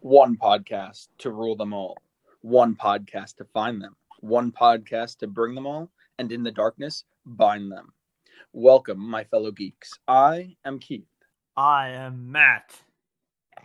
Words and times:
One 0.00 0.36
podcast 0.36 1.08
to 1.18 1.30
rule 1.32 1.56
them 1.56 1.72
all. 1.72 1.96
One 2.42 2.76
podcast 2.76 3.36
to 3.38 3.44
find 3.52 3.82
them. 3.82 3.96
One 4.20 4.52
podcast 4.52 5.18
to 5.18 5.26
bring 5.26 5.56
them 5.56 5.66
all, 5.66 5.90
and 6.18 6.30
in 6.30 6.44
the 6.44 6.52
darkness, 6.52 7.02
bind 7.26 7.72
them. 7.72 7.92
Welcome, 8.52 9.00
my 9.00 9.24
fellow 9.24 9.50
geeks. 9.50 9.98
I 10.06 10.54
am 10.64 10.78
Keith, 10.78 11.08
I 11.56 11.88
am 11.88 12.30
Matt. 12.30 12.80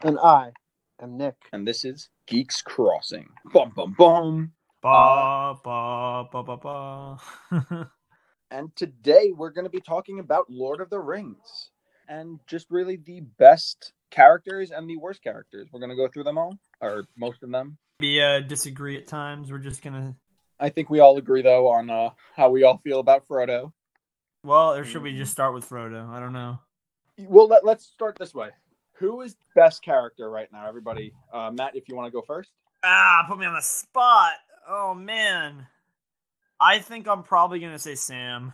And 0.02 0.18
I 0.20 0.54
am 1.00 1.18
Nick. 1.18 1.36
and 1.54 1.68
this 1.68 1.86
is 1.86 2.10
Geeks 2.26 2.64
Crossing. 2.64 3.30
Bum, 3.54 3.72
bum, 3.76 3.94
bum. 3.96 4.52
Ba 4.82 5.56
ba 5.64 6.26
ba 6.32 6.44
ba 6.44 6.58
ba. 6.58 7.92
And 8.52 8.76
today 8.76 9.32
we're 9.36 9.50
going 9.52 9.66
to 9.66 9.70
be 9.72 9.82
talking 9.82 10.20
about 10.20 10.50
Lord 10.50 10.80
of 10.82 10.90
the 10.92 11.00
Rings 11.00 11.70
and 12.08 12.40
just 12.48 12.68
really 12.70 12.98
the 12.98 13.22
best 13.40 13.94
characters 14.14 14.72
and 14.72 14.90
the 14.90 14.98
worst 14.98 15.24
characters. 15.24 15.68
We're 15.72 15.80
going 15.80 15.90
to 15.90 15.96
go 15.96 16.08
through 16.08 16.24
them 16.24 16.38
all, 16.38 16.58
or 16.80 17.06
most 17.18 17.44
of 17.44 17.52
them. 17.52 17.78
we 18.00 18.22
uh, 18.22 18.40
disagree 18.42 18.98
at 18.98 19.08
times. 19.08 19.52
We're 19.52 19.58
just 19.58 19.82
gonna. 19.82 20.16
I 20.60 20.70
think 20.70 20.90
we 20.90 21.00
all 21.00 21.18
agree, 21.18 21.42
though, 21.42 21.68
on 21.68 21.90
uh, 21.90 22.10
how 22.36 22.50
we 22.50 22.64
all 22.64 22.78
feel 22.84 23.00
about 23.00 23.28
Frodo. 23.28 23.74
Well, 24.46 24.74
or 24.74 24.86
should 24.86 25.02
we 25.02 25.18
just 25.18 25.32
start 25.32 25.54
with 25.54 25.68
Frodo? 25.68 26.10
I 26.10 26.20
don't 26.20 26.34
know. 26.34 26.60
Well, 27.18 27.48
let, 27.48 27.66
let's 27.66 27.86
start 27.86 28.18
this 28.20 28.34
way. 28.34 28.50
Who 28.98 29.22
is 29.22 29.36
best 29.56 29.84
character 29.84 30.30
right 30.30 30.48
now, 30.52 30.68
everybody? 30.68 31.14
Uh, 31.34 31.52
Matt, 31.52 31.76
if 31.76 31.90
you 31.90 31.96
want 31.96 32.08
to 32.08 32.12
go 32.12 32.24
first. 32.26 32.52
Ah, 32.84 33.26
put 33.28 33.40
me 33.40 33.46
on 33.46 33.56
the 33.56 33.62
spot. 33.62 34.34
Oh 34.68 34.94
man. 34.94 35.68
I 36.60 36.80
think 36.80 37.08
I'm 37.08 37.24
probably 37.24 37.60
gonna 37.60 37.80
say 37.80 37.96
Sam. 37.96 38.54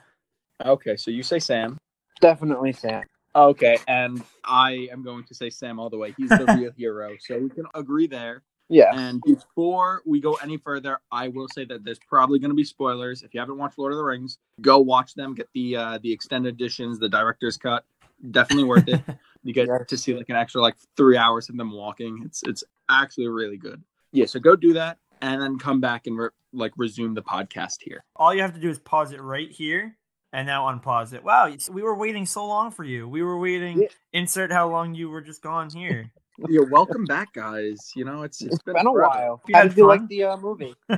Okay, 0.64 0.96
so 0.96 1.12
you 1.12 1.24
say 1.24 1.40
Sam. 1.40 1.78
Definitely 2.22 2.74
Sam. 2.74 3.04
Okay, 3.36 3.78
and 3.88 4.24
I 4.44 4.90
am 4.92 5.04
going 5.04 5.24
to 5.26 5.34
say 5.36 5.50
Sam 5.50 5.80
all 5.80 5.90
the 5.90 5.98
way. 5.98 6.14
He's 6.18 6.30
the 6.30 6.46
real 6.58 6.72
hero, 6.76 7.16
so 7.20 7.38
we 7.38 7.50
can 7.50 7.66
agree 7.76 8.08
there. 8.08 8.42
Yeah. 8.70 8.92
And 8.94 9.22
before 9.26 10.02
we 10.06 10.20
go 10.20 10.34
any 10.44 10.58
further, 10.58 11.00
I 11.12 11.28
will 11.30 11.48
say 11.48 11.66
that 11.66 11.84
there's 11.84 12.00
probably 12.08 12.38
going 12.40 12.52
to 12.52 12.56
be 12.56 12.64
spoilers. 12.64 13.24
If 13.24 13.34
you 13.34 13.40
haven't 13.40 13.58
watched 13.58 13.78
Lord 13.80 13.94
of 13.94 13.98
the 13.98 14.04
Rings, 14.04 14.38
go 14.62 14.78
watch 14.80 15.16
them. 15.16 15.34
Get 15.34 15.50
the 15.54 15.76
uh, 15.76 16.00
the 16.04 16.12
extended 16.12 16.54
editions, 16.56 17.00
the 17.00 17.10
director's 17.10 17.58
cut. 17.58 17.84
Definitely 18.32 18.66
worth 18.66 18.88
it. 18.88 19.02
You 19.42 19.54
get 19.54 19.68
Yes. 19.70 19.88
to 19.88 19.98
see 19.98 20.14
like 20.14 20.28
an 20.28 20.36
extra 20.36 20.62
like 20.62 20.76
three 20.98 21.16
hours 21.16 21.48
of 21.48 21.56
them 21.56 21.72
walking. 21.72 22.24
It's 22.26 22.44
it's 22.46 22.62
actually 22.90 23.28
really 23.30 23.56
good. 23.56 23.82
Yeah, 24.12 24.26
so 24.26 24.38
go 24.38 24.54
do 24.58 24.74
that, 24.74 24.98
and 25.22 25.42
then 25.42 25.58
come 25.58 25.80
back 25.80 26.08
and 26.08 26.18
re- 26.18 26.30
like 26.52 26.74
resume 26.76 27.14
the 27.14 27.22
podcast 27.22 27.78
here. 27.82 28.04
All 28.18 28.34
you 28.34 28.42
have 28.42 28.54
to 28.54 28.60
do 28.60 28.70
is 28.70 28.78
pause 28.80 29.14
it 29.14 29.22
right 29.22 29.50
here 29.50 29.96
and 30.34 30.46
now 30.48 30.68
unpause 30.72 31.14
it. 31.14 31.24
Wow, 31.24 31.52
we 31.72 31.82
were 31.82 31.96
waiting 31.96 32.26
so 32.26 32.46
long 32.46 32.72
for 32.72 32.84
you. 32.84 33.08
We 33.08 33.24
were 33.24 33.40
waiting. 33.40 33.82
Yeah. 33.84 33.88
Insert 34.14 34.52
how 34.52 34.70
long 34.70 34.94
you 34.94 35.10
were 35.10 35.22
just 35.22 35.42
gone 35.42 35.70
here. 35.70 36.12
You're 36.48 36.70
welcome 36.70 37.04
back, 37.06 37.34
guys. 37.34 37.92
You 37.96 38.06
know 38.06 38.22
it's 38.24 38.42
It's 38.42 38.56
it's 38.56 38.64
been 38.64 38.78
a 38.78 38.82
forever. 38.84 39.10
while. 39.10 39.42
You 39.48 39.56
How 39.56 39.64
did 39.64 39.76
you 39.78 39.88
fun? 39.88 40.00
like 40.00 40.08
the 40.08 40.24
uh, 40.24 40.38
movie? 40.38 40.74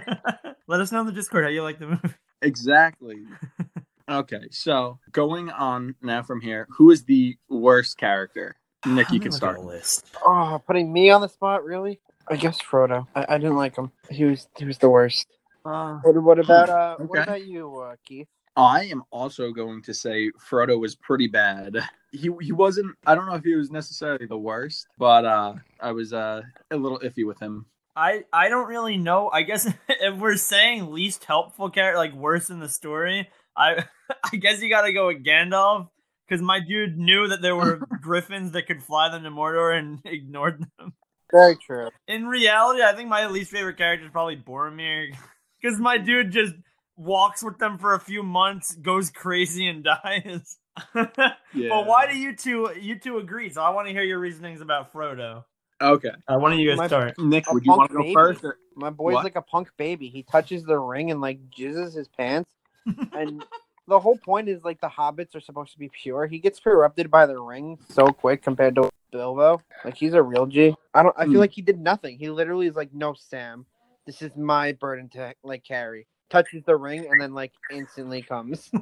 Let 0.68 0.82
us 0.82 0.92
know 0.92 1.02
in 1.02 1.08
the 1.08 1.12
Discord 1.12 1.44
how 1.44 1.50
you 1.50 1.64
like 1.64 1.80
the 1.80 1.88
movie. 1.88 2.14
Exactly. 2.44 3.24
okay, 4.10 4.42
so 4.52 5.00
going 5.12 5.50
on 5.50 5.96
now 6.02 6.22
from 6.24 6.42
here, 6.42 6.68
who 6.70 6.92
is 6.92 7.04
the 7.04 7.38
worst 7.50 7.98
character? 7.98 8.56
Nick, 8.86 9.12
you 9.12 9.20
can 9.20 9.32
start. 9.32 9.56
at 9.58 9.62
the 9.62 9.68
list. 9.68 10.06
Oh, 10.26 10.62
putting 10.66 10.92
me 10.92 11.10
on 11.12 11.22
the 11.22 11.30
spot, 11.30 11.64
really? 11.64 12.00
I 12.28 12.36
guess 12.36 12.60
Frodo. 12.62 13.08
I, 13.16 13.26
I 13.30 13.38
didn't 13.38 13.58
like 13.58 13.76
him. 13.76 13.92
He 14.10 14.24
was 14.26 14.48
he 14.58 14.66
was 14.66 14.78
the 14.78 14.90
worst. 14.90 15.28
Uh, 15.66 15.98
What, 16.04 16.22
what 16.24 16.40
about 16.40 16.70
uh? 16.70 16.96
What 16.98 17.24
about 17.24 17.46
you, 17.46 17.78
uh, 17.80 17.96
Keith? 18.06 18.28
I 18.56 18.86
am 18.86 19.04
also 19.12 19.52
going 19.52 19.82
to 19.84 19.94
say 19.94 20.32
Frodo 20.32 20.80
was 20.80 20.96
pretty 20.96 21.28
bad. 21.28 21.78
He 22.14 22.30
he 22.42 22.52
wasn't. 22.52 22.94
I 23.06 23.16
don't 23.16 23.26
know 23.26 23.36
if 23.36 23.46
he 23.46 23.56
was 23.56 23.72
necessarily 23.72 24.26
the 24.26 24.38
worst, 24.38 24.86
but 24.98 25.24
uh, 25.24 25.54
I 25.80 25.94
was 25.94 26.12
uh, 26.12 26.42
a 26.70 26.76
little 26.76 27.00
iffy 27.00 27.26
with 27.26 27.40
him. 27.40 27.68
I 27.96 28.26
I 28.34 28.50
don't 28.50 28.68
really 28.68 28.98
know. 28.98 29.30
I 29.30 29.44
guess 29.44 29.66
if 29.88 30.18
we're 30.18 30.36
saying 30.36 30.92
least 30.92 31.24
helpful 31.24 31.70
character, 31.70 31.98
like 31.98 32.14
worse 32.14 32.50
in 32.50 32.60
the 32.60 32.68
story, 32.68 33.30
I 33.56 33.86
I 34.34 34.36
guess 34.36 34.62
you 34.62 34.70
got 34.70 34.82
to 34.82 34.92
go 34.92 35.08
with 35.08 35.24
Gandalf 35.24 35.88
because 36.28 36.42
my 36.42 36.60
dude 36.60 36.98
knew 36.98 37.30
that 37.30 37.42
there 37.42 37.56
were 37.56 37.78
griffins 38.02 38.52
that 38.52 38.68
could 38.68 38.84
fly 38.84 39.08
them 39.08 39.24
to 39.24 39.30
Mordor 39.30 39.78
and 39.80 40.02
ignored 40.04 40.66
them. 40.78 40.92
Very 41.32 41.56
true. 41.56 41.90
In 42.10 42.28
reality, 42.28 42.84
I 42.84 42.94
think 42.94 43.08
my 43.08 43.26
least 43.28 43.52
favorite 43.52 43.78
character 43.78 44.06
is 44.06 44.12
probably 44.12 44.36
Boromir 44.36 45.16
because 45.62 45.80
my 45.80 45.98
dude 45.98 46.32
just 46.32 46.54
walks 46.98 47.44
with 47.44 47.58
them 47.58 47.78
for 47.78 47.94
a 47.96 48.00
few 48.00 48.24
months, 48.24 48.76
goes 48.76 49.10
crazy, 49.10 49.68
and 49.68 49.84
dies. 50.04 50.58
Yeah. 50.96 51.70
But 51.70 51.86
why 51.86 52.10
do 52.12 52.18
you 52.18 52.36
two 52.36 52.70
you 52.80 52.98
two 52.98 53.18
agree? 53.18 53.50
So 53.50 53.62
I 53.62 53.70
want 53.70 53.88
to 53.88 53.94
hear 53.94 54.04
your 54.04 54.20
reasonings 54.20 54.62
about 54.62 54.94
Frodo. 54.94 55.44
Okay, 55.82 56.12
Uh, 56.28 56.38
one 56.38 56.54
of 56.54 56.60
you 56.60 56.70
guys 56.70 56.78
My- 56.78 56.88
start. 56.88 57.18
Nick, 57.18 57.52
would 57.52 57.66
you 57.66 57.72
want 57.72 57.90
to 57.90 57.98
go 57.98 58.04
baby. 58.04 58.14
first? 58.14 58.44
Or... 58.44 58.58
My 58.76 58.92
boy's 58.92 59.16
What? 59.16 59.24
like 59.24 59.36
a 59.36 59.42
punk 59.42 59.70
baby. 59.78 60.10
He 60.10 60.22
touches 60.24 60.64
the 60.64 60.78
ring 60.78 61.10
and 61.10 61.20
like 61.22 61.40
jizzes 61.50 61.96
his 61.96 62.08
pants. 62.08 62.52
and 63.14 63.44
the 63.88 64.00
whole 64.00 64.16
point 64.18 64.48
is 64.48 64.64
like 64.64 64.80
the 64.80 64.88
hobbits 64.88 65.36
are 65.36 65.40
supposed 65.42 65.74
to 65.74 65.80
be 65.80 65.90
pure. 65.90 66.28
He 66.28 66.38
gets 66.38 66.60
corrupted 66.60 67.10
by 67.10 67.26
the 67.26 67.40
ring 67.40 67.80
so 67.90 68.06
quick 68.08 68.44
compared 68.44 68.76
to 68.76 68.90
Bilbo. 69.12 69.62
Like 69.84 69.96
he's 69.98 70.14
a 70.14 70.22
real 70.22 70.46
G. 70.46 70.76
I 70.94 71.02
don't. 71.04 71.16
I 71.18 71.26
feel 71.26 71.40
like 71.40 71.52
he 71.52 71.64
did 71.64 71.80
nothing. 71.80 72.18
He 72.20 72.30
literally 72.30 72.68
is 72.68 72.76
like, 72.76 72.94
no, 72.94 73.14
Sam, 73.16 73.66
this 74.06 74.22
is 74.22 74.36
my 74.38 74.74
burden 74.74 75.10
to 75.10 75.34
like 75.44 75.64
carry. 75.64 76.06
Touches 76.32 76.64
the 76.66 76.76
ring 76.76 77.06
and 77.12 77.22
then 77.22 77.34
like 77.34 77.52
instantly 77.72 78.22
comes. 78.22 78.72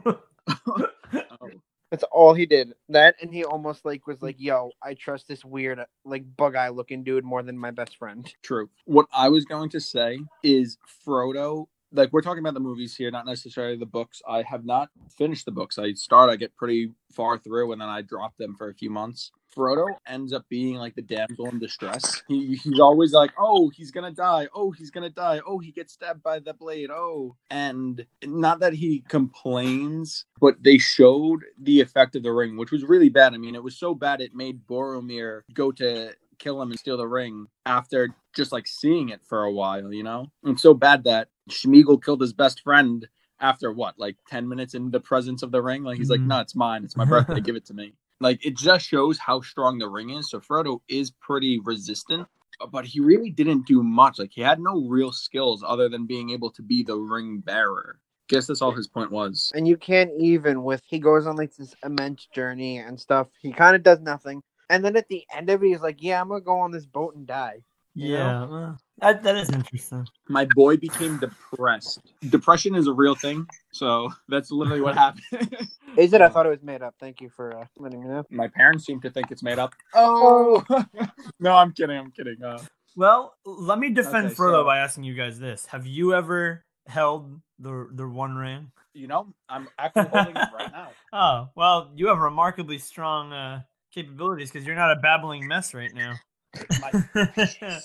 Oh. 1.42 1.50
That's 1.92 2.04
all 2.12 2.34
he 2.34 2.46
did. 2.46 2.74
That 2.90 3.16
and 3.22 3.34
he 3.34 3.44
almost 3.44 3.84
like 3.84 4.06
was 4.06 4.22
like, 4.22 4.36
"Yo, 4.40 4.72
I 4.84 4.94
trust 4.94 5.28
this 5.28 5.44
weird 5.44 5.80
like 6.06 6.24
bug 6.38 6.56
eye 6.56 6.70
looking 6.70 7.04
dude 7.04 7.24
more 7.24 7.42
than 7.42 7.58
my 7.58 7.72
best 7.72 7.98
friend." 7.98 8.32
True. 8.44 8.70
What 8.86 9.08
I 9.12 9.30
was 9.30 9.46
going 9.46 9.70
to 9.72 9.80
say 9.80 10.20
is 10.44 10.78
Frodo. 11.06 11.68
Like 11.91 12.13
we're 12.13 12.22
talking 12.22 12.39
about 12.39 12.53
the 12.53 12.59
movies 12.59 12.95
here, 12.95 13.11
not 13.11 13.25
necessarily 13.25 13.77
the 13.77 13.85
books. 13.85 14.22
I 14.27 14.44
have 14.44 14.66
not 14.66 14.89
finished 15.17 15.45
the 15.45 15.51
books. 15.51 15.77
I 15.77 15.94
start, 15.94 16.29
I 16.29 16.35
get 16.35 16.55
pretty 16.55 16.91
far 17.11 17.38
through, 17.38 17.72
and 17.72 17.81
then 17.81 17.89
I 17.89 18.01
drop 18.01 18.38
them 18.38 18.55
for 18.55 18.69
a 18.69 18.73
few 18.73 18.89
months. 18.89 19.31
Frodo 19.55 19.88
ends 20.07 20.31
up 20.31 20.47
being 20.50 20.75
like 20.75 20.95
the 20.95 21.01
damsel 21.01 21.47
in 21.47 21.59
distress. 21.59 22.22
He 22.27 22.55
he's 22.55 22.79
always 22.79 23.13
like, 23.13 23.31
oh, 23.38 23.69
he's 23.69 23.91
gonna 23.91 24.11
die. 24.11 24.47
Oh, 24.53 24.72
he's 24.72 24.91
gonna 24.91 25.09
die. 25.09 25.41
Oh, 25.45 25.57
he 25.59 25.72
gets 25.72 25.94
stabbed 25.94 26.22
by 26.22 26.39
the 26.39 26.53
blade. 26.53 26.91
Oh, 26.91 27.35
and 27.50 28.06
not 28.23 28.59
that 28.59 28.73
he 28.73 29.03
complains, 29.07 30.25
but 30.39 30.61
they 30.61 30.77
showed 30.77 31.44
the 31.59 31.81
effect 31.81 32.16
of 32.16 32.23
the 32.23 32.31
ring, 32.31 32.57
which 32.57 32.71
was 32.71 32.83
really 32.83 33.09
bad. 33.09 33.33
I 33.33 33.38
mean, 33.38 33.56
it 33.56 33.63
was 33.63 33.75
so 33.75 33.95
bad 33.95 34.21
it 34.21 34.35
made 34.35 34.67
Boromir 34.67 35.41
go 35.53 35.71
to 35.73 36.13
kill 36.39 36.61
him 36.61 36.72
and 36.72 36.79
steal 36.79 36.97
the 36.97 37.07
ring 37.07 37.47
after 37.66 38.09
just 38.35 38.51
like 38.51 38.67
seeing 38.67 39.09
it 39.09 39.22
for 39.27 39.44
a 39.44 39.51
while, 39.51 39.94
you 39.94 40.03
know? 40.03 40.27
And 40.44 40.59
so 40.59 40.73
bad 40.73 41.03
that 41.03 41.27
Sméagol 41.50 42.03
killed 42.03 42.22
his 42.22 42.33
best 42.33 42.61
friend 42.61 43.07
after 43.39 43.72
what, 43.72 43.97
like 44.00 44.17
10 44.27 44.47
minutes 44.47 44.73
in 44.73 44.91
the 44.91 45.00
presence 45.00 45.44
of 45.44 45.51
the 45.51 45.61
ring? 45.61 45.83
Like 45.83 45.97
he's 45.97 46.09
like, 46.09 46.19
Mhm. 46.22 46.27
no, 46.27 46.39
it's 46.39 46.55
mine. 46.55 46.83
It's 46.83 46.97
my 46.97 47.05
birthday. 47.05 47.39
Give 47.41 47.55
it 47.55 47.66
to 47.67 47.73
me. 47.73 47.94
Like 48.22 48.45
it 48.45 48.57
just 48.57 48.85
shows 48.85 49.17
how 49.17 49.39
strong 49.39 49.77
the 49.77 49.88
ring 49.88 50.09
is. 50.09 50.29
So 50.29 50.41
Frodo 50.41 50.81
is 50.89 51.09
pretty 51.09 51.57
resistant, 51.63 52.27
but 52.69 52.83
he 52.83 53.00
really 53.00 53.29
didn't 53.29 53.66
do 53.66 53.81
much. 53.81 54.19
Like 54.19 54.31
he 54.33 54.41
had 54.41 54.59
no 54.59 54.85
real 54.89 55.13
skills 55.13 55.63
other 55.66 55.88
than 55.88 56.06
being 56.06 56.31
able 56.31 56.50
to 56.51 56.61
be 56.61 56.83
the 56.83 56.97
ring 56.97 57.39
bearer. 57.39 57.97
Guess 58.27 58.47
that's 58.47 58.61
all 58.61 58.73
his 58.73 58.89
point 58.89 59.09
was. 59.09 59.53
And 59.56 59.66
you 59.66 59.77
can't 59.77 60.11
even 60.19 60.63
with 60.63 60.81
he 60.85 61.00
goes 61.00 61.27
on 61.27 61.38
like 61.38 61.56
this 61.56 61.73
immense 61.81 62.27
journey 62.35 62.79
and 62.79 63.00
stuff. 63.00 63.27
He 63.41 63.53
kind 63.53 63.73
of 63.73 63.83
does 63.83 64.01
nothing, 64.01 64.44
and 64.69 64.84
then 64.84 64.96
at 64.96 65.07
the 65.09 65.25
end 65.34 65.50
of 65.50 65.63
it, 65.63 65.68
he's 65.68 65.81
like, 65.81 66.02
"Yeah, 66.02 66.22
I'm 66.22 66.30
gonna 66.30 66.41
go 66.41 66.59
on 66.59 66.72
this 66.72 66.85
boat 66.85 67.16
and 67.16 67.25
die." 67.28 67.63
You 67.96 68.13
Yeah, 68.18 68.46
well, 68.46 68.78
that 69.00 69.24
that 69.24 69.35
is 69.35 69.50
interesting. 69.50 70.06
My 70.28 70.46
boy 70.56 70.78
became 70.78 71.18
depressed. 71.19 72.13
Depression 72.30 72.75
is 72.75 72.88
a 72.88 72.94
real 72.94 73.16
thing. 73.16 73.47
So 73.72 74.09
that's 74.28 74.52
literally 74.52 74.81
what 74.81 74.96
happened. 74.96 75.24
Is 75.97 76.13
it? 76.13 76.22
I 76.22 76.30
thought 76.30 76.46
it 76.46 76.50
was 76.50 76.62
made 76.62 76.84
up. 76.84 76.94
Thank 77.00 77.19
you 77.19 77.30
for 77.30 77.57
uh, 77.57 77.66
letting 77.78 78.02
me 78.03 78.07
know. 78.07 78.24
My 78.30 78.47
parents 78.47 78.85
seem 78.85 79.02
to 79.02 79.09
think 79.09 79.31
it's 79.31 79.41
made 79.41 79.57
up. 79.57 79.74
Oh 79.96 80.63
no, 81.40 81.56
I'm 81.56 81.74
kidding. 81.74 81.97
I'm 81.97 82.12
kidding. 82.12 82.41
Uh, 82.44 82.59
Well, 82.96 83.34
let 83.46 83.80
me 83.80 83.89
defend 83.89 84.27
Okay, 84.27 84.36
Frodo 84.36 84.62
so- 84.62 84.66
by 84.66 84.77
asking 84.80 85.04
you 85.06 85.16
guys 85.16 85.39
this: 85.39 85.66
Have 85.66 85.88
you 85.88 86.13
ever 86.13 86.63
held 86.88 87.42
the 87.57 87.89
the 87.92 88.07
One 88.07 88.36
Ring? 88.36 88.71
you 88.94 89.07
know, 89.07 89.33
I'm 89.50 89.68
actually 89.77 90.07
holding 90.10 90.36
it 90.36 90.48
right 90.54 90.71
now. 90.71 90.89
Oh, 91.13 91.50
well, 91.56 91.92
you 91.95 92.07
have 92.07 92.19
remarkably 92.19 92.77
strong 92.77 93.33
uh, 93.33 93.62
capabilities 93.94 94.51
because 94.51 94.65
you're 94.65 94.75
not 94.75 94.91
a 94.91 94.95
babbling 94.97 95.47
mess 95.47 95.74
right 95.74 95.94
now. 95.94 96.15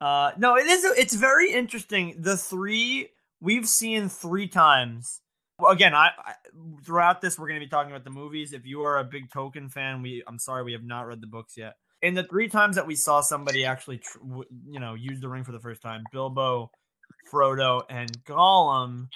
uh, 0.00 0.32
no, 0.38 0.56
it 0.56 0.66
is. 0.66 0.84
It's 0.84 1.14
very 1.14 1.52
interesting. 1.52 2.16
The 2.18 2.36
three 2.36 3.10
we've 3.40 3.68
seen 3.68 4.08
three 4.08 4.48
times. 4.48 5.20
Again, 5.68 5.94
I, 5.94 6.10
I 6.18 6.34
throughout 6.84 7.20
this 7.20 7.38
we're 7.38 7.48
going 7.48 7.60
to 7.60 7.66
be 7.66 7.70
talking 7.70 7.92
about 7.92 8.04
the 8.04 8.10
movies. 8.10 8.52
If 8.52 8.64
you 8.64 8.82
are 8.82 8.98
a 8.98 9.04
big 9.04 9.30
Tolkien 9.30 9.70
fan, 9.70 10.02
we 10.02 10.22
I'm 10.26 10.38
sorry 10.38 10.62
we 10.64 10.72
have 10.72 10.84
not 10.84 11.06
read 11.06 11.20
the 11.20 11.26
books 11.26 11.56
yet. 11.56 11.74
In 12.00 12.14
the 12.14 12.24
three 12.24 12.48
times 12.48 12.76
that 12.76 12.86
we 12.86 12.96
saw 12.96 13.20
somebody 13.20 13.64
actually, 13.64 13.98
tr- 13.98 14.18
w- 14.18 14.48
you 14.68 14.80
know, 14.80 14.94
use 14.94 15.20
the 15.20 15.28
ring 15.28 15.44
for 15.44 15.52
the 15.52 15.60
first 15.60 15.82
time, 15.82 16.02
Bilbo, 16.10 16.70
Frodo, 17.32 17.82
and 17.88 18.10
Gollum. 18.24 19.08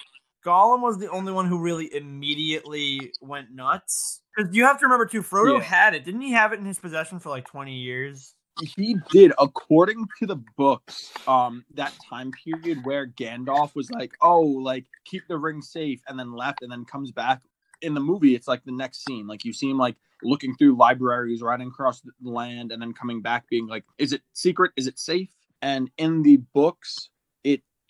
Gollum 0.46 0.80
was 0.80 0.98
the 0.98 1.10
only 1.10 1.32
one 1.32 1.46
who 1.46 1.58
really 1.58 1.92
immediately 1.92 3.12
went 3.20 3.50
nuts. 3.50 4.22
Because 4.36 4.54
you 4.54 4.64
have 4.64 4.78
to 4.78 4.86
remember 4.86 5.06
too, 5.06 5.22
Frodo 5.22 5.58
Yeah. 5.58 5.64
had 5.64 5.94
it. 5.94 6.04
Didn't 6.04 6.20
he 6.20 6.32
have 6.32 6.52
it 6.52 6.60
in 6.60 6.64
his 6.64 6.78
possession 6.78 7.18
for 7.18 7.30
like 7.30 7.46
20 7.46 7.74
years? 7.74 8.34
he 8.62 8.96
did 9.10 9.32
according 9.38 10.06
to 10.18 10.26
the 10.26 10.36
books 10.56 11.12
um 11.28 11.62
that 11.74 11.92
time 12.08 12.30
period 12.42 12.78
where 12.84 13.06
gandalf 13.06 13.74
was 13.74 13.90
like 13.90 14.16
oh 14.22 14.40
like 14.40 14.86
keep 15.04 15.22
the 15.28 15.36
ring 15.36 15.60
safe 15.60 16.00
and 16.08 16.18
then 16.18 16.32
left 16.32 16.62
and 16.62 16.72
then 16.72 16.84
comes 16.84 17.12
back 17.12 17.42
in 17.82 17.92
the 17.92 18.00
movie 18.00 18.34
it's 18.34 18.48
like 18.48 18.64
the 18.64 18.72
next 18.72 19.04
scene 19.04 19.26
like 19.26 19.44
you 19.44 19.52
see 19.52 19.68
him 19.68 19.76
like 19.76 19.96
looking 20.22 20.54
through 20.56 20.74
libraries 20.74 21.42
riding 21.42 21.68
across 21.68 22.00
the 22.00 22.30
land 22.30 22.72
and 22.72 22.80
then 22.80 22.94
coming 22.94 23.20
back 23.20 23.46
being 23.50 23.66
like 23.66 23.84
is 23.98 24.14
it 24.14 24.22
secret 24.32 24.72
is 24.76 24.86
it 24.86 24.98
safe 24.98 25.28
and 25.60 25.90
in 25.98 26.22
the 26.22 26.38
books 26.54 27.10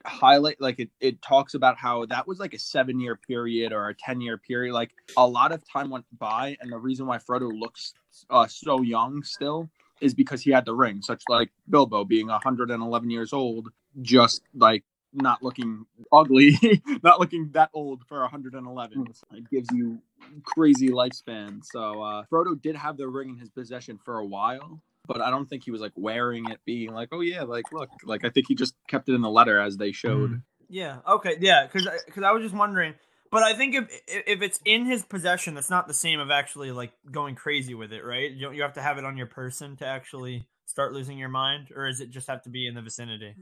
highlight 0.07 0.61
like 0.61 0.79
it, 0.79 0.91
it 1.01 1.21
talks 1.23 1.55
about 1.55 1.77
how 1.77 2.07
that 2.07 2.27
was 2.27 2.39
like 2.39 2.55
a 2.55 2.59
seven 2.59 3.01
year 3.01 3.17
period 3.17 3.73
or 3.73 3.89
a 3.89 3.95
ten 3.95 4.21
year 4.21 4.39
period 4.39 4.73
like 4.73 4.93
a 5.17 5.27
lot 5.27 5.53
of 5.53 5.63
time 5.71 5.91
went 5.91 6.05
by 6.19 6.57
and 6.61 6.73
the 6.73 6.79
reason 6.79 7.07
why 7.07 7.19
frodo 7.19 7.51
looks 7.53 7.95
uh, 8.31 8.47
so 8.47 8.83
young 8.83 9.23
still 9.23 9.69
is 10.01 10.15
because 10.15 10.43
he 10.43 10.51
had 10.51 10.65
the 10.65 10.75
ring 10.75 11.03
such 11.03 11.23
like 11.29 11.51
bilbo 11.69 12.05
being 12.05 12.29
111 12.29 13.11
years 13.11 13.33
old 13.33 13.69
just 14.03 14.43
like 14.55 14.85
not 15.13 15.43
looking 15.43 15.85
ugly 16.13 16.57
not 17.03 17.19
looking 17.19 17.49
that 17.53 17.71
old 17.73 18.03
for 18.07 18.21
111 18.21 19.07
it 19.33 19.51
gives 19.51 19.69
you 19.73 19.99
crazy 20.45 20.89
lifespan. 20.89 21.65
So 21.65 22.03
uh 22.03 22.25
frodo 22.31 22.61
did 22.61 22.77
have 22.77 22.97
the 22.97 23.09
ring 23.09 23.31
in 23.31 23.37
his 23.37 23.51
possession 23.51 23.99
for 24.05 24.19
a 24.19 24.25
while 24.25 24.83
but 25.07 25.21
I 25.21 25.31
don't 25.31 25.49
think 25.49 25.65
he 25.65 25.71
was 25.71 25.81
like 25.81 25.93
wearing 25.97 26.51
it, 26.51 26.61
being 26.65 26.93
like, 26.93 27.09
"Oh 27.13 27.21
yeah, 27.21 27.43
like 27.43 27.73
look." 27.73 27.89
Like 28.05 28.25
I 28.25 28.31
think 28.31 28.47
he 28.49 28.55
just 28.55 28.75
kept 28.89 29.09
it 29.09 29.15
in 29.15 29.21
the 29.21 29.31
letter 29.31 29.61
as 29.61 29.77
they 29.77 29.93
showed. 29.93 30.33
Mm. 30.33 30.43
Yeah. 30.69 30.99
Okay. 31.07 31.37
Yeah. 31.41 31.67
Because 31.67 31.89
because 32.07 32.23
I 32.23 32.33
was 32.33 32.43
just 32.43 32.55
wondering, 32.55 32.95
but 33.31 33.43
I 33.43 33.55
think 33.55 33.75
if 33.75 33.85
if 34.07 34.43
it's 34.43 34.61
in 34.65 34.87
his 34.87 35.03
possession, 35.05 35.55
that's 35.55 35.71
not 35.71 35.89
the 35.89 35.95
same 35.95 36.21
of 36.21 36.31
actually 36.31 36.73
like 36.73 36.93
going 37.11 37.35
crazy 37.35 37.75
with 37.75 37.93
it, 37.93 38.05
right? 38.05 38.31
You 38.31 38.47
don't 38.47 38.55
you 38.55 38.63
have 38.63 38.75
to 38.75 38.83
have 38.83 38.99
it 38.99 39.05
on 39.05 39.17
your 39.17 39.27
person 39.27 39.77
to 39.77 39.87
actually 39.87 40.49
start 40.67 40.93
losing 40.93 41.19
your 41.19 41.29
mind, 41.29 41.69
or 41.75 41.87
is 41.87 42.01
it 42.01 42.11
just 42.11 42.29
have 42.29 42.43
to 42.43 42.51
be 42.51 42.67
in 42.67 42.75
the 42.75 42.83
vicinity? 42.83 43.35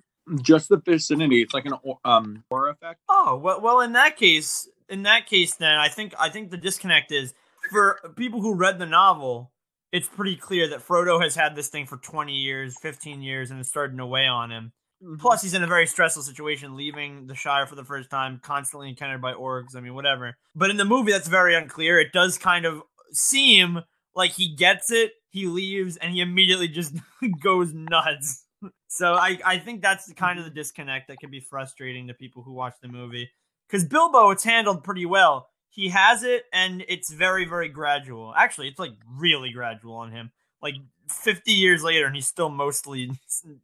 Just 0.42 0.68
the 0.68 0.78
vicinity. 0.78 1.42
It's 1.42 1.54
like 1.54 1.66
an 1.66 1.74
um 2.04 2.44
aura 2.50 2.72
effect. 2.72 3.00
Oh 3.08 3.40
well. 3.42 3.60
Well, 3.60 3.80
in 3.80 3.92
that 3.92 4.16
case, 4.16 4.68
in 4.88 5.02
that 5.04 5.26
case, 5.26 5.54
then 5.54 5.78
I 5.78 5.88
think 5.88 6.14
I 6.18 6.28
think 6.28 6.50
the 6.50 6.56
disconnect 6.56 7.12
is 7.12 7.34
for 7.70 7.98
people 8.16 8.40
who 8.40 8.54
read 8.54 8.78
the 8.78 8.86
novel 8.86 9.50
it's 9.94 10.08
pretty 10.08 10.34
clear 10.34 10.68
that 10.70 10.84
Frodo 10.84 11.22
has 11.22 11.36
had 11.36 11.54
this 11.54 11.68
thing 11.68 11.86
for 11.86 11.98
20 11.98 12.32
years, 12.32 12.74
15 12.82 13.22
years, 13.22 13.52
and 13.52 13.60
it's 13.60 13.68
starting 13.68 13.98
to 13.98 14.06
weigh 14.06 14.26
on 14.26 14.50
him. 14.50 14.72
Mm-hmm. 15.00 15.20
Plus, 15.20 15.40
he's 15.40 15.54
in 15.54 15.62
a 15.62 15.68
very 15.68 15.86
stressful 15.86 16.24
situation, 16.24 16.76
leaving 16.76 17.28
the 17.28 17.36
Shire 17.36 17.64
for 17.64 17.76
the 17.76 17.84
first 17.84 18.10
time, 18.10 18.40
constantly 18.42 18.88
encountered 18.88 19.22
by 19.22 19.34
orcs. 19.34 19.76
I 19.76 19.80
mean, 19.80 19.94
whatever. 19.94 20.36
But 20.52 20.70
in 20.70 20.78
the 20.78 20.84
movie, 20.84 21.12
that's 21.12 21.28
very 21.28 21.54
unclear. 21.54 22.00
It 22.00 22.12
does 22.12 22.38
kind 22.38 22.66
of 22.66 22.82
seem 23.12 23.82
like 24.16 24.32
he 24.32 24.56
gets 24.56 24.90
it, 24.90 25.12
he 25.30 25.46
leaves, 25.46 25.96
and 25.96 26.12
he 26.12 26.20
immediately 26.20 26.66
just 26.66 26.96
goes 27.40 27.72
nuts. 27.72 28.44
So 28.88 29.14
I, 29.14 29.38
I 29.46 29.58
think 29.58 29.80
that's 29.80 30.12
kind 30.14 30.40
of 30.40 30.44
the 30.44 30.50
disconnect 30.50 31.06
that 31.06 31.20
can 31.20 31.30
be 31.30 31.38
frustrating 31.38 32.08
to 32.08 32.14
people 32.14 32.42
who 32.42 32.52
watch 32.52 32.74
the 32.82 32.88
movie. 32.88 33.30
Because 33.68 33.84
Bilbo, 33.84 34.30
it's 34.30 34.42
handled 34.42 34.82
pretty 34.82 35.06
well 35.06 35.46
he 35.74 35.88
has 35.88 36.22
it 36.22 36.44
and 36.52 36.84
it's 36.88 37.12
very 37.12 37.44
very 37.44 37.68
gradual. 37.68 38.32
Actually 38.36 38.68
it's 38.68 38.78
like 38.78 38.92
really 39.18 39.50
gradual 39.50 39.94
on 39.94 40.12
him. 40.12 40.30
Like 40.62 40.76
50 41.10 41.52
years 41.52 41.82
later 41.82 42.06
and 42.06 42.14
he's 42.14 42.26
still 42.26 42.48
mostly 42.48 43.10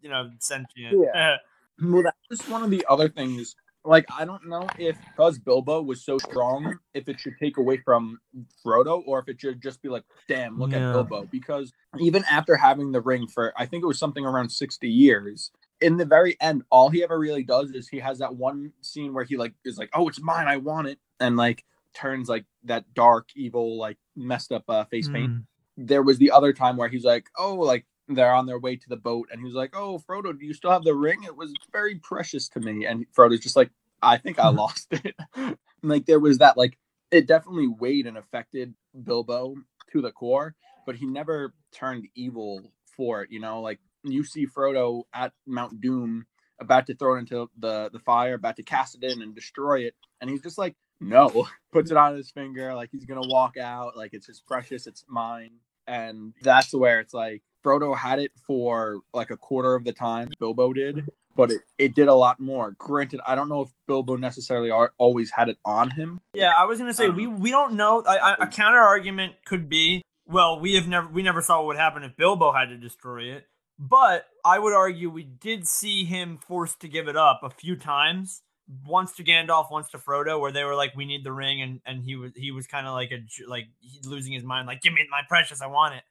you 0.02 0.08
know 0.08 0.30
sentient. 0.38 0.96
Yeah. 1.14 1.36
Well 1.82 2.02
that 2.02 2.14
was 2.28 2.42
one 2.42 2.62
of 2.62 2.68
the 2.68 2.84
other 2.90 3.08
things 3.08 3.56
like 3.84 4.04
i 4.18 4.24
don't 4.24 4.46
know 4.46 4.66
if 4.78 4.98
because 5.08 5.38
bilbo 5.38 5.80
was 5.80 6.04
so 6.04 6.18
strong 6.18 6.78
if 6.92 7.08
it 7.08 7.18
should 7.18 7.32
take 7.40 7.56
away 7.56 7.78
from 7.78 8.18
frodo 8.64 9.02
or 9.06 9.18
if 9.18 9.28
it 9.28 9.40
should 9.40 9.62
just 9.62 9.80
be 9.80 9.88
like 9.88 10.04
damn 10.28 10.58
look 10.58 10.72
yeah. 10.72 10.90
at 10.90 10.92
bilbo. 10.92 11.26
Because 11.30 11.72
even 11.98 12.22
after 12.30 12.56
having 12.56 12.92
the 12.92 13.00
ring 13.00 13.26
for 13.26 13.54
i 13.56 13.64
think 13.64 13.82
it 13.82 13.86
was 13.86 13.98
something 13.98 14.26
around 14.26 14.50
60 14.50 14.86
years 14.88 15.50
in 15.80 15.96
the 15.96 16.04
very 16.04 16.36
end 16.40 16.62
all 16.70 16.90
he 16.90 17.02
ever 17.02 17.18
really 17.18 17.42
does 17.42 17.70
is 17.70 17.88
he 17.88 17.98
has 17.98 18.18
that 18.18 18.34
one 18.34 18.72
scene 18.82 19.14
where 19.14 19.24
he 19.24 19.36
like 19.36 19.54
is 19.64 19.78
like 19.78 19.90
oh 19.94 20.08
it's 20.08 20.20
mine 20.20 20.46
i 20.46 20.56
want 20.56 20.88
it. 20.88 20.98
And 21.18 21.36
like 21.36 21.64
turns 21.94 22.28
like 22.28 22.44
that 22.64 22.92
dark, 22.94 23.28
evil, 23.36 23.78
like 23.78 23.98
messed 24.16 24.52
up 24.52 24.64
uh, 24.68 24.84
face 24.84 25.08
paint. 25.08 25.30
Mm. 25.30 25.44
There 25.76 26.02
was 26.02 26.18
the 26.18 26.30
other 26.30 26.52
time 26.52 26.76
where 26.76 26.88
he's 26.88 27.04
like, 27.04 27.26
oh, 27.38 27.54
like 27.54 27.86
they're 28.08 28.34
on 28.34 28.46
their 28.46 28.58
way 28.58 28.76
to 28.76 28.88
the 28.88 28.96
boat, 28.96 29.28
and 29.32 29.44
he's 29.44 29.54
like, 29.54 29.74
oh, 29.74 29.98
Frodo, 29.98 30.38
do 30.38 30.44
you 30.44 30.54
still 30.54 30.70
have 30.70 30.84
the 30.84 30.94
ring? 30.94 31.22
It 31.24 31.36
was 31.36 31.52
very 31.72 31.96
precious 31.96 32.48
to 32.50 32.60
me. 32.60 32.84
And 32.86 33.06
Frodo's 33.16 33.40
just 33.40 33.56
like, 33.56 33.70
I 34.02 34.16
think 34.16 34.38
I 34.38 34.48
lost 34.50 34.88
it. 34.92 35.14
like 35.82 36.06
there 36.06 36.20
was 36.20 36.38
that, 36.38 36.56
like 36.56 36.78
it 37.10 37.26
definitely 37.26 37.68
weighed 37.68 38.06
and 38.06 38.16
affected 38.16 38.74
Bilbo 39.04 39.56
to 39.92 40.00
the 40.00 40.12
core, 40.12 40.54
but 40.86 40.96
he 40.96 41.06
never 41.06 41.54
turned 41.72 42.06
evil 42.14 42.72
for 42.96 43.22
it. 43.22 43.30
You 43.30 43.40
know, 43.40 43.60
like 43.60 43.80
you 44.04 44.24
see 44.24 44.46
Frodo 44.46 45.04
at 45.12 45.32
Mount 45.46 45.80
Doom 45.80 46.26
about 46.60 46.86
to 46.86 46.94
throw 46.94 47.16
it 47.16 47.20
into 47.20 47.48
the 47.58 47.90
the 47.92 47.98
fire, 48.00 48.34
about 48.34 48.56
to 48.56 48.62
cast 48.62 48.96
it 49.00 49.10
in 49.10 49.22
and 49.22 49.34
destroy 49.34 49.80
it, 49.80 49.94
and 50.20 50.30
he's 50.30 50.42
just 50.42 50.58
like, 50.58 50.76
no. 51.00 51.48
Puts 51.72 51.90
it 51.90 51.96
on 51.96 52.16
his 52.16 52.30
finger 52.30 52.74
like 52.74 52.90
he's 52.90 53.04
gonna 53.04 53.26
walk 53.28 53.56
out 53.56 53.96
like 53.96 54.12
it's 54.12 54.26
his 54.26 54.40
precious 54.40 54.86
it's 54.86 55.04
mine. 55.08 55.52
And 55.86 56.34
that's 56.42 56.72
where 56.74 57.00
it's 57.00 57.14
like 57.14 57.42
frodo 57.64 57.96
had 57.96 58.18
it 58.18 58.32
for 58.46 59.00
like 59.12 59.30
a 59.30 59.36
quarter 59.36 59.74
of 59.74 59.84
the 59.84 59.92
time 59.92 60.30
bilbo 60.38 60.72
did 60.72 61.06
but 61.36 61.50
it, 61.52 61.60
it 61.78 61.94
did 61.94 62.08
a 62.08 62.14
lot 62.14 62.40
more. 62.40 62.74
Granted 62.78 63.20
i 63.26 63.34
don't 63.34 63.48
know 63.48 63.62
if 63.62 63.68
bilbo 63.86 64.16
necessarily 64.16 64.70
are, 64.70 64.92
always 64.98 65.30
had 65.30 65.48
it 65.48 65.58
on 65.64 65.90
him. 65.90 66.20
Yeah 66.34 66.52
i 66.58 66.64
was 66.64 66.78
gonna 66.78 66.94
say 66.94 67.06
um, 67.06 67.16
we 67.16 67.26
we 67.26 67.50
don't 67.50 67.74
know 67.74 68.02
I, 68.06 68.16
I, 68.18 68.36
a 68.40 68.46
counter 68.46 68.78
argument 68.78 69.34
could 69.44 69.68
be 69.68 70.02
well 70.26 70.60
we 70.60 70.74
have 70.74 70.88
never 70.88 71.08
we 71.08 71.22
never 71.22 71.42
saw 71.42 71.58
what 71.58 71.66
would 71.66 71.76
happen 71.76 72.02
if 72.02 72.16
bilbo 72.16 72.52
had 72.52 72.66
to 72.66 72.76
destroy 72.76 73.24
it 73.24 73.46
but 73.78 74.26
i 74.44 74.58
would 74.58 74.74
argue 74.74 75.10
we 75.10 75.24
did 75.24 75.66
see 75.66 76.04
him 76.04 76.38
forced 76.38 76.80
to 76.80 76.88
give 76.88 77.08
it 77.08 77.16
up 77.16 77.40
a 77.42 77.50
few 77.50 77.76
times 77.76 78.42
once 78.86 79.12
to 79.16 79.24
Gandalf, 79.24 79.70
once 79.70 79.90
to 79.90 79.98
Frodo, 79.98 80.40
where 80.40 80.52
they 80.52 80.64
were 80.64 80.74
like, 80.74 80.94
"We 80.96 81.04
need 81.04 81.24
the 81.24 81.32
ring," 81.32 81.62
and 81.62 81.80
and 81.86 82.04
he 82.04 82.16
was 82.16 82.32
he 82.36 82.50
was 82.50 82.66
kind 82.66 82.86
of 82.86 82.94
like 82.94 83.10
a 83.10 83.20
like 83.48 83.68
losing 84.04 84.32
his 84.32 84.44
mind, 84.44 84.66
like, 84.66 84.80
"Give 84.80 84.92
me 84.92 85.06
my 85.10 85.22
precious, 85.28 85.60
I 85.62 85.66
want 85.66 85.94
it." 85.94 86.02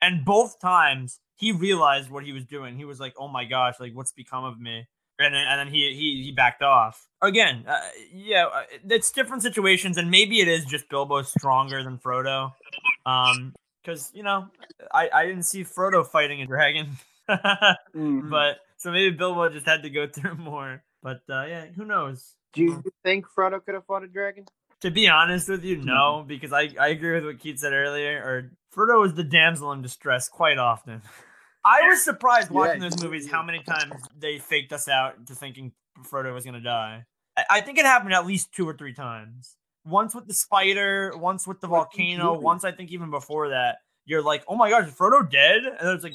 And 0.00 0.24
both 0.24 0.60
times 0.60 1.20
he 1.36 1.52
realized 1.52 2.10
what 2.10 2.24
he 2.24 2.32
was 2.32 2.44
doing. 2.44 2.76
He 2.76 2.84
was 2.84 3.00
like, 3.00 3.14
"Oh 3.18 3.28
my 3.28 3.44
gosh, 3.44 3.74
like 3.80 3.92
what's 3.94 4.12
become 4.12 4.44
of 4.44 4.60
me?" 4.60 4.86
And 5.18 5.34
then, 5.34 5.46
and 5.48 5.60
then 5.60 5.68
he 5.68 5.94
he 5.94 6.22
he 6.24 6.32
backed 6.32 6.62
off 6.62 7.06
again. 7.22 7.64
Uh, 7.66 7.80
yeah, 8.12 8.46
uh, 8.46 8.62
it's 8.88 9.10
different 9.10 9.42
situations, 9.42 9.96
and 9.96 10.10
maybe 10.10 10.40
it 10.40 10.48
is 10.48 10.64
just 10.64 10.88
Bilbo 10.88 11.22
stronger 11.22 11.82
than 11.82 11.98
Frodo. 11.98 12.52
Um, 13.06 13.54
because 13.82 14.10
you 14.14 14.22
know, 14.22 14.48
I 14.92 15.08
I 15.12 15.26
didn't 15.26 15.44
see 15.44 15.64
Frodo 15.64 16.06
fighting 16.06 16.42
a 16.42 16.46
dragon, 16.46 16.96
mm-hmm. 17.28 18.30
but 18.30 18.58
so 18.76 18.90
maybe 18.90 19.14
Bilbo 19.16 19.48
just 19.48 19.66
had 19.66 19.82
to 19.82 19.90
go 19.90 20.06
through 20.06 20.34
more. 20.38 20.82
But 21.02 21.22
uh, 21.28 21.44
yeah, 21.46 21.66
who 21.66 21.84
knows? 21.84 22.34
Do 22.52 22.62
you 22.62 22.82
think 23.02 23.26
Frodo 23.26 23.64
could 23.64 23.74
have 23.74 23.86
fought 23.86 24.04
a 24.04 24.06
dragon? 24.06 24.44
To 24.82 24.90
be 24.90 25.08
honest 25.08 25.48
with 25.48 25.64
you, 25.64 25.76
no, 25.76 26.24
because 26.26 26.52
I, 26.52 26.70
I 26.80 26.88
agree 26.88 27.14
with 27.14 27.24
what 27.24 27.38
Keith 27.38 27.58
said 27.58 27.72
earlier. 27.72 28.18
Or 28.18 28.50
Frodo 28.74 29.06
is 29.06 29.14
the 29.14 29.24
damsel 29.24 29.72
in 29.72 29.82
distress 29.82 30.28
quite 30.28 30.58
often. 30.58 31.02
I 31.64 31.82
was 31.88 32.02
surprised 32.02 32.50
watching 32.50 32.82
yeah, 32.82 32.88
those 32.88 33.02
movies 33.02 33.30
how 33.30 33.42
many 33.42 33.62
times 33.62 33.94
they 34.18 34.38
faked 34.38 34.72
us 34.72 34.88
out 34.88 35.26
to 35.26 35.34
thinking 35.34 35.72
Frodo 36.02 36.34
was 36.34 36.44
gonna 36.44 36.60
die. 36.60 37.04
I, 37.36 37.44
I 37.50 37.60
think 37.60 37.78
it 37.78 37.84
happened 37.84 38.12
at 38.14 38.26
least 38.26 38.52
two 38.52 38.68
or 38.68 38.74
three 38.74 38.92
times. 38.92 39.56
Once 39.84 40.14
with 40.14 40.26
the 40.26 40.34
spider, 40.34 41.12
once 41.16 41.46
with 41.46 41.60
the 41.60 41.68
volcano, 41.68 42.38
once 42.38 42.64
I 42.64 42.72
think 42.72 42.90
even 42.90 43.10
before 43.10 43.50
that. 43.50 43.78
You're 44.04 44.22
like, 44.22 44.42
oh 44.48 44.56
my 44.56 44.68
gosh, 44.68 44.88
is 44.88 44.94
Frodo 44.94 45.28
dead? 45.30 45.62
And 45.64 45.88
it's 45.90 46.02
like, 46.02 46.14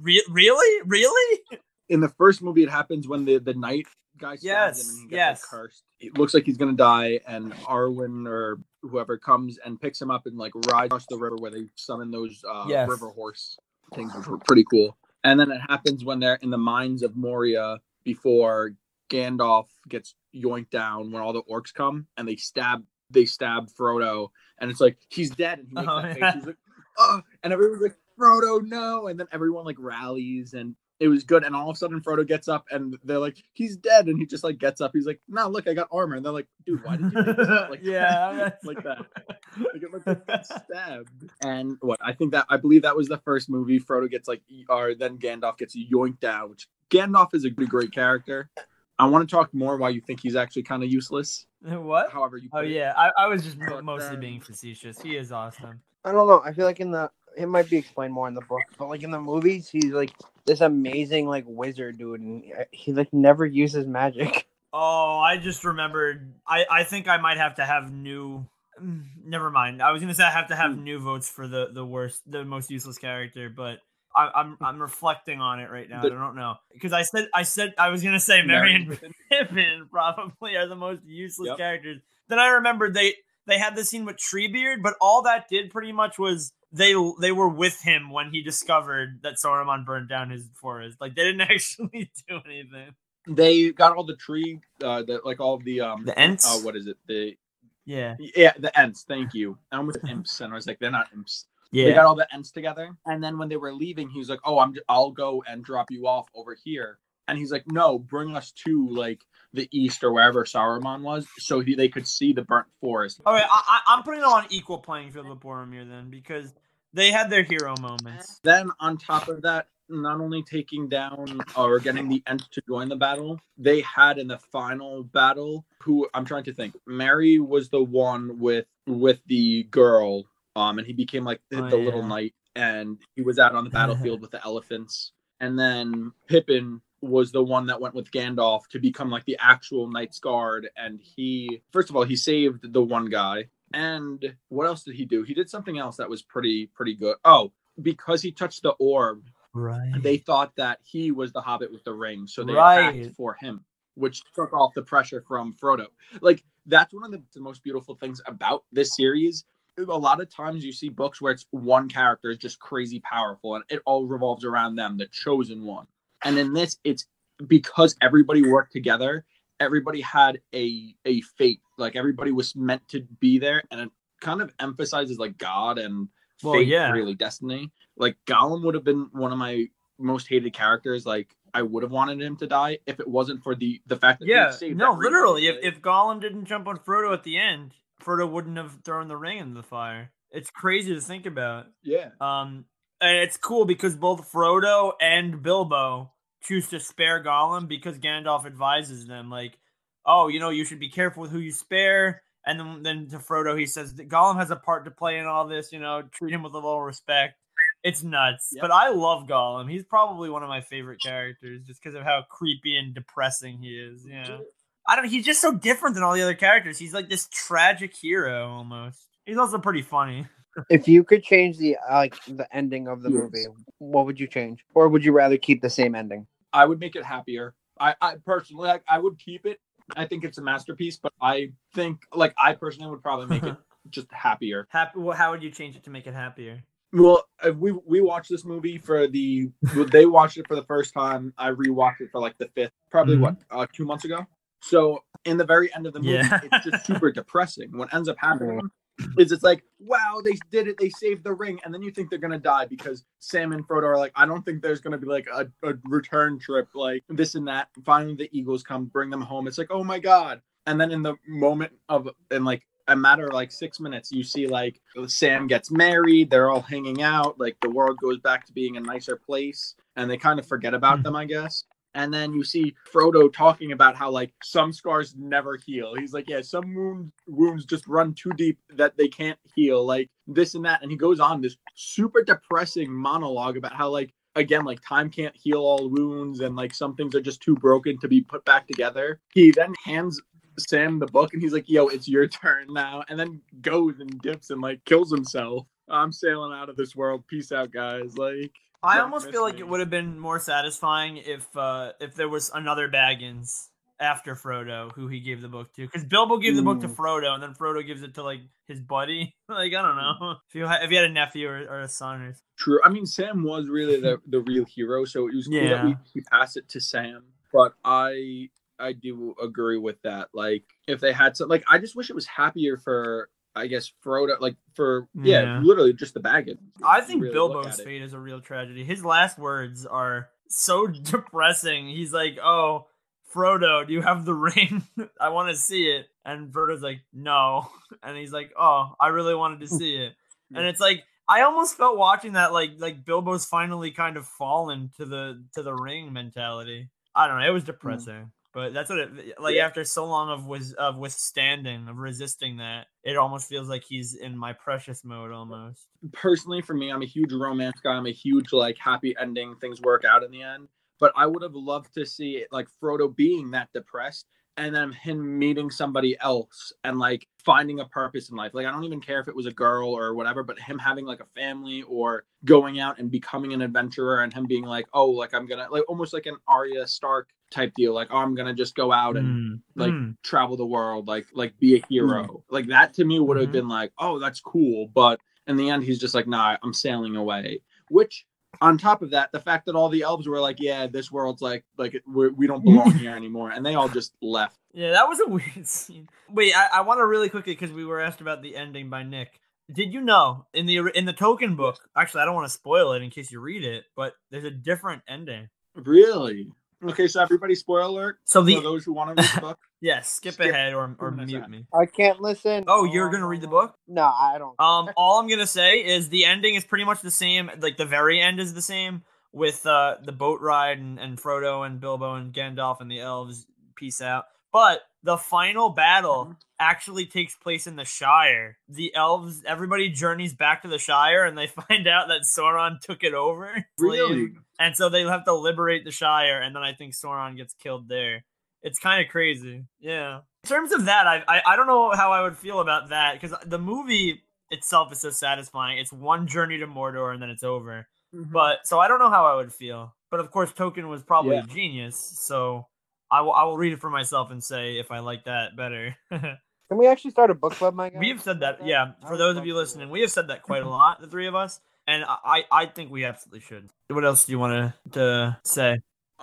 Re- 0.00 0.24
really, 0.28 0.82
really? 0.84 1.40
in 1.88 2.00
the 2.00 2.08
first 2.08 2.42
movie, 2.42 2.62
it 2.62 2.70
happens 2.70 3.08
when 3.08 3.24
the 3.24 3.38
the 3.38 3.54
knight 3.54 3.86
guy 4.18 4.36
stabs 4.36 4.44
yes, 4.44 4.82
him 4.82 4.88
and 4.90 4.98
he 4.98 5.08
gets 5.08 5.16
yes. 5.16 5.42
like, 5.42 5.50
cursed. 5.50 5.82
It 6.00 6.18
looks 6.18 6.34
like 6.34 6.44
he's 6.44 6.56
gonna 6.56 6.72
die, 6.72 7.20
and 7.26 7.52
Arwen 7.64 8.26
or 8.26 8.58
whoever 8.82 9.18
comes 9.18 9.58
and 9.64 9.80
picks 9.80 10.00
him 10.00 10.10
up 10.10 10.26
and 10.26 10.36
like 10.36 10.54
rides 10.70 10.86
across 10.86 11.06
the 11.08 11.18
river 11.18 11.36
where 11.36 11.50
they 11.50 11.66
summon 11.74 12.10
those 12.10 12.42
uh, 12.48 12.66
yes. 12.68 12.88
river 12.88 13.08
horse 13.08 13.58
things, 13.94 14.14
which 14.14 14.26
were 14.26 14.38
pretty 14.38 14.64
cool. 14.70 14.96
And 15.24 15.38
then 15.38 15.50
it 15.50 15.60
happens 15.68 16.04
when 16.04 16.20
they're 16.20 16.38
in 16.42 16.50
the 16.50 16.58
mines 16.58 17.02
of 17.02 17.16
Moria 17.16 17.78
before 18.04 18.72
Gandalf 19.10 19.66
gets 19.88 20.14
yoinked 20.34 20.70
down 20.70 21.10
when 21.10 21.22
all 21.22 21.32
the 21.32 21.42
orcs 21.42 21.72
come 21.74 22.06
and 22.16 22.28
they 22.28 22.36
stab 22.36 22.84
they 23.10 23.24
stab 23.24 23.68
Frodo 23.70 24.28
and 24.60 24.70
it's 24.70 24.80
like 24.80 24.98
he's 25.08 25.30
dead 25.30 25.58
and 25.60 25.68
he 25.68 25.74
makes 25.74 25.88
oh, 25.88 26.02
that 26.02 26.18
yeah. 26.18 26.32
face. 26.32 26.34
He's 26.34 26.46
like, 26.46 26.56
oh, 26.98 27.20
and 27.42 27.52
everyone's 27.52 27.82
like 27.82 27.96
Frodo, 28.18 28.62
no, 28.62 29.08
and 29.08 29.18
then 29.18 29.26
everyone 29.32 29.64
like 29.64 29.76
rallies 29.78 30.54
and 30.54 30.76
it 31.00 31.08
was 31.08 31.24
good. 31.24 31.44
And 31.44 31.54
all 31.54 31.70
of 31.70 31.74
a 31.74 31.78
sudden, 31.78 32.00
Frodo 32.00 32.26
gets 32.26 32.48
up, 32.48 32.64
and 32.70 32.98
they're 33.04 33.18
like, 33.18 33.42
"He's 33.52 33.76
dead," 33.76 34.06
and 34.06 34.18
he 34.18 34.26
just 34.26 34.44
like 34.44 34.58
gets 34.58 34.80
up. 34.80 34.92
He's 34.94 35.06
like, 35.06 35.20
"No, 35.28 35.48
look, 35.48 35.68
I 35.68 35.74
got 35.74 35.88
armor." 35.92 36.16
And 36.16 36.24
they're 36.24 36.32
like, 36.32 36.48
"Dude, 36.66 36.84
why 36.84 36.96
did 36.96 37.12
you 37.12 37.22
make 37.22 37.36
this 37.36 37.48
like 37.70 37.80
yeah, 37.82 38.50
like 38.64 38.82
that?" 38.82 39.06
Like 39.56 39.82
it 39.82 39.90
looked 39.90 40.06
like 40.06 40.44
stabbed. 40.44 41.30
And 41.42 41.78
what 41.80 41.98
I 42.02 42.12
think 42.12 42.32
that 42.32 42.46
I 42.48 42.58
believe 42.58 42.82
that 42.82 42.96
was 42.96 43.08
the 43.08 43.18
first 43.18 43.48
movie 43.48 43.80
Frodo 43.80 44.08
gets 44.08 44.28
like, 44.28 44.42
or 44.68 44.94
then 44.94 45.18
Gandalf 45.18 45.56
gets 45.56 45.74
yoinked 45.76 46.22
out. 46.22 46.50
Which 46.50 46.68
Gandalf 46.90 47.34
is 47.34 47.44
a 47.44 47.50
great 47.50 47.90
character. 47.90 48.50
I 48.98 49.06
want 49.06 49.28
to 49.28 49.34
talk 49.34 49.54
more 49.54 49.76
why 49.76 49.90
you 49.90 50.00
think 50.00 50.20
he's 50.20 50.36
actually 50.36 50.64
kind 50.64 50.82
of 50.82 50.90
useless. 50.90 51.46
What? 51.62 52.12
However 52.12 52.36
you. 52.36 52.50
oh 52.52 52.60
yeah, 52.60 52.92
I, 52.96 53.10
I 53.18 53.26
was 53.26 53.42
just 53.42 53.56
mostly 53.56 54.14
um, 54.14 54.20
being 54.20 54.40
facetious. 54.40 55.00
He 55.00 55.16
is 55.16 55.32
awesome. 55.32 55.80
I 56.04 56.12
don't 56.12 56.28
know. 56.28 56.42
I 56.44 56.52
feel 56.52 56.66
like 56.66 56.80
in 56.80 56.90
the 56.90 57.10
it 57.36 57.46
might 57.46 57.70
be 57.70 57.76
explained 57.76 58.12
more 58.12 58.28
in 58.28 58.34
the 58.34 58.42
book, 58.42 58.62
but 58.76 58.88
like 58.88 59.02
in 59.02 59.10
the 59.10 59.20
movies, 59.20 59.68
he's 59.68 59.92
like 59.92 60.12
this 60.48 60.60
amazing 60.60 61.26
like 61.28 61.44
wizard 61.46 61.98
dude, 61.98 62.20
and 62.20 62.42
he 62.72 62.92
like 62.92 63.12
never 63.12 63.46
uses 63.46 63.86
magic. 63.86 64.46
Oh, 64.70 65.18
I 65.18 65.38
just 65.38 65.64
remembered. 65.64 66.34
I 66.46 66.66
I 66.70 66.84
think 66.84 67.08
I 67.08 67.16
might 67.16 67.38
have 67.38 67.54
to 67.54 67.64
have 67.64 67.90
new. 67.90 68.46
mm, 68.78 69.04
Never 69.24 69.50
mind. 69.50 69.80
I 69.82 69.92
was 69.92 70.02
gonna 70.02 70.14
say 70.14 70.24
I 70.24 70.30
have 70.30 70.48
to 70.48 70.56
have 70.56 70.76
new 70.76 70.98
votes 70.98 71.26
for 71.30 71.48
the 71.48 71.70
the 71.72 71.86
worst, 71.86 72.20
the 72.30 72.44
most 72.44 72.70
useless 72.70 72.98
character, 72.98 73.48
but 73.48 73.78
I, 74.14 74.28
I'm 74.34 74.58
I'm 74.60 74.78
reflecting 74.80 75.40
on 75.40 75.60
it 75.60 75.70
right 75.70 75.88
now. 75.88 76.02
I 76.04 76.10
don't 76.10 76.36
know 76.36 76.56
because 76.74 76.92
I 76.92 77.00
said 77.02 77.28
I 77.34 77.44
said 77.44 77.72
I 77.78 77.88
was 77.88 78.02
gonna 78.02 78.20
say 78.20 78.42
Marion 78.42 78.94
Pippin 79.30 79.88
probably 79.90 80.56
are 80.56 80.66
the 80.66 80.76
most 80.76 81.02
useless 81.06 81.48
Yep. 81.48 81.56
characters. 81.56 82.02
Then 82.28 82.38
I 82.38 82.48
remembered 82.48 82.92
they 82.92 83.14
they 83.48 83.58
had 83.58 83.74
the 83.74 83.84
scene 83.84 84.04
with 84.04 84.16
Treebeard, 84.16 84.82
but 84.82 84.94
all 85.00 85.22
that 85.22 85.48
did 85.48 85.70
pretty 85.70 85.90
much 85.90 86.18
was 86.18 86.52
they 86.70 86.94
they 87.20 87.32
were 87.32 87.48
with 87.48 87.80
him 87.80 88.10
when 88.10 88.30
he 88.30 88.42
discovered 88.42 89.20
that 89.22 89.34
Saruman 89.42 89.84
burned 89.84 90.08
down 90.08 90.30
his 90.30 90.48
forest. 90.54 90.98
Like 91.00 91.16
they 91.16 91.24
didn't 91.24 91.40
actually 91.50 92.10
do 92.28 92.40
anything. 92.44 92.94
They 93.26 93.72
got 93.72 93.96
all 93.96 94.04
the 94.04 94.16
tree, 94.16 94.60
uh, 94.82 95.02
the, 95.02 95.20
like 95.24 95.40
all 95.40 95.58
the 95.58 95.80
um, 95.80 96.04
The 96.04 96.18
Ents? 96.18 96.46
Uh, 96.46 96.60
what 96.60 96.76
is 96.76 96.86
it? 96.86 96.96
The 97.06 97.36
Yeah, 97.84 98.16
yeah, 98.18 98.52
the 98.58 98.76
Ents. 98.78 99.04
Thank 99.06 99.34
you. 99.34 99.58
I 99.72 99.76
almost 99.76 100.00
said 100.00 100.10
imps, 100.10 100.40
and 100.40 100.52
I 100.52 100.54
was 100.54 100.66
like, 100.66 100.78
they're 100.78 100.90
not 100.90 101.08
imps. 101.12 101.46
Yeah. 101.70 101.86
They 101.86 101.92
got 101.92 102.06
all 102.06 102.14
the 102.14 102.28
Ents 102.32 102.50
together, 102.50 102.96
and 103.06 103.22
then 103.22 103.38
when 103.38 103.48
they 103.48 103.56
were 103.56 103.74
leaving, 103.74 104.08
he 104.08 104.18
was 104.18 104.30
like, 104.30 104.40
"Oh, 104.44 104.58
I'm 104.58 104.74
I'll 104.88 105.10
go 105.10 105.42
and 105.46 105.64
drop 105.64 105.90
you 105.90 106.06
off 106.06 106.26
over 106.34 106.56
here." 106.64 106.98
And 107.26 107.38
he's 107.38 107.52
like, 107.52 107.64
"No, 107.66 107.98
bring 107.98 108.34
us 108.34 108.52
to 108.64 108.88
like 108.88 109.20
the 109.52 109.68
east 109.70 110.04
or 110.04 110.12
wherever 110.12 110.44
Saruman 110.44 111.02
was, 111.02 111.26
so 111.38 111.60
he, 111.60 111.74
they 111.74 111.88
could 111.88 112.06
see 112.06 112.32
the 112.32 112.42
burnt 112.42 112.66
forest." 112.80 113.20
All 113.24 113.32
right, 113.32 113.46
I, 113.48 113.80
I'm 113.86 114.02
putting 114.02 114.20
them 114.20 114.30
on 114.30 114.46
equal 114.50 114.78
playing 114.78 115.12
field 115.12 115.28
with 115.28 115.40
Boromir 115.40 115.88
then 115.88 116.10
because 116.10 116.54
they 116.92 117.10
had 117.10 117.30
their 117.30 117.42
hero 117.42 117.74
moments. 117.80 118.40
Then 118.42 118.70
on 118.80 118.98
top 118.98 119.28
of 119.28 119.42
that, 119.42 119.68
not 119.88 120.20
only 120.20 120.42
taking 120.42 120.88
down 120.88 121.40
or 121.56 121.78
getting 121.78 122.08
the 122.08 122.22
Ents 122.26 122.48
to 122.52 122.62
join 122.68 122.88
the 122.88 122.96
battle, 122.96 123.40
they 123.56 123.80
had 123.80 124.18
in 124.18 124.28
the 124.28 124.38
final 124.38 125.02
battle 125.02 125.64
who 125.82 126.08
I'm 126.14 126.24
trying 126.24 126.44
to 126.44 126.52
think. 126.52 126.76
Merry 126.86 127.38
was 127.38 127.70
the 127.70 127.82
one 127.82 128.38
with 128.38 128.66
with 128.86 129.20
the 129.26 129.64
girl, 129.64 130.24
um, 130.56 130.78
and 130.78 130.86
he 130.86 130.92
became 130.92 131.24
like 131.24 131.40
the, 131.50 131.64
Oh, 131.64 131.70
the 131.70 131.76
little 131.76 132.02
knight, 132.02 132.34
and 132.54 132.98
he 133.16 133.22
was 133.22 133.38
out 133.38 133.54
on 133.54 133.64
the 133.64 133.70
battlefield 133.70 134.20
with 134.22 134.30
the 134.30 134.44
elephants. 134.44 135.12
And 135.40 135.58
then 135.58 136.12
Pippin 136.26 136.80
was 137.00 137.30
the 137.32 137.42
one 137.42 137.66
that 137.66 137.80
went 137.80 137.94
with 137.94 138.10
Gandalf 138.10 138.66
to 138.68 138.78
become 138.78 139.10
like 139.10 139.24
the 139.24 139.36
actual 139.40 139.88
Knight's 139.88 140.18
Guard, 140.18 140.68
and 140.76 141.00
he 141.00 141.62
first 141.70 141.90
of 141.90 141.96
all 141.96 142.02
he 142.04 142.16
saved 142.16 142.72
the 142.72 142.82
one 142.82 143.06
guy. 143.06 143.48
And 143.74 144.34
what 144.48 144.66
else 144.66 144.82
did 144.82 144.94
he 144.94 145.04
do? 145.04 145.22
He 145.22 145.34
did 145.34 145.50
something 145.50 145.78
else 145.78 145.96
that 145.98 146.08
was 146.08 146.22
pretty 146.22 146.66
pretty 146.74 146.94
good. 146.94 147.16
Oh, 147.24 147.52
because 147.82 148.22
he 148.22 148.32
touched 148.32 148.62
the 148.62 148.70
orb, 148.78 149.22
Right. 149.54 149.92
they 150.02 150.18
thought 150.18 150.54
that 150.56 150.78
he 150.82 151.10
was 151.12 151.32
the 151.32 151.40
hobbit 151.40 151.72
with 151.72 151.84
the 151.84 151.92
ring 151.92 152.26
so 152.26 152.44
they 152.44 152.52
Right. 152.54 152.94
attacked 153.00 153.16
for 153.16 153.34
him 153.34 153.64
which 153.94 154.22
took 154.34 154.52
off 154.52 154.74
the 154.74 154.82
pressure 154.82 155.24
from 155.26 155.54
frodo 155.54 155.86
like 156.20 156.44
that's 156.66 156.92
one 156.94 157.04
of 157.04 157.10
the, 157.10 157.22
the 157.34 157.40
most 157.40 157.62
beautiful 157.64 157.94
things 157.96 158.20
about 158.26 158.64
this 158.70 158.94
series 158.94 159.44
a 159.78 159.82
lot 159.82 160.20
of 160.20 160.28
times 160.28 160.64
you 160.64 160.72
see 160.72 160.88
books 160.88 161.20
where 161.20 161.32
it's 161.32 161.46
one 161.50 161.88
character 161.88 162.30
is 162.30 162.38
just 162.38 162.58
crazy 162.60 163.00
powerful 163.00 163.54
and 163.56 163.64
it 163.70 163.80
all 163.86 164.06
revolves 164.06 164.44
around 164.44 164.76
them 164.76 164.96
the 164.96 165.06
chosen 165.06 165.64
one 165.64 165.86
and 166.24 166.38
in 166.38 166.52
this 166.52 166.78
it's 166.84 167.06
because 167.46 167.96
everybody 168.00 168.42
worked 168.42 168.72
together 168.72 169.24
everybody 169.60 170.00
had 170.00 170.40
a 170.54 170.94
a 171.04 171.20
fate 171.36 171.60
like 171.76 171.96
everybody 171.96 172.32
was 172.32 172.54
meant 172.56 172.86
to 172.88 173.00
be 173.20 173.38
there 173.38 173.62
and 173.70 173.80
it 173.80 173.90
kind 174.20 174.40
of 174.40 174.52
emphasizes 174.60 175.18
like 175.18 175.38
god 175.38 175.78
and 175.78 176.08
Well, 176.42 176.54
fate 176.54 176.68
yeah. 176.68 176.90
really 176.90 177.14
destiny 177.14 177.70
like 177.96 178.16
Gollum 178.26 178.64
would 178.64 178.74
have 178.74 178.84
been 178.84 179.08
one 179.12 179.32
of 179.32 179.38
my 179.38 179.66
most 179.98 180.28
hated 180.28 180.52
characters. 180.52 181.04
Like 181.04 181.34
I 181.52 181.62
would 181.62 181.82
have 181.82 181.90
wanted 181.90 182.22
him 182.22 182.36
to 182.36 182.46
die 182.46 182.78
if 182.86 183.00
it 183.00 183.08
wasn't 183.08 183.42
for 183.42 183.56
the 183.56 183.80
the 183.86 183.96
fact 183.96 184.20
that 184.20 184.28
Yeah, 184.28 184.50
saved 184.50 184.78
no, 184.78 184.92
literally. 184.92 185.48
If, 185.48 185.56
if 185.62 185.82
Gollum 185.82 186.20
didn't 186.20 186.44
jump 186.44 186.68
on 186.68 186.78
Frodo 186.78 187.12
at 187.12 187.24
the 187.24 187.36
end, 187.36 187.74
Frodo 188.00 188.30
wouldn't 188.30 188.56
have 188.56 188.78
thrown 188.84 189.08
the 189.08 189.16
ring 189.16 189.38
into 189.38 189.54
the 189.54 189.64
fire. 189.64 190.12
It's 190.30 190.50
crazy 190.50 190.94
to 190.94 191.00
think 191.00 191.26
about. 191.26 191.66
yeah, 191.82 192.10
Um, 192.20 192.66
and 193.00 193.18
it's 193.18 193.36
cool 193.36 193.64
because 193.64 193.96
both 193.96 194.30
Frodo 194.32 194.92
and 195.00 195.42
Bilbo 195.42 196.12
choose 196.42 196.68
to 196.68 196.80
spare 196.80 197.22
Gollum 197.22 197.68
because 197.68 197.98
Gandalf 197.98 198.46
advises 198.46 199.06
them, 199.06 199.30
like, 199.30 199.58
"Oh, 200.06 200.28
you 200.28 200.40
know, 200.40 200.50
you 200.50 200.64
should 200.64 200.80
be 200.80 200.90
careful 200.90 201.22
with 201.22 201.30
who 201.30 201.38
you 201.38 201.52
spare." 201.52 202.22
And 202.46 202.58
then, 202.58 202.82
then 202.82 203.08
to 203.08 203.18
Frodo, 203.18 203.58
he 203.58 203.66
says 203.66 203.94
that 203.96 204.08
Gollum 204.08 204.36
has 204.36 204.50
a 204.50 204.56
part 204.56 204.84
to 204.86 204.90
play 204.90 205.18
in 205.18 205.26
all 205.26 205.46
this. 205.48 205.72
You 205.72 205.80
know, 205.80 206.02
treat 206.12 206.32
him 206.32 206.42
with 206.42 206.52
a 206.52 206.56
little 206.56 206.80
respect. 206.80 207.34
It's 207.82 208.02
nuts, 208.04 208.50
Yep. 208.52 208.62
but 208.62 208.70
I 208.70 208.90
love 208.90 209.26
Gollum. 209.26 209.70
He's 209.70 209.82
probably 209.84 210.30
one 210.30 210.42
of 210.44 210.48
my 210.48 210.60
favorite 210.60 211.00
characters 211.00 211.66
just 211.66 211.82
because 211.82 211.96
of 211.96 212.04
how 212.04 212.22
creepy 212.30 212.76
and 212.76 212.94
depressing 212.94 213.58
he 213.58 213.70
is. 213.78 214.06
Yeah, 214.06 214.38
I 214.86 214.96
don't. 214.96 215.06
He's 215.06 215.24
just 215.26 215.40
so 215.40 215.52
different 215.52 215.94
than 215.94 216.04
all 216.04 216.14
the 216.14 216.22
other 216.22 216.34
characters. 216.34 216.78
He's 216.78 216.94
like 216.94 217.08
this 217.08 217.28
tragic 217.28 217.94
hero 217.94 218.48
almost. 218.48 219.00
He's 219.26 219.36
also 219.38 219.58
pretty 219.58 219.82
funny. 219.82 220.26
If 220.70 220.88
you 220.88 221.04
could 221.04 221.22
change 221.22 221.58
the 221.58 221.76
uh, 221.76 221.94
like 221.94 222.14
the 222.26 222.46
ending 222.54 222.88
of 222.88 223.02
the 223.02 223.10
Yes. 223.10 223.18
movie, 223.18 223.46
what 223.78 224.06
would 224.06 224.18
you 224.18 224.26
change, 224.26 224.64
or 224.74 224.88
would 224.88 225.04
you 225.04 225.12
rather 225.12 225.36
keep 225.36 225.60
the 225.62 225.70
same 225.70 225.94
ending? 225.94 226.26
I 226.52 226.64
would 226.66 226.80
make 226.80 226.96
it 226.96 227.04
happier. 227.04 227.54
I, 227.80 227.94
I 228.00 228.14
personally, 228.24 228.68
like, 228.68 228.82
I 228.88 228.98
would 228.98 229.18
keep 229.18 229.46
it. 229.46 229.60
I 229.96 230.04
think 230.06 230.24
it's 230.24 230.38
a 230.38 230.42
masterpiece, 230.42 230.96
but 230.96 231.12
I 231.20 231.52
think, 231.74 232.02
like, 232.12 232.34
I 232.42 232.54
personally 232.54 232.90
would 232.90 233.02
probably 233.02 233.26
make 233.26 233.44
it 233.44 233.56
just 233.90 234.10
happier. 234.12 234.66
Happy. 234.70 234.98
Well, 234.98 235.16
how 235.16 235.30
would 235.30 235.42
you 235.42 235.50
change 235.50 235.76
it 235.76 235.84
to 235.84 235.90
make 235.90 236.06
it 236.06 236.14
happier? 236.14 236.62
Well, 236.92 237.24
uh, 237.44 237.52
we 237.52 237.72
we 237.72 238.00
watched 238.00 238.30
this 238.30 238.44
movie 238.44 238.78
for 238.78 239.06
the 239.06 239.50
they 239.92 240.06
watched 240.06 240.38
it 240.38 240.48
for 240.48 240.56
the 240.56 240.64
first 240.64 240.94
time. 240.94 241.34
I 241.36 241.50
rewatched 241.50 242.00
it 242.00 242.10
for 242.10 242.20
like 242.20 242.36
the 242.38 242.48
fifth, 242.54 242.72
probably 242.90 243.18
what 243.18 243.36
uh, 243.50 243.66
two 243.72 243.84
months 243.84 244.04
ago. 244.06 244.26
So 244.62 245.04
in 245.24 245.36
the 245.36 245.44
very 245.44 245.72
end 245.74 245.86
of 245.86 245.92
the 245.92 246.00
movie, 246.00 246.12
Yeah. 246.12 246.40
it's 246.42 246.64
just 246.64 246.86
super 246.86 247.12
depressing. 247.12 247.76
What 247.76 247.92
ends 247.94 248.08
up 248.08 248.16
happening 248.18 248.70
is 249.18 249.32
it's 249.32 249.42
like, 249.42 249.62
wow, 249.78 250.20
they 250.24 250.36
did 250.50 250.68
it, 250.68 250.76
they 250.78 250.90
saved 250.90 251.24
the 251.24 251.32
ring, 251.32 251.60
and 251.64 251.72
then 251.72 251.82
you 251.82 251.90
think 251.90 252.10
they're 252.10 252.18
gonna 252.18 252.38
die 252.38 252.66
because 252.66 253.04
Sam 253.18 253.52
and 253.52 253.66
Frodo 253.66 253.84
are 253.84 253.96
like, 253.98 254.12
I 254.16 254.26
don't 254.26 254.44
think 254.44 254.62
there's 254.62 254.80
gonna 254.80 254.98
be 254.98 255.06
like 255.06 255.26
a, 255.32 255.48
a 255.62 255.74
return 255.84 256.38
trip, 256.38 256.68
like 256.74 257.04
this 257.08 257.34
and 257.34 257.46
that. 257.48 257.68
And 257.76 257.84
Finally, 257.84 258.14
the 258.16 258.28
Eagles 258.32 258.62
come, 258.62 258.86
bring 258.86 259.10
them 259.10 259.20
home. 259.22 259.46
It's 259.46 259.58
like, 259.58 259.70
oh 259.70 259.84
my 259.84 259.98
god! 259.98 260.40
And 260.66 260.80
then 260.80 260.90
in 260.90 261.02
the 261.02 261.14
moment 261.26 261.72
of 261.88 262.08
in 262.30 262.44
like 262.44 262.66
a 262.88 262.96
matter 262.96 263.26
of 263.26 263.34
like 263.34 263.52
six 263.52 263.80
minutes, 263.80 264.10
you 264.10 264.24
see 264.24 264.46
like 264.46 264.80
Sam 265.06 265.46
gets 265.46 265.70
married, 265.70 266.30
they're 266.30 266.50
all 266.50 266.62
hanging 266.62 267.02
out, 267.02 267.38
like 267.38 267.56
the 267.60 267.70
world 267.70 267.98
goes 267.98 268.18
back 268.18 268.46
to 268.46 268.52
being 268.52 268.76
a 268.76 268.80
nicer 268.80 269.16
place, 269.16 269.74
and 269.96 270.10
they 270.10 270.16
kind 270.16 270.38
of 270.38 270.46
forget 270.46 270.74
about 270.74 270.98
Hmm. 270.98 271.02
them, 271.02 271.16
I 271.16 271.24
guess. 271.26 271.64
And 271.98 272.14
then 272.14 272.32
you 272.32 272.44
see 272.44 272.76
Frodo 272.94 273.30
talking 273.32 273.72
about 273.72 273.96
how 273.96 274.08
like 274.08 274.32
some 274.40 274.72
scars 274.72 275.16
never 275.18 275.56
heal. 275.56 275.96
He's 275.96 276.12
like, 276.12 276.28
yeah, 276.28 276.40
some 276.42 276.72
wounds 276.72 277.12
wounds 277.26 277.64
just 277.64 277.88
run 277.88 278.14
too 278.14 278.30
deep 278.36 278.56
that 278.76 278.96
they 278.96 279.08
can't 279.08 279.38
heal, 279.56 279.84
like 279.84 280.08
this 280.28 280.54
and 280.54 280.64
that. 280.64 280.80
And 280.82 280.92
he 280.92 280.96
goes 280.96 281.18
on 281.18 281.40
this 281.40 281.56
super 281.74 282.22
depressing 282.22 282.88
monologue 282.88 283.56
about 283.56 283.72
how 283.72 283.88
like 283.88 284.14
again 284.36 284.64
like 284.64 284.78
time 284.80 285.10
can't 285.10 285.34
heal 285.36 285.58
all 285.58 285.88
wounds 285.88 286.38
and 286.38 286.54
like 286.54 286.72
some 286.72 286.94
things 286.94 287.16
are 287.16 287.20
just 287.20 287.40
too 287.40 287.56
broken 287.56 287.98
to 287.98 288.06
be 288.06 288.20
put 288.20 288.44
back 288.44 288.68
together. 288.68 289.18
He 289.34 289.50
then 289.50 289.74
hands 289.84 290.22
Sam 290.56 291.00
the 291.00 291.06
book 291.06 291.32
and 291.32 291.42
he's 291.42 291.52
like, 291.52 291.68
"Yo, 291.68 291.88
it's 291.88 292.06
your 292.06 292.28
turn 292.28 292.68
now," 292.70 293.02
and 293.08 293.18
then 293.18 293.40
goes 293.60 293.98
and 293.98 294.20
dips 294.20 294.50
and 294.50 294.60
like 294.60 294.84
kills 294.84 295.10
himself. 295.10 295.66
I'm 295.90 296.12
sailing 296.12 296.52
out 296.52 296.68
of 296.68 296.76
this 296.76 296.94
world. 296.96 297.24
Peace 297.26 297.52
out, 297.52 297.70
guys. 297.72 298.16
Like, 298.18 298.52
I 298.82 299.00
almost 299.00 299.26
miss 299.26 299.32
feel 299.32 299.42
like 299.42 299.58
it 299.58 299.68
would 299.68 299.80
have 299.80 299.90
been 299.90 300.18
more 300.18 300.38
satisfying 300.38 301.16
if 301.18 301.46
uh 301.56 301.92
if 302.00 302.14
there 302.14 302.28
was 302.28 302.50
another 302.54 302.88
Baggins 302.88 303.68
after 304.00 304.36
Frodo 304.36 304.92
who 304.92 305.08
he 305.08 305.18
gave 305.18 305.40
the 305.42 305.48
book 305.48 305.72
to 305.74 305.82
because 305.84 306.04
Bilbo 306.04 306.38
gave 306.38 306.54
the 306.54 306.62
book 306.62 306.80
to. 306.82 306.88
Frodo 306.88 307.34
and 307.34 307.42
then 307.42 307.54
Frodo 307.54 307.84
gives 307.84 308.02
it 308.02 308.14
to 308.14 308.22
like 308.22 308.38
his 308.68 308.78
buddy 308.80 309.34
like 309.48 309.74
I 309.74 309.82
don't 309.82 309.96
know 309.96 310.36
if 310.48 310.54
you 310.54 310.68
ha- 310.68 310.78
if 310.82 310.90
he 310.90 310.94
had 310.96 311.06
a 311.06 311.12
nephew 311.12 311.48
or, 311.48 311.58
or 311.68 311.80
a 311.80 311.88
son 311.88 312.22
or 312.22 312.34
True. 312.56 312.78
I 312.84 312.90
mean, 312.90 313.06
Sam 313.06 313.42
was 313.42 313.68
really 313.68 314.00
the, 314.00 314.20
the 314.28 314.40
real 314.40 314.64
hero, 314.64 315.04
so 315.04 315.26
it 315.26 315.34
was 315.34 315.46
cool 315.48 315.58
that 315.60 315.64
Yeah. 315.68 315.84
we, 315.84 315.96
we 316.14 316.20
pass 316.30 316.56
it 316.56 316.68
to 316.70 316.80
Sam. 316.80 317.24
But 317.52 317.72
I 317.84 318.50
I 318.78 318.92
do 318.92 319.34
agree 319.42 319.78
with 319.78 320.00
that. 320.02 320.28
Like, 320.32 320.62
if 320.86 321.00
they 321.00 321.12
had 321.12 321.36
some, 321.36 321.48
like, 321.48 321.64
I 321.68 321.78
just 321.78 321.96
wish 321.96 322.10
it 322.10 322.14
was 322.14 322.26
happier 322.26 322.76
for, 322.76 323.28
I 323.54 323.66
guess, 323.66 323.90
Frodo. 324.04 324.40
Like, 324.40 324.56
for 324.74 325.08
yeah, 325.14 325.42
Yeah. 325.42 325.60
literally 325.60 325.92
just 325.92 326.14
the 326.14 326.20
baggage. 326.20 326.58
I 326.84 327.00
think 327.00 327.22
Really 327.22 327.34
Bilbo's 327.34 327.80
fate 327.80 328.02
is 328.02 328.12
a 328.12 328.18
real 328.18 328.40
tragedy. 328.40 328.84
His 328.84 329.04
last 329.04 329.38
words 329.38 329.84
are 329.86 330.28
so 330.48 330.86
depressing. 330.86 331.88
He's 331.88 332.12
like, 332.12 332.38
"Oh, 332.42 332.86
Frodo, 333.34 333.86
do 333.86 333.92
you 333.92 334.02
have 334.02 334.24
the 334.24 334.34
ring? 334.34 334.84
I 335.20 335.30
want 335.30 335.48
to 335.48 335.56
see 335.56 335.88
it." 335.88 336.06
And 336.24 336.52
Frodo's 336.52 336.82
like, 336.82 337.00
"No," 337.12 337.68
and 338.02 338.16
he's 338.16 338.32
like, 338.32 338.52
"Oh, 338.58 338.94
I 339.00 339.08
really 339.08 339.34
wanted 339.34 339.60
to 339.60 339.68
see 339.68 339.96
it." 339.96 340.14
And 340.54 340.66
it's 340.66 340.80
like 340.80 341.04
I 341.28 341.42
almost 341.42 341.76
felt 341.76 341.98
watching 341.98 342.32
that 342.32 342.52
like 342.52 342.72
like 342.78 343.04
Bilbo's 343.04 343.44
finally 343.44 343.90
kind 343.90 344.16
of 344.16 344.26
fallen 344.26 344.90
to 344.96 345.04
the 345.04 345.44
to 345.54 345.62
the 345.62 345.74
ring 345.74 346.12
mentality. 346.12 346.88
I 347.14 347.26
don't 347.26 347.40
know. 347.40 347.46
It 347.46 347.52
was 347.52 347.64
hmm. 347.64 347.72
depressing. 347.72 348.32
But 348.54 348.72
that's 348.72 348.88
what 348.90 348.98
it 348.98 349.40
like 349.40 349.54
Yeah. 349.56 349.66
after 349.66 349.84
so 349.84 350.06
long 350.06 350.30
of 350.30 350.46
was 350.46 350.72
of 350.74 350.96
withstanding, 350.96 351.86
of 351.88 351.96
resisting 351.98 352.56
that, 352.58 352.86
it 353.04 353.16
almost 353.16 353.48
feels 353.48 353.68
like 353.68 353.84
he's 353.84 354.14
in 354.14 354.36
my 354.36 354.52
precious 354.52 355.04
mode 355.04 355.32
almost. 355.32 355.86
personally 356.12 356.62
for 356.62 356.74
me 356.74 356.90
i'm 356.90 357.02
a 357.02 357.06
huge 357.06 357.32
romance 357.32 357.78
guy 357.82 357.90
i'm 357.90 358.06
a 358.06 358.12
huge 358.12 358.52
like 358.52 358.78
happy 358.78 359.14
ending 359.20 359.54
things 359.56 359.80
work 359.80 360.04
out 360.04 360.22
in 360.22 360.30
the 360.30 360.42
end 360.42 360.68
but 361.00 361.12
i 361.16 361.26
would 361.26 361.42
have 361.42 361.54
loved 361.54 361.92
to 361.94 362.06
see 362.06 362.36
it 362.36 362.48
like 362.52 362.66
frodo 362.82 363.14
being 363.14 363.50
that 363.50 363.68
depressed 363.74 364.26
and 364.58 364.74
then 364.74 364.92
him 364.92 365.38
meeting 365.38 365.70
somebody 365.70 366.16
else 366.20 366.72
and 366.84 366.98
like 366.98 367.26
finding 367.44 367.80
a 367.80 367.84
purpose 367.86 368.28
in 368.28 368.36
life 368.36 368.52
like 368.52 368.66
i 368.66 368.70
don't 368.70 368.84
even 368.84 369.00
care 369.00 369.20
if 369.20 369.28
it 369.28 369.34
was 369.34 369.46
a 369.46 369.52
girl 369.52 369.88
or 369.88 370.14
whatever 370.14 370.42
but 370.42 370.58
him 370.58 370.78
having 370.78 371.06
like 371.06 371.20
a 371.20 371.26
family 371.40 371.82
or 371.82 372.24
going 372.44 372.78
out 372.80 372.98
and 372.98 373.10
becoming 373.10 373.54
an 373.54 373.62
adventurer 373.62 374.20
and 374.22 374.34
him 374.34 374.46
being 374.46 374.64
like 374.64 374.86
oh 374.92 375.08
like 375.08 375.32
i'm 375.32 375.46
gonna 375.46 375.66
like 375.70 375.84
almost 375.88 376.12
like 376.12 376.26
an 376.26 376.36
Arya 376.46 376.86
stark 376.86 377.30
type 377.50 377.72
deal 377.74 377.94
like 377.94 378.08
oh 378.10 378.18
i'm 378.18 378.34
gonna 378.34 378.52
just 378.54 378.74
go 378.74 378.92
out 378.92 379.16
and 379.16 379.26
Mm, 379.26 379.60
like 379.76 379.94
mm. 379.94 380.16
travel 380.24 380.56
the 380.56 380.66
world, 380.66 381.06
like 381.06 381.26
like 381.32 381.56
be 381.58 381.76
a 381.76 381.84
hero. 381.88 382.42
Like 382.50 382.66
that 382.66 382.94
to 382.94 383.04
me 383.04 383.20
would 383.20 383.36
have 383.38 383.48
Mhm. 383.50 383.52
been 383.52 383.68
like, 383.68 383.92
oh, 383.98 384.18
that's 384.18 384.40
cool. 384.40 384.88
But 384.88 385.20
in 385.46 385.56
the 385.56 385.70
end, 385.70 385.84
he's 385.84 386.00
just 386.00 386.14
like, 386.14 386.26
nah, 386.26 386.56
I'm 386.62 386.74
sailing 386.74 387.16
away. 387.16 387.60
Which, 387.88 388.26
on 388.60 388.78
top 388.78 389.02
of 389.02 389.10
that, 389.10 389.30
the 389.32 389.40
fact 389.40 389.66
that 389.66 389.74
all 389.74 389.88
the 389.88 390.02
elves 390.02 390.26
were 390.26 390.40
like, 390.40 390.56
yeah, 390.58 390.86
this 390.86 391.10
world's 391.10 391.42
like 391.42 391.64
like 391.76 392.02
we're, 392.06 392.30
we 392.30 392.46
don't 392.46 392.64
belong 392.64 392.92
here 392.92 393.14
anymore, 393.14 393.50
and 393.50 393.64
they 393.64 393.74
all 393.74 393.88
just 393.88 394.12
left. 394.22 394.56
Yeah, 394.74 394.90
that 394.92 395.08
was 395.08 395.18
a 395.18 395.28
weird 395.28 395.66
scene. 395.66 396.08
Wait, 396.30 396.54
I, 396.54 396.68
I 396.74 396.80
want 396.82 396.98
to 396.98 397.06
really 397.06 397.30
quickly 397.30 397.54
because 397.54 397.72
we 397.72 397.86
were 397.86 398.00
asked 398.00 398.20
about 398.20 398.42
the 398.42 398.54
ending 398.54 398.90
by 398.90 399.02
Nick. 399.02 399.40
Did 399.72 399.94
you 399.94 400.02
know 400.02 400.46
in 400.52 400.66
the 400.66 400.78
in 400.94 401.06
the 401.06 401.14
Tolkien 401.14 401.56
book? 401.56 401.80
Actually, 401.96 402.20
I 402.20 402.24
don't 402.26 402.34
want 402.34 402.46
to 402.46 402.52
spoil 402.52 402.92
it 402.92 403.02
in 403.02 403.10
case 403.10 403.32
you 403.32 403.40
read 403.40 403.64
it, 403.64 403.84
but 403.96 404.12
there's 404.30 404.44
a 404.44 404.50
different 404.50 405.02
ending. 405.08 405.48
Really? 405.74 406.52
Okay, 406.84 407.08
so 407.08 407.20
everybody, 407.20 407.54
spoiler 407.54 407.82
alert. 407.82 408.18
So 408.24 408.40
For 408.40 408.46
the 408.46 408.60
those 408.60 408.84
who 408.84 408.92
want 408.92 409.16
to 409.16 409.22
read 409.22 409.30
the 409.34 409.40
book, 409.40 409.58
yes, 409.80 410.08
skip, 410.10 410.34
Skip 410.34 410.46
ahead 410.50 410.74
or 410.74 410.94
or 410.98 411.10
mute 411.10 411.42
out. 411.42 411.50
me. 411.50 411.66
I 411.74 411.86
can't 411.86 412.20
listen. 412.20 412.64
Oh, 412.68 412.84
you're 412.84 413.10
gonna 413.10 413.26
read 413.26 413.40
the 413.40 413.48
book? 413.48 413.74
No, 413.88 414.02
I 414.04 414.38
don't. 414.38 414.54
Um, 414.60 414.88
all 414.96 415.18
I'm 415.20 415.28
gonna 415.28 415.46
say 415.46 415.78
is 415.84 416.08
the 416.08 416.24
ending 416.24 416.54
is 416.54 416.64
pretty 416.64 416.84
much 416.84 417.00
the 417.00 417.10
same. 417.10 417.50
Like 417.58 417.76
the 417.76 417.84
very 417.86 418.20
end 418.20 418.38
is 418.38 418.54
the 418.54 418.62
same 418.62 419.02
with 419.32 419.66
uh 419.66 419.96
the 420.04 420.12
boat 420.12 420.40
ride 420.40 420.78
and, 420.78 420.98
and 421.00 421.18
Frodo 421.20 421.66
and 421.66 421.80
Bilbo 421.80 422.14
and 422.14 422.32
Gandalf 422.32 422.80
and 422.80 422.90
the 422.90 423.00
elves. 423.00 423.46
Peace 423.74 424.00
out. 424.00 424.24
But 424.52 424.80
the 425.02 425.16
final 425.16 425.70
battle 425.70 426.26
Mhm. 426.26 426.36
actually 426.58 427.06
takes 427.06 427.34
place 427.36 427.66
in 427.66 427.76
the 427.76 427.84
Shire. 427.84 428.58
The 428.68 428.94
elves, 428.94 429.42
everybody 429.44 429.90
journeys 429.90 430.34
back 430.34 430.62
to 430.62 430.68
the 430.68 430.78
Shire, 430.78 431.24
and 431.24 431.36
they 431.38 431.46
find 431.68 431.86
out 431.86 432.08
that 432.08 432.22
Sauron 432.22 432.80
took 432.80 433.02
it 433.04 433.14
over. 433.14 433.64
really? 433.78 434.32
And 434.58 434.76
so 434.76 434.88
they 434.88 435.02
have 435.04 435.24
to 435.26 435.34
liberate 435.34 435.84
the 435.84 435.92
Shire, 435.92 436.40
and 436.42 436.54
then 436.54 436.62
I 436.64 436.72
think 436.74 436.94
Sauron 436.94 437.36
gets 437.36 437.54
killed 437.54 437.88
there. 437.88 438.24
It's 438.62 438.80
kind 438.80 439.04
of 439.04 439.10
crazy. 439.10 439.64
Yeah. 439.78 440.22
In 440.44 440.48
terms 440.48 440.72
of 440.72 440.86
that, 440.86 441.06
I, 441.06 441.22
I 441.28 441.42
I 441.52 441.56
don't 441.56 441.68
know 441.68 441.92
how 441.92 442.10
I 442.12 442.22
would 442.22 442.36
feel 442.36 442.58
about 442.60 442.88
that 442.88 443.20
because 443.20 443.36
the 443.46 443.58
movie 443.58 444.24
itself 444.50 444.90
is 444.92 445.00
so 445.00 445.10
satisfying. 445.10 445.78
It's 445.78 445.92
one 445.92 446.26
journey 446.26 446.58
to 446.58 446.66
Mordor 446.66 447.12
and 447.12 447.22
then 447.22 447.30
it's 447.30 447.44
over. 447.44 447.86
But 448.12 448.66
so 448.66 448.80
I 448.80 448.88
don't 448.88 448.98
know 448.98 449.10
how 449.10 449.26
I 449.26 449.36
would 449.36 449.52
feel. 449.52 449.94
But 450.10 450.18
of 450.20 450.30
course, 450.32 450.52
Tolkien 450.52 450.88
was 450.88 451.02
probably 451.04 451.36
Yeah. 451.36 451.44
a 451.44 451.46
genius. 451.46 451.96
So 451.98 452.66
I 453.10 453.22
will 453.22 453.32
I 453.32 453.44
will 453.44 453.56
read 453.56 453.72
it 453.72 453.80
for 453.80 453.90
myself 453.90 454.30
and 454.30 454.42
say 454.42 454.78
if 454.78 454.90
I 454.90 454.98
like 455.00 455.24
that 455.24 455.56
better. 455.56 455.96
Can 456.10 456.76
we 456.76 456.86
actually 456.86 457.12
start 457.12 457.30
a 457.30 457.34
book 457.34 457.54
club, 457.54 457.74
my 457.74 457.88
guy? 457.88 457.98
we 457.98 458.10
have 458.10 458.20
said 458.20 458.40
that, 458.40 458.66
yeah. 458.66 458.92
For 459.06 459.16
those 459.16 459.38
of 459.38 459.46
you 459.46 459.56
listening, 459.56 459.88
we 459.88 460.02
have 460.02 460.10
said 460.10 460.28
that 460.28 460.42
quite 460.42 460.62
a 460.62 460.68
lot, 460.78 461.00
the 461.00 461.06
three 461.06 461.26
of 461.26 461.34
us, 461.34 461.60
and 461.86 462.04
I 462.06 462.44
I 462.52 462.66
think 462.66 462.90
we 462.90 463.04
absolutely 463.06 463.40
should. 463.40 463.70
What 463.88 464.04
else 464.04 464.26
do 464.26 464.32
you 464.32 464.38
want 464.38 464.74
to 464.74 464.90
to 464.92 465.38
say? 465.44 465.78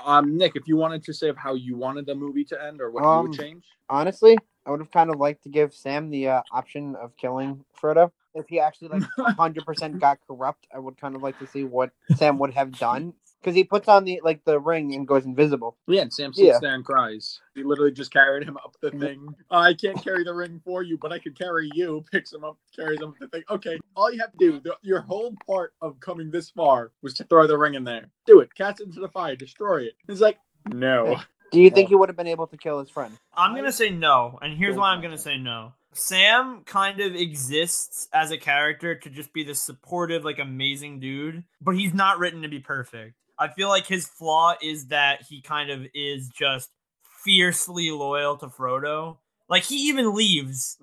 Um, 0.06 0.38
Nick, 0.38 0.52
if 0.56 0.68
you 0.68 0.76
wanted 0.78 1.04
to 1.06 1.14
say 1.14 1.32
how 1.38 1.54
you 1.56 1.78
wanted 1.78 2.06
the 2.06 2.16
movie 2.16 2.44
to 2.46 2.62
end 2.62 2.82
or 2.82 2.92
what 2.92 3.04
you 3.04 3.10
Um, 3.10 3.28
would 3.30 3.40
change, 3.40 3.64
Honestly, 3.90 4.38
I 4.66 4.72
would 4.72 4.82
have 4.82 4.92
kind 4.92 5.10
of 5.10 5.16
liked 5.20 5.44
to 5.44 5.50
give 5.50 5.74
Sam 5.74 6.10
the 6.10 6.28
uh, 6.28 6.42
option 6.52 6.96
of 6.98 7.16
killing 7.18 7.64
Frodo. 7.82 8.12
If 8.34 8.48
he 8.50 8.60
actually 8.60 8.90
like 8.90 9.04
100% 9.18 10.00
got 10.00 10.20
corrupt, 10.28 10.68
I 10.74 10.80
would 10.80 10.98
kind 10.98 11.16
of 11.16 11.24
like 11.24 11.40
to 11.40 11.48
see 11.48 11.64
what 11.64 11.92
Sam 12.18 12.38
would 12.40 12.54
have 12.54 12.78
done 12.78 13.14
because 13.46 13.56
he 13.56 13.64
puts 13.64 13.88
on 13.88 14.04
the 14.06 14.20
like 14.24 14.44
the 14.44 14.60
ring 14.60 14.96
and 14.96 15.08
goes 15.08 15.24
invisible. 15.24 15.78
yeah, 15.88 16.02
and 16.02 16.12
Sam 16.12 16.34
sits 16.34 16.48
Yeah. 16.48 16.58
there 16.60 16.74
and 16.74 16.84
cries. 16.84 17.40
He 17.54 17.62
literally 17.64 17.92
just 17.92 18.12
carried 18.12 18.48
him 18.48 18.58
up 18.58 18.76
the 18.82 18.90
thing. 18.90 19.36
Oh, 19.52 19.60
I 19.60 19.76
can't 19.76 20.04
carry 20.04 20.24
the 20.24 20.34
ring 20.34 20.60
for 20.66 20.82
you, 20.82 20.98
but 20.98 21.14
I 21.14 21.20
can 21.20 21.34
carry 21.34 21.70
you. 21.76 22.04
Picks 22.12 22.34
him 22.34 22.44
up, 22.44 22.58
carries 22.76 23.00
him 23.00 23.10
up 23.10 23.16
the 23.20 23.28
thing. 23.28 23.44
Okay, 23.52 23.78
all 23.96 24.12
you 24.12 24.20
have 24.20 24.32
to 24.32 24.38
do, 24.40 24.60
the, 24.60 24.76
your 24.82 25.02
whole 25.02 25.36
part 25.46 25.74
of 25.80 26.00
coming 26.00 26.32
this 26.32 26.50
far 26.50 26.92
was 27.04 27.14
to 27.16 27.24
throw 27.26 27.46
the 27.46 27.58
ring 27.58 27.76
in 27.76 27.84
there. 27.84 28.08
Do 28.26 28.40
it. 28.40 28.54
Cast 28.56 28.82
it 28.82 28.88
into 28.88 29.00
the 29.00 29.10
fire. 29.10 29.36
Destroy 29.36 29.84
it. 29.84 29.94
He's 30.08 30.22
like, 30.22 30.40
no. 30.74 31.18
Do 31.52 31.62
you 31.62 31.70
think 31.70 31.90
he 31.90 31.96
would 31.96 32.10
have 32.10 32.18
been 32.18 32.26
able 32.28 32.48
to 32.48 32.58
kill 32.58 32.80
his 32.80 32.90
friend? 32.90 33.16
I'm 33.36 33.56
gonna 33.56 33.72
say 33.72 33.92
no, 33.92 34.40
and 34.42 34.58
here's 34.58 34.76
why 34.76 34.90
I'm 34.90 35.02
gonna 35.02 35.18
say 35.20 35.38
no. 35.38 35.74
Sam 35.94 36.64
kind 36.66 37.00
of 37.00 37.16
exists 37.16 38.10
as 38.12 38.32
a 38.32 38.38
character 38.38 38.96
to 38.96 39.10
just 39.10 39.32
be 39.32 39.44
this 39.44 39.62
supportive, 39.62 40.26
like 40.26 40.40
amazing 40.40 41.00
dude, 41.00 41.44
but 41.62 41.76
he's 41.78 41.94
not 41.94 42.20
written 42.20 42.42
to 42.42 42.50
be 42.50 42.60
perfect. 42.60 43.14
I 43.38 43.50
feel 43.50 43.70
like 43.70 43.88
his 43.88 44.08
flaw 44.08 44.56
is 44.62 44.88
that 44.88 45.24
he 45.30 45.42
kind 45.42 45.70
of 45.70 45.86
is 45.94 46.30
just 46.30 46.70
fiercely 47.24 47.92
loyal 47.92 48.38
to 48.38 48.48
Frodo. 48.48 49.18
Like 49.50 49.64
he 49.64 49.90
even 49.90 50.14
leaves. 50.14 50.78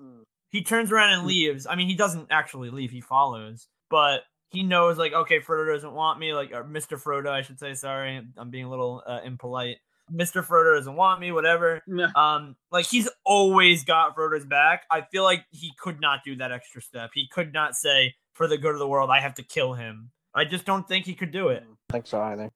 He 0.49 0.63
turns 0.63 0.91
around 0.91 1.13
and 1.13 1.25
leaves. 1.27 1.65
I 1.65 1.75
mean, 1.75 1.87
he 1.87 1.95
doesn't 1.95 2.27
actually 2.29 2.69
leave, 2.69 2.91
he 2.91 3.01
follows. 3.01 3.67
But 3.89 4.21
he 4.49 4.63
knows 4.63 4.97
like, 4.97 5.13
okay, 5.13 5.39
Frodo 5.39 5.73
doesn't 5.73 5.93
want 5.93 6.19
me, 6.19 6.33
like 6.33 6.51
or 6.53 6.63
Mr. 6.63 7.01
Frodo, 7.01 7.29
I 7.29 7.41
should 7.41 7.59
say, 7.59 7.73
sorry. 7.73 8.21
I'm 8.37 8.49
being 8.51 8.65
a 8.65 8.69
little 8.69 9.01
uh, 9.05 9.19
impolite. 9.25 9.77
Mr. 10.11 10.45
Frodo 10.45 10.75
doesn't 10.77 10.95
want 10.95 11.21
me, 11.21 11.31
whatever. 11.31 11.81
Um, 12.15 12.55
like 12.71 12.85
he's 12.85 13.09
always 13.25 13.83
got 13.83 14.15
Frodo's 14.15 14.45
back. 14.45 14.83
I 14.91 15.01
feel 15.01 15.23
like 15.23 15.45
he 15.51 15.71
could 15.79 15.99
not 15.99 16.19
do 16.23 16.35
that 16.35 16.51
extra 16.51 16.81
step. 16.81 17.11
He 17.13 17.27
could 17.31 17.53
not 17.53 17.75
say, 17.75 18.13
for 18.33 18.47
the 18.47 18.57
good 18.57 18.73
of 18.73 18.79
the 18.79 18.87
world, 18.87 19.09
I 19.09 19.21
have 19.21 19.35
to 19.35 19.43
kill 19.43 19.73
him. 19.73 20.11
I 20.35 20.45
just 20.45 20.65
don't 20.65 20.87
think 20.87 21.05
he 21.05 21.13
could 21.13 21.31
do 21.31 21.49
it. 21.49 21.63
I 21.93 21.97
think 21.97 22.07
so 22.07 22.21
either. 22.21 22.49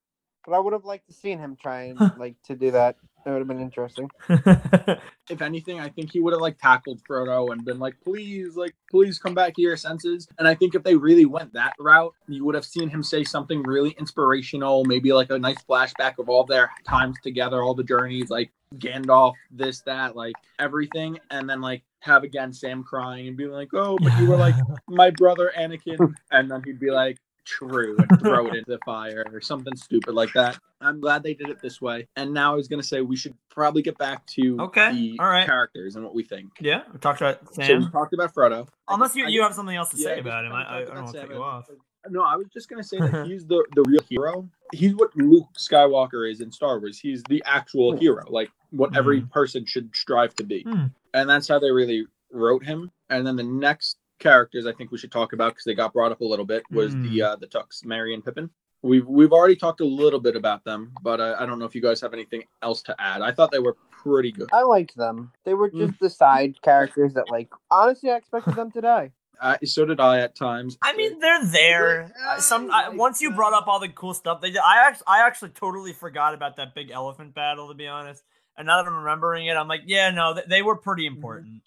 But 0.45 0.53
I 0.53 0.59
would 0.59 0.73
have 0.73 0.85
liked 0.85 1.07
to 1.07 1.13
seen 1.13 1.37
him 1.37 1.57
try 1.61 1.83
and 1.83 1.99
like 2.17 2.35
to 2.45 2.55
do 2.55 2.71
that. 2.71 2.95
That 3.23 3.33
would 3.33 3.39
have 3.39 3.47
been 3.47 3.61
interesting. 3.61 4.09
If 5.29 5.41
anything, 5.41 5.81
I 5.81 5.89
think 5.89 6.13
he 6.13 6.21
would 6.21 6.31
have 6.31 6.41
like 6.41 6.57
tackled 6.57 7.01
Frodo 7.03 7.51
and 7.51 7.65
been 7.65 7.79
like, 7.79 7.95
please, 8.01 8.55
like, 8.55 8.73
please 8.89 9.19
come 9.19 9.35
back 9.35 9.53
to 9.55 9.61
your 9.61 9.75
senses. 9.75 10.25
And 10.39 10.47
I 10.47 10.55
think 10.55 10.73
if 10.73 10.83
they 10.83 10.95
really 10.95 11.25
went 11.25 11.51
that 11.51 11.73
route, 11.79 12.13
you 12.29 12.45
would 12.45 12.55
have 12.55 12.63
seen 12.63 12.87
him 12.87 13.03
say 13.03 13.25
something 13.25 13.61
really 13.63 13.89
inspirational, 13.99 14.85
maybe 14.85 15.11
like 15.11 15.29
a 15.29 15.37
nice 15.37 15.61
flashback 15.69 16.17
of 16.17 16.29
all 16.29 16.45
their 16.45 16.71
times 16.87 17.17
together, 17.23 17.61
all 17.61 17.73
the 17.73 17.83
journeys, 17.83 18.29
like 18.29 18.51
Gandalf, 18.75 19.33
this, 19.51 19.81
that, 19.81 20.15
like 20.15 20.35
everything. 20.59 21.19
And 21.29 21.49
then 21.49 21.59
like 21.59 21.83
have 21.99 22.23
again 22.23 22.53
Sam 22.53 22.81
crying 22.81 23.27
and 23.27 23.35
be 23.35 23.47
like, 23.47 23.73
oh, 23.73 23.97
but 24.01 24.17
you 24.19 24.27
were 24.29 24.37
like 24.37 24.55
my 24.87 25.09
brother 25.09 25.51
Anakin. 25.57 26.15
And 26.31 26.49
then 26.49 26.63
he'd 26.63 26.79
be 26.79 26.91
like, 26.91 27.17
true, 27.47 27.95
and 27.97 28.19
throw 28.19 28.47
it 28.47 28.55
into 28.55 28.71
the 28.71 28.79
fire 28.85 29.25
or 29.31 29.39
something 29.41 29.75
stupid 29.75 30.13
like 30.13 30.31
that. 30.33 30.59
I'm 30.81 30.99
glad 30.99 31.23
they 31.23 31.33
did 31.33 31.49
it 31.49 31.61
this 31.61 31.81
way. 31.81 32.07
And 32.15 32.33
now 32.33 32.51
I 32.53 32.55
was 32.55 32.67
gonna 32.67 32.83
say 32.83 33.01
we 33.01 33.15
should 33.15 33.33
probably 33.49 33.81
get 33.81 33.97
back 33.97 34.25
to 34.27 34.57
Okay, 34.61 34.91
the 34.93 35.17
all 35.19 35.27
right. 35.29 35.45
characters 35.45 35.95
and 35.95 36.03
what 36.03 36.13
we 36.13 36.23
think. 36.23 36.51
yeah, 36.59 36.81
we 36.91 36.99
talked 36.99 37.21
about 37.21 37.39
So 37.55 37.61
we 37.61 37.65
Sam. 37.67 37.91
talked 37.91 38.13
about 38.13 38.33
Frodo. 38.35 38.67
Unless 38.89 39.15
you, 39.15 39.25
I- 39.25 39.29
you 39.29 39.41
have 39.41 39.53
something 39.53 39.75
else 39.75 39.89
to 39.91 39.97
yeah, 39.97 40.03
say 40.03 40.19
about 40.19 40.45
him, 40.45 40.51
I, 40.51 40.79
I, 40.79 40.83
don't 40.83 40.95
want 41.03 41.13
to 41.15 41.21
cut 41.21 41.29
you 41.29 41.41
off. 41.41 41.69
No, 42.09 42.21
I 42.23 42.35
was 42.35 42.47
just 42.53 42.69
gonna 42.69 42.83
say 42.83 42.99
that 42.99 43.25
he's 43.27 43.45
the 43.45 43.65
the 43.75 43.83
real 43.87 44.01
hero. 44.07 44.49
He's 44.73 44.93
what 44.95 45.15
Luke 45.15 45.47
Skywalker 45.57 46.29
is 46.29 46.41
in 46.41 46.51
Star 46.51 46.79
Wars. 46.79 46.99
He's 46.99 47.23
the 47.23 47.41
actual 47.45 47.93
Hmm. 47.93 47.99
hero, 47.99 48.23
like 48.29 48.49
what 48.71 48.95
every 48.95 49.21
person 49.21 49.65
should 49.65 49.95
strive 49.95 50.35
to 50.35 50.43
be. 50.43 50.63
Hmm. 50.63 50.85
And 51.13 51.29
that's 51.29 51.47
how 51.47 51.57
they 51.59 51.71
really 51.71 52.05
wrote 52.31 52.63
him. 52.65 52.91
And 53.09 53.25
then 53.25 53.35
the 53.37 53.43
next 53.43 53.97
characters 54.19 54.65
I 54.65 54.71
think 54.73 54.91
we 54.91 54.97
should 54.97 55.11
talk 55.11 55.33
about 55.33 55.51
because 55.53 55.63
they 55.65 55.73
got 55.73 55.93
brought 55.93 56.11
up 56.11 56.21
a 56.21 56.25
little 56.25 56.45
bit 56.45 56.63
was 56.71 56.93
Hmm. 56.93 57.03
the 57.09 57.21
uh, 57.21 57.35
the 57.35 57.47
Tooks, 57.47 57.83
Merry 57.85 58.13
and 58.13 58.23
Pippin. 58.23 58.49
We've 58.83 59.07
we've 59.07 59.31
already 59.33 59.55
talked 59.55 59.81
a 59.81 59.85
little 59.85 60.19
bit 60.19 60.35
about 60.35 60.63
them, 60.63 60.93
but 61.01 61.19
uh, 61.19 61.35
I 61.39 61.45
don't 61.45 61.57
know 61.59 61.65
if 61.65 61.73
you 61.73 61.81
guys 61.81 61.99
have 62.01 62.13
anything 62.13 62.43
else 62.61 62.81
to 62.83 62.95
add. 62.99 63.21
I 63.21 63.31
thought 63.31 63.51
they 63.51 63.59
were 63.59 63.75
pretty 63.91 64.31
good. 64.31 64.49
I 64.53 64.61
liked 64.61 64.95
them. 64.95 65.31
They 65.45 65.55
were 65.55 65.69
just 65.71 65.99
the 65.99 66.09
side 66.11 66.61
characters 66.61 67.13
that, 67.15 67.29
like, 67.31 67.49
honestly, 67.71 68.11
I 68.11 68.17
expected 68.17 68.55
them 68.55 68.71
to 68.71 68.81
die. 68.81 69.11
Uh, 69.41 69.57
so 69.65 69.83
did 69.85 69.99
I 69.99 70.19
at 70.19 70.35
times. 70.35 70.77
I 70.83 70.95
mean, 70.95 71.19
they're 71.19 71.45
there. 71.45 72.11
Uh, 72.27 72.39
Some 72.39 72.69
I, 72.71 72.89
once 72.89 73.19
you 73.19 73.31
brought 73.31 73.53
up 73.53 73.67
all 73.67 73.79
the 73.79 73.89
cool 73.89 74.13
stuff 74.13 74.41
they 74.41 74.49
did, 74.51 74.61
I 74.65 74.87
actually, 74.87 75.05
I 75.07 75.25
actually 75.25 75.49
totally 75.51 75.93
forgot 75.93 76.33
about 76.35 76.55
that 76.57 76.73
big 76.75 76.91
elephant 76.91 77.33
battle. 77.33 77.67
To 77.69 77.73
be 77.73 77.87
honest, 77.87 78.23
and 78.57 78.67
now 78.67 78.81
that 78.81 78.87
I'm 78.87 78.95
remembering 78.95 79.47
it, 79.47 79.55
I'm 79.57 79.67
like, 79.67 79.81
yeah, 79.87 80.11
no, 80.11 80.35
th- 80.35 80.45
they 80.47 80.61
were 80.61 80.75
pretty 80.75 81.07
important. 81.07 81.61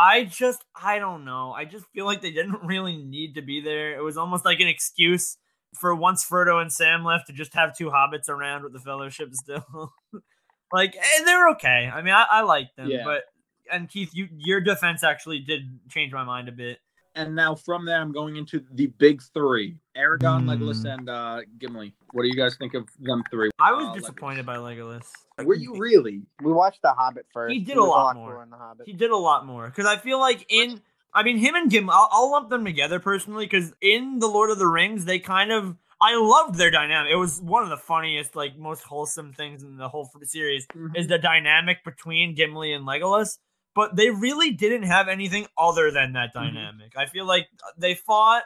I 0.00 0.24
just, 0.24 0.64
I 0.74 0.98
don't 0.98 1.24
know. 1.24 1.52
I 1.52 1.64
just 1.64 1.84
feel 1.94 2.06
like 2.06 2.20
they 2.22 2.30
didn't 2.30 2.62
really 2.64 2.96
need 2.96 3.34
to 3.34 3.42
be 3.42 3.60
there. 3.60 3.96
It 3.98 4.02
was 4.02 4.16
almost 4.16 4.44
like 4.44 4.60
an 4.60 4.68
excuse 4.68 5.36
for 5.78 5.94
once 5.94 6.28
Frodo 6.28 6.60
and 6.60 6.72
Sam 6.72 7.04
left 7.04 7.26
to 7.28 7.32
just 7.32 7.54
have 7.54 7.76
two 7.76 7.90
hobbits 7.90 8.28
around 8.28 8.64
with 8.64 8.72
the 8.72 8.80
Fellowship 8.80 9.34
still. 9.34 9.92
like, 10.72 10.96
and 10.96 11.26
they're 11.26 11.50
okay. 11.50 11.90
I 11.92 12.02
mean, 12.02 12.14
I, 12.14 12.26
I 12.30 12.42
like 12.42 12.74
them, 12.76 12.88
Yeah. 12.88 13.02
but 13.04 13.24
and 13.72 13.88
Keith, 13.88 14.10
you 14.12 14.28
your 14.36 14.60
defense 14.60 15.04
actually 15.04 15.38
did 15.40 15.78
change 15.88 16.12
my 16.12 16.24
mind 16.24 16.48
a 16.48 16.52
bit 16.52 16.78
And 17.16 17.34
now 17.34 17.54
from 17.56 17.84
there, 17.86 18.00
I'm 18.00 18.12
going 18.12 18.36
into 18.36 18.64
the 18.72 18.86
big 18.86 19.20
three: 19.34 19.76
Aragorn, 19.96 20.42
Hmm. 20.42 20.50
Legolas, 20.50 20.84
and 20.84 21.08
uh, 21.10 21.40
Gimli. 21.58 21.92
What 22.12 22.22
do 22.22 22.28
you 22.28 22.34
guys 22.34 22.56
think 22.56 22.74
of 22.74 22.88
them 23.00 23.22
three? 23.30 23.50
I 23.58 23.72
was 23.72 23.86
Uh, 23.88 23.94
disappointed 23.94 24.46
by 24.46 24.56
Legolas. 24.56 25.10
Legolas. 25.38 25.44
Were 25.46 25.54
you 25.56 25.76
really? 25.76 26.22
We 26.42 26.52
watched 26.52 26.82
The 26.82 26.92
Hobbit 26.92 27.26
first. 27.32 27.52
He 27.52 27.60
did 27.60 27.76
was 27.76 27.86
a 27.86 27.88
lot 27.90 28.14
more. 28.16 28.42
in 28.42 28.50
The 28.50 28.56
Hobbit. 28.56 28.86
He 28.86 28.92
did 28.92 29.10
a 29.10 29.16
lot 29.16 29.44
more 29.44 29.66
because 29.66 29.86
I 29.86 29.96
feel 29.96 30.20
like 30.20 30.46
in, 30.48 30.80
I 31.12 31.22
mean, 31.24 31.38
him 31.38 31.54
and 31.56 31.68
Gimli, 31.70 31.90
I'll, 31.92 32.08
I'll 32.12 32.30
lump 32.30 32.48
them 32.50 32.64
together 32.64 33.00
personally 33.00 33.46
because 33.46 33.72
in 33.80 34.18
the 34.20 34.28
Lord 34.28 34.50
of 34.50 34.58
the 34.58 34.66
Rings, 34.68 35.04
they 35.04 35.18
kind 35.18 35.50
of, 35.50 35.76
I 36.00 36.16
loved 36.16 36.54
their 36.56 36.70
dynamic. 36.70 37.10
It 37.12 37.16
was 37.16 37.40
one 37.42 37.62
of 37.64 37.70
the 37.70 37.76
funniest, 37.76 38.36
like 38.36 38.56
most 38.56 38.82
wholesome 38.84 39.32
things 39.32 39.62
in 39.64 39.76
the 39.76 39.88
whole 39.88 40.08
f- 40.14 40.28
series 40.28 40.66
is 40.94 41.08
the 41.08 41.18
dynamic 41.18 41.84
between 41.84 42.34
Gimli 42.34 42.72
and 42.72 42.86
Legolas. 42.86 43.38
But 43.74 43.96
they 43.96 44.10
really 44.10 44.50
didn't 44.50 44.82
have 44.84 45.08
anything 45.08 45.46
other 45.56 45.90
than 45.90 46.12
that 46.14 46.30
Mhm. 46.30 46.34
dynamic. 46.34 46.92
I 46.96 47.06
feel 47.06 47.24
like 47.24 47.48
they 47.78 47.94
fought, 47.94 48.42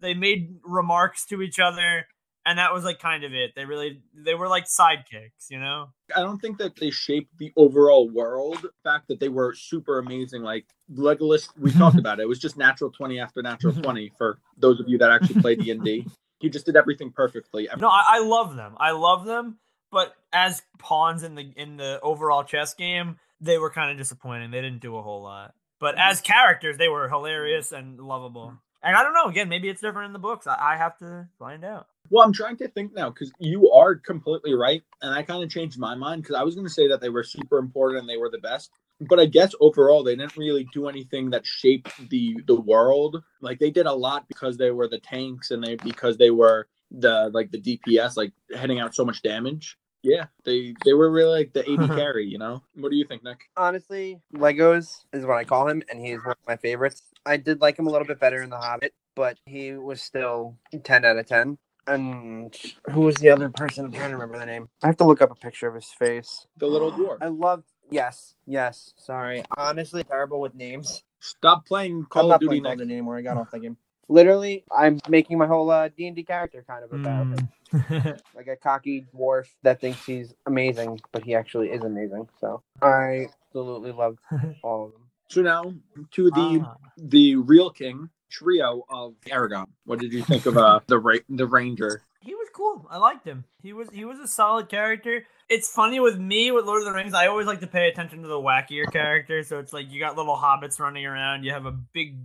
they 0.00 0.14
made 0.14 0.60
remarks 0.62 1.26
to 1.26 1.42
each 1.42 1.58
other, 1.58 2.06
and 2.46 2.58
that 2.58 2.72
was 2.72 2.84
like 2.84 2.98
kind 3.00 3.24
of 3.24 3.34
it. 3.34 3.54
They 3.56 3.64
really, 3.64 4.00
they 4.14 4.34
were 4.34 4.48
like 4.48 4.64
sidekicks, 4.66 5.50
you 5.50 5.58
know. 5.58 5.88
I 6.14 6.20
don't 6.20 6.38
think 6.38 6.58
that 6.58 6.76
they 6.76 6.90
shaped 6.90 7.36
the 7.38 7.52
overall 7.56 8.08
world. 8.08 8.62
The 8.62 8.70
fact 8.84 9.08
that 9.08 9.18
they 9.20 9.28
were 9.28 9.52
super 9.52 9.98
amazing, 9.98 10.42
like 10.42 10.66
Legolas, 10.94 11.48
we 11.58 11.72
talked 11.72 11.98
about 11.98 12.20
it. 12.20 12.22
It 12.22 12.28
was 12.28 12.38
just 12.38 12.56
natural 12.56 12.90
twenty 12.90 13.18
after 13.18 13.42
natural 13.42 13.74
twenty 13.74 14.12
for 14.16 14.38
those 14.56 14.78
of 14.80 14.88
you 14.88 14.96
that 14.98 15.10
actually 15.10 15.40
play 15.40 15.56
D 15.56 15.70
and 15.70 15.82
D. 15.82 16.06
He 16.40 16.48
just 16.48 16.66
did 16.66 16.76
everything 16.76 17.10
perfectly. 17.10 17.68
No, 17.78 17.88
I, 17.88 18.04
I 18.10 18.18
love 18.20 18.54
them. 18.54 18.76
I 18.78 18.92
love 18.92 19.24
them, 19.24 19.58
but 19.90 20.14
as 20.32 20.62
pawns 20.78 21.24
in 21.24 21.34
the 21.34 21.52
in 21.56 21.76
the 21.76 21.98
overall 22.00 22.44
chess 22.44 22.74
game, 22.74 23.18
they 23.40 23.58
were 23.58 23.70
kind 23.70 23.90
of 23.90 23.96
disappointing. 23.96 24.50
They 24.50 24.60
didn't 24.60 24.80
do 24.80 24.96
a 24.96 25.02
whole 25.02 25.22
lot. 25.22 25.54
But 25.80 25.94
mm-hmm. 25.94 26.10
as 26.10 26.20
characters, 26.20 26.76
they 26.76 26.88
were 26.88 27.08
hilarious 27.08 27.72
and 27.72 27.98
lovable. 28.00 28.46
Mm-hmm. 28.46 28.56
And 28.82 28.96
I 28.96 29.02
don't 29.02 29.14
know. 29.14 29.26
Again, 29.26 29.48
maybe 29.48 29.68
it's 29.68 29.80
different 29.80 30.06
in 30.06 30.12
the 30.12 30.18
books. 30.18 30.46
I, 30.46 30.74
I 30.74 30.76
have 30.76 30.96
to 30.98 31.26
find 31.38 31.64
out. 31.64 31.88
Well, 32.10 32.24
I'm 32.24 32.32
trying 32.32 32.56
to 32.58 32.68
think 32.68 32.94
now 32.94 33.10
because 33.10 33.32
you 33.38 33.70
are 33.70 33.96
completely 33.96 34.54
right, 34.54 34.82
and 35.02 35.12
I 35.12 35.22
kind 35.22 35.42
of 35.42 35.50
changed 35.50 35.78
my 35.78 35.94
mind 35.94 36.22
because 36.22 36.36
I 36.36 36.42
was 36.42 36.54
going 36.54 36.66
to 36.66 36.72
say 36.72 36.88
that 36.88 37.00
they 37.00 37.10
were 37.10 37.24
super 37.24 37.58
important 37.58 38.00
and 38.00 38.08
they 38.08 38.16
were 38.16 38.30
the 38.30 38.38
best, 38.38 38.70
but 39.00 39.20
I 39.20 39.26
guess 39.26 39.54
overall 39.60 40.02
they 40.02 40.16
didn't 40.16 40.36
really 40.36 40.66
do 40.72 40.88
anything 40.88 41.30
that 41.30 41.44
shaped 41.44 42.08
the 42.08 42.36
the 42.46 42.58
world. 42.58 43.22
Like 43.40 43.58
they 43.58 43.70
did 43.70 43.86
a 43.86 43.92
lot 43.92 44.26
because 44.28 44.56
they 44.56 44.70
were 44.70 44.88
the 44.88 45.00
tanks 45.00 45.50
and 45.50 45.62
they 45.62 45.76
because 45.76 46.16
they 46.16 46.30
were 46.30 46.68
the 46.90 47.30
like 47.34 47.50
the 47.50 47.60
DPS, 47.60 48.16
like 48.16 48.32
heading 48.56 48.80
out 48.80 48.94
so 48.94 49.04
much 49.04 49.22
damage. 49.22 49.76
Yeah, 50.02 50.26
they 50.44 50.74
they 50.84 50.92
were 50.92 51.10
really 51.10 51.38
like 51.38 51.52
the 51.52 51.68
AD 51.68 51.88
carry. 51.98 52.26
You 52.26 52.38
know, 52.38 52.62
what 52.74 52.90
do 52.90 52.96
you 52.96 53.04
think, 53.06 53.24
Nick? 53.24 53.40
Honestly, 53.56 54.20
Legos 54.34 55.04
is 55.12 55.24
what 55.24 55.36
I 55.38 55.44
call 55.44 55.68
him, 55.68 55.82
and 55.90 56.00
he's 56.00 56.18
one 56.18 56.30
of 56.32 56.46
my 56.46 56.56
favorites. 56.56 57.02
I 57.26 57.36
did 57.36 57.60
like 57.60 57.78
him 57.78 57.86
a 57.86 57.90
little 57.90 58.06
bit 58.06 58.20
better 58.20 58.42
in 58.42 58.50
The 58.50 58.58
Hobbit, 58.58 58.94
but 59.14 59.38
he 59.44 59.72
was 59.72 60.00
still 60.00 60.56
10 60.82 61.04
out 61.04 61.18
of 61.18 61.26
10. 61.26 61.58
And 61.86 62.54
who 62.90 63.00
was 63.00 63.16
the 63.16 63.30
other 63.30 63.48
person? 63.48 63.86
I'm 63.86 63.92
trying 63.92 64.10
to 64.10 64.16
remember 64.16 64.38
the 64.38 64.46
name. 64.46 64.68
I 64.82 64.86
have 64.86 64.98
to 64.98 65.04
look 65.04 65.22
up 65.22 65.30
a 65.30 65.34
picture 65.34 65.66
of 65.68 65.74
his 65.74 65.86
face. 65.86 66.46
The 66.58 66.66
little 66.66 66.92
dwarf. 66.92 67.18
I 67.20 67.28
love. 67.28 67.64
Yes, 67.90 68.34
yes. 68.46 68.92
Sorry. 68.96 69.42
Honestly, 69.56 70.04
terrible 70.04 70.40
with 70.40 70.54
names. 70.54 71.02
Stop 71.20 71.66
playing 71.66 71.96
I'm 72.00 72.06
Call 72.06 72.28
not 72.28 72.34
of 72.36 72.40
Duty, 72.42 72.48
playing 72.60 72.62
Call 72.64 72.72
of 72.72 72.78
Nick. 72.78 72.86
Duty 72.86 72.94
anymore. 72.94 73.16
I 73.16 73.22
got 73.22 73.36
off 73.38 73.50
the 73.50 73.58
game. 73.58 73.76
Literally, 74.08 74.64
I'm 74.76 75.00
making 75.08 75.38
my 75.38 75.46
whole 75.46 75.70
uh, 75.70 75.88
D&D 75.88 76.22
character 76.24 76.64
kind 76.66 76.82
of 76.84 76.92
about 76.92 77.26
him. 77.26 77.48
Mm. 77.72 78.20
like 78.34 78.46
a 78.46 78.56
cocky 78.56 79.06
dwarf 79.14 79.46
that 79.62 79.80
thinks 79.80 80.04
he's 80.06 80.34
amazing, 80.46 81.00
but 81.12 81.22
he 81.24 81.34
actually 81.34 81.68
is 81.68 81.82
amazing. 81.82 82.28
So 82.40 82.62
I 82.80 83.26
absolutely 83.48 83.92
love 83.92 84.16
all 84.62 84.86
of 84.86 84.92
them. 84.92 85.02
So 85.28 85.42
now 85.42 85.74
to 86.12 86.30
the 86.30 86.62
Ah. 86.64 86.76
the 86.96 87.36
real 87.36 87.68
king 87.70 88.08
trio 88.30 88.84
of 88.88 89.14
Aragorn. 89.26 89.66
What 89.84 89.98
did 89.98 90.12
you 90.14 90.22
think 90.22 90.46
of 90.46 90.56
uh 90.56 90.80
the 90.86 90.98
ra- 90.98 91.18
the 91.28 91.46
ranger? 91.46 92.02
He 92.22 92.34
was 92.34 92.48
cool. 92.54 92.86
I 92.90 92.96
liked 92.96 93.26
him. 93.26 93.44
He 93.62 93.74
was 93.74 93.90
he 93.90 94.06
was 94.06 94.18
a 94.18 94.26
solid 94.26 94.70
character. 94.70 95.26
It's 95.50 95.68
funny 95.70 96.00
with 96.00 96.18
me 96.18 96.50
with 96.50 96.64
Lord 96.64 96.80
of 96.80 96.86
the 96.86 96.92
Rings. 96.92 97.12
I 97.12 97.26
always 97.26 97.46
like 97.46 97.60
to 97.60 97.66
pay 97.66 97.88
attention 97.88 98.22
to 98.22 98.28
the 98.28 98.40
wackier 98.40 98.90
characters. 98.90 99.48
So 99.48 99.58
it's 99.58 99.72
like 99.74 99.90
you 99.90 100.00
got 100.00 100.16
little 100.16 100.36
hobbits 100.36 100.80
running 100.80 101.04
around. 101.04 101.44
You 101.44 101.52
have 101.52 101.66
a 101.66 101.72
big 101.72 102.16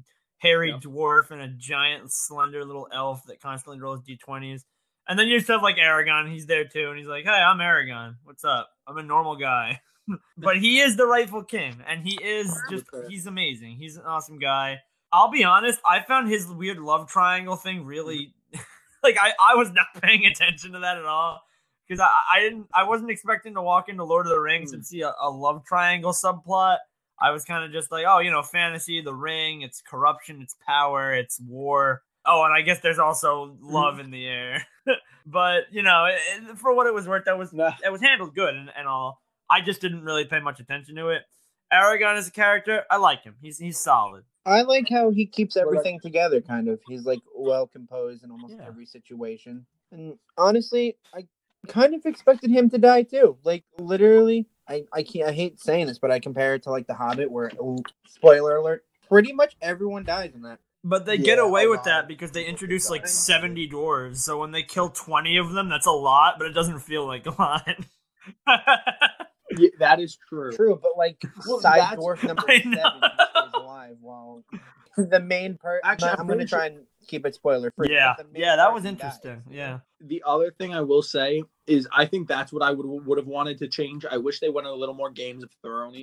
hairy 0.43 0.69
Yeah. 0.69 0.77
dwarf 0.77 1.31
and 1.31 1.41
a 1.41 1.47
giant 1.47 2.11
slender 2.11 2.63
little 2.65 2.87
elf 2.91 3.23
that 3.27 3.41
constantly 3.41 3.81
rolls 3.81 4.01
d20s. 4.01 4.65
And 5.07 5.17
then 5.17 5.27
you 5.27 5.37
just 5.37 5.49
have 5.49 5.63
like 5.63 5.77
Aragorn. 5.77 6.31
He's 6.31 6.45
there 6.45 6.65
too, 6.65 6.89
and 6.89 6.97
he's 6.97 7.07
like, 7.07 7.25
"Hey, 7.25 7.31
I'm 7.31 7.57
Aragorn. 7.57 8.17
What's 8.23 8.43
up? 8.45 8.69
I'm 8.87 8.97
a 8.97 9.03
normal 9.03 9.35
guy." 9.35 9.81
but 10.37 10.57
he 10.57 10.79
is 10.79 10.95
the 10.95 11.05
rightful 11.05 11.43
king, 11.43 11.81
and 11.87 12.05
he 12.05 12.21
is 12.21 12.55
just 12.69 12.85
he's 13.09 13.25
amazing. 13.25 13.77
He's 13.77 13.97
an 13.97 14.05
awesome 14.05 14.39
guy. 14.39 14.81
I'll 15.11 15.31
be 15.31 15.43
honest, 15.43 15.79
I 15.85 16.01
found 16.01 16.29
his 16.29 16.47
weird 16.47 16.79
love 16.79 17.07
triangle 17.07 17.55
thing 17.55 17.85
really 17.85 18.33
mm-hmm. 18.53 18.61
like 19.03 19.17
I, 19.21 19.33
I 19.39 19.55
was 19.55 19.71
not 19.71 19.87
paying 20.01 20.25
attention 20.25 20.73
to 20.73 20.79
that 20.79 20.97
at 20.97 21.05
all. 21.05 21.41
Because 21.87 21.99
I, 21.99 22.09
I 22.35 22.39
didn't 22.39 22.67
I 22.73 22.83
wasn't 22.83 23.11
expecting 23.11 23.53
to 23.55 23.61
walk 23.61 23.89
into 23.89 24.05
Lord 24.05 24.25
of 24.25 24.31
the 24.31 24.39
Rings 24.39 24.71
and 24.71 24.81
mm. 24.81 24.85
see 24.85 25.01
a, 25.01 25.13
a 25.21 25.29
love 25.29 25.65
triangle 25.65 26.13
subplot. 26.13 26.77
I 27.21 27.31
was 27.31 27.45
kind 27.45 27.63
of 27.63 27.71
just 27.71 27.91
like, 27.91 28.05
oh, 28.07 28.19
you 28.19 28.31
know, 28.31 28.41
fantasy, 28.41 29.01
the 29.01 29.13
ring, 29.13 29.61
it's 29.61 29.81
corruption, 29.81 30.41
it's 30.41 30.55
power, 30.65 31.13
it's 31.13 31.39
war. 31.39 32.01
Oh, 32.25 32.43
and 32.43 32.53
I 32.53 32.61
guess 32.61 32.79
there's 32.79 32.99
also 32.99 33.57
love 33.61 33.95
mm-hmm. 33.95 34.05
in 34.05 34.11
the 34.11 34.25
air. 34.25 34.65
but 35.25 35.63
you 35.71 35.81
know, 35.83 36.05
it, 36.05 36.19
it- 36.49 36.57
for 36.57 36.73
what 36.73 36.87
it 36.87 36.93
was 36.93 37.07
worth, 37.07 37.25
that 37.25 37.37
was 37.37 37.53
Nah. 37.53 37.71
it 37.85 37.91
was 37.91 38.01
handled 38.01 38.35
good 38.35 38.55
and, 38.55 38.69
and 38.77 38.87
all. 38.87 39.21
I 39.49 39.61
just 39.61 39.81
didn't 39.81 40.03
really 40.03 40.25
pay 40.25 40.39
much 40.39 40.59
attention 40.59 40.95
to 40.95 41.09
it. 41.09 41.23
Aragorn 41.71 42.17
is 42.17 42.27
a 42.27 42.31
character, 42.31 42.83
I 42.89 42.97
like 42.97 43.23
him. 43.23 43.35
He's 43.41 43.57
he's 43.57 43.79
solid. 43.79 44.23
I 44.45 44.61
like 44.63 44.87
how 44.89 45.09
he 45.11 45.25
keeps 45.25 45.55
about- 45.55 45.67
everything 45.67 45.99
together, 46.01 46.41
kind 46.41 46.67
of. 46.67 46.79
He's 46.87 47.05
like 47.05 47.19
well 47.35 47.67
composed 47.67 48.23
in 48.23 48.31
almost 48.31 48.55
Yeah. 48.57 48.65
every 48.67 48.85
situation. 48.85 49.65
And 49.91 50.17
honestly, 50.37 50.97
I 51.13 51.27
kind 51.67 51.93
of 51.93 52.05
expected 52.05 52.49
him 52.51 52.69
to 52.71 52.77
die 52.77 53.03
too. 53.03 53.37
Like 53.43 53.63
literally, 53.79 54.47
I 54.67 54.85
I 54.93 55.03
can't. 55.03 55.29
I 55.29 55.33
hate 55.33 55.59
saying 55.59 55.87
this, 55.87 55.99
but 55.99 56.11
I 56.11 56.19
compare 56.19 56.55
it 56.55 56.63
to 56.63 56.69
like 56.71 56.87
The 56.87 56.93
Hobbit, 56.93 57.29
where 57.29 57.51
ooh, 57.59 57.83
spoiler 58.07 58.55
alert, 58.57 58.85
pretty 59.09 59.33
much 59.33 59.55
everyone 59.61 60.03
dies 60.03 60.31
in 60.33 60.41
that. 60.43 60.59
But 60.85 61.05
they 61.05 61.17
get 61.17 61.39
away 61.39 61.67
with 61.67 61.83
that 61.83 62.07
because 62.09 62.31
they 62.31 62.43
introduce 62.45 62.89
like 62.89 63.03
die. 63.03 63.07
70 63.07 63.69
dwarves. 63.69 64.17
So 64.17 64.37
when 64.39 64.51
they 64.51 64.63
kill 64.63 64.89
20 64.89 65.37
of 65.37 65.53
them, 65.53 65.69
that's 65.69 65.85
a 65.85 65.91
lot, 65.91 66.35
but 66.37 66.47
it 66.47 66.51
doesn't 66.53 66.79
feel 66.79 67.05
like 67.07 67.25
a 67.25 67.29
lot. 67.39 67.65
Yeah, 69.57 69.69
that 69.79 69.99
is 69.99 70.17
true. 70.27 70.51
True, 70.51 70.79
but 70.81 70.91
like 70.97 71.21
Well, 71.47 71.59
side 71.59 71.97
dwarf 71.97 72.23
number 72.27 72.43
seven 72.47 72.71
know. 72.71 72.99
stays 72.99 73.51
alive 73.53 73.95
while 74.01 74.43
the 74.97 75.19
main 75.19 75.57
part. 75.57 75.81
Actually, 75.83 76.09
I'm, 76.11 76.19
I'm 76.21 76.27
going 76.27 76.39
to 76.39 76.45
pretty 76.45 76.49
try 76.49 76.65
and 76.67 76.85
keep 77.07 77.25
it 77.25 77.35
spoiler 77.35 77.71
free. 77.75 77.89
yeah, 77.91 78.13
but 78.17 78.27
the 78.27 78.33
main 78.33 78.41
yeah, 78.41 78.55
that 78.55 78.73
was 78.73 78.83
person 78.83 78.95
dies. 78.97 79.19
interesting. 79.23 79.43
Yeah. 79.53 79.79
The 80.01 80.23
other 80.25 80.51
thing 80.51 80.73
I 80.73 80.81
will 80.81 81.01
say 81.01 81.43
is 81.67 81.87
I 81.91 82.05
think 82.05 82.27
that's 82.27 82.51
what 82.53 82.61
I 82.63 82.71
would 82.71 82.85
would 83.05 83.17
have 83.17 83.27
wanted 83.27 83.57
to 83.59 83.67
change. 83.67 84.05
I 84.09 84.17
wish 84.17 84.39
they 84.39 84.49
went 84.49 84.67
a 84.67 84.73
little 84.73 84.95
more 84.95 85.09
Games 85.11 85.43
of 85.43 85.49
Thrones 85.61 85.97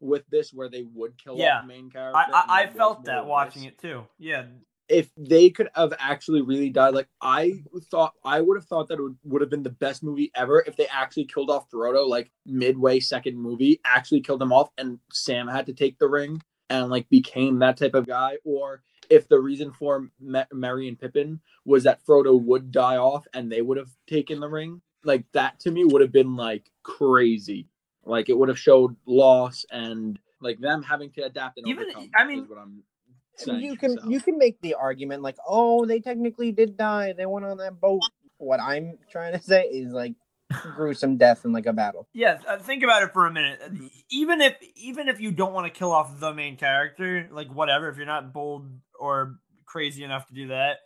with 0.00 0.22
this, 0.30 0.52
where 0.52 0.68
they 0.68 0.84
would 0.94 1.16
kill 1.22 1.36
Yeah. 1.36 1.56
off 1.58 1.62
the 1.62 1.68
main 1.68 1.90
character. 1.90 2.16
I, 2.16 2.44
I, 2.48 2.62
I 2.62 2.66
felt 2.68 3.04
that 3.06 3.26
watching 3.26 3.62
this. 3.62 3.72
it 3.72 3.78
too. 3.78 4.04
Yeah. 4.18 4.44
If 4.88 5.10
they 5.18 5.50
could 5.50 5.68
have 5.74 5.92
actually 5.98 6.40
really 6.40 6.70
died, 6.70 6.94
like 6.94 7.08
I 7.20 7.62
thought, 7.90 8.14
I 8.24 8.40
would 8.40 8.56
have 8.56 8.64
thought 8.64 8.88
that 8.88 8.94
it 8.98 9.02
would, 9.02 9.18
would 9.24 9.42
have 9.42 9.50
been 9.50 9.62
the 9.62 9.68
best 9.68 10.02
movie 10.02 10.30
ever 10.34 10.64
if 10.66 10.76
they 10.76 10.86
actually 10.86 11.26
killed 11.26 11.50
off 11.50 11.68
Frodo, 11.70 12.08
like 12.08 12.30
midway 12.46 12.98
second 13.00 13.36
movie, 13.36 13.80
actually 13.84 14.20
killed 14.22 14.40
him 14.40 14.50
off, 14.52 14.70
and 14.78 14.98
Sam 15.12 15.46
had 15.46 15.66
to 15.66 15.74
take 15.74 15.98
the 15.98 16.08
ring 16.08 16.40
and 16.70 16.90
like 16.90 17.08
became 17.08 17.58
that 17.58 17.76
type 17.76 17.94
of 17.94 18.06
guy, 18.06 18.36
or 18.44 18.82
if 19.10 19.28
the 19.28 19.38
reason 19.38 19.72
for 19.72 20.08
Me- 20.20 20.44
Merry 20.52 20.88
and 20.88 20.98
Pippin 20.98 21.40
was 21.64 21.84
that 21.84 22.04
Frodo 22.04 22.40
would 22.40 22.70
die 22.70 22.96
off 22.96 23.26
and 23.32 23.50
they 23.50 23.62
would 23.62 23.78
have 23.78 23.90
taken 24.06 24.40
the 24.40 24.48
ring, 24.48 24.80
like 25.04 25.24
that 25.32 25.58
to 25.60 25.70
me 25.70 25.84
would 25.84 26.02
have 26.02 26.12
been 26.12 26.36
like 26.36 26.70
crazy. 26.82 27.68
Like 28.04 28.28
it 28.28 28.38
would 28.38 28.48
have 28.48 28.58
showed 28.58 28.96
loss 29.06 29.64
and 29.70 30.18
like 30.40 30.60
them 30.60 30.82
having 30.82 31.10
to 31.12 31.22
adapt 31.22 31.58
and 31.58 31.68
Even- 31.68 31.84
overcome. 31.84 32.10
I 32.16 32.24
mean, 32.24 32.44
is 32.44 32.48
what 32.48 32.58
I'm 32.58 32.82
saying. 33.36 33.60
you 33.60 33.76
can 33.76 33.98
so. 33.98 34.08
you 34.08 34.20
can 34.20 34.38
make 34.38 34.60
the 34.60 34.74
argument 34.74 35.22
like, 35.22 35.36
oh, 35.46 35.86
they 35.86 36.00
technically 36.00 36.52
did 36.52 36.76
die. 36.76 37.14
They 37.16 37.26
went 37.26 37.46
on 37.46 37.58
that 37.58 37.80
boat. 37.80 38.02
What 38.38 38.60
I'm 38.60 38.98
trying 39.10 39.32
to 39.32 39.42
say 39.42 39.64
is 39.64 39.92
like 39.92 40.14
gruesome 40.50 41.16
death 41.16 41.44
in 41.44 41.52
like 41.52 41.66
a 41.66 41.72
battle. 41.72 42.08
Yeah, 42.12 42.38
uh, 42.46 42.58
think 42.58 42.82
about 42.82 43.02
it 43.02 43.12
for 43.12 43.26
a 43.26 43.32
minute. 43.32 43.60
Uh, 43.62 43.88
Even 44.10 44.40
if 44.40 44.56
even 44.74 45.08
if 45.08 45.20
you 45.20 45.30
don't 45.30 45.52
want 45.52 45.72
to 45.72 45.78
kill 45.78 45.92
off 45.92 46.18
the 46.18 46.32
main 46.34 46.56
character, 46.56 47.28
like 47.30 47.52
whatever, 47.52 47.88
if 47.88 47.96
you're 47.96 48.06
not 48.06 48.32
bold 48.32 48.68
or 48.98 49.36
crazy 49.66 50.04
enough 50.04 50.26
to 50.28 50.34
do 50.34 50.48
that, 50.48 50.78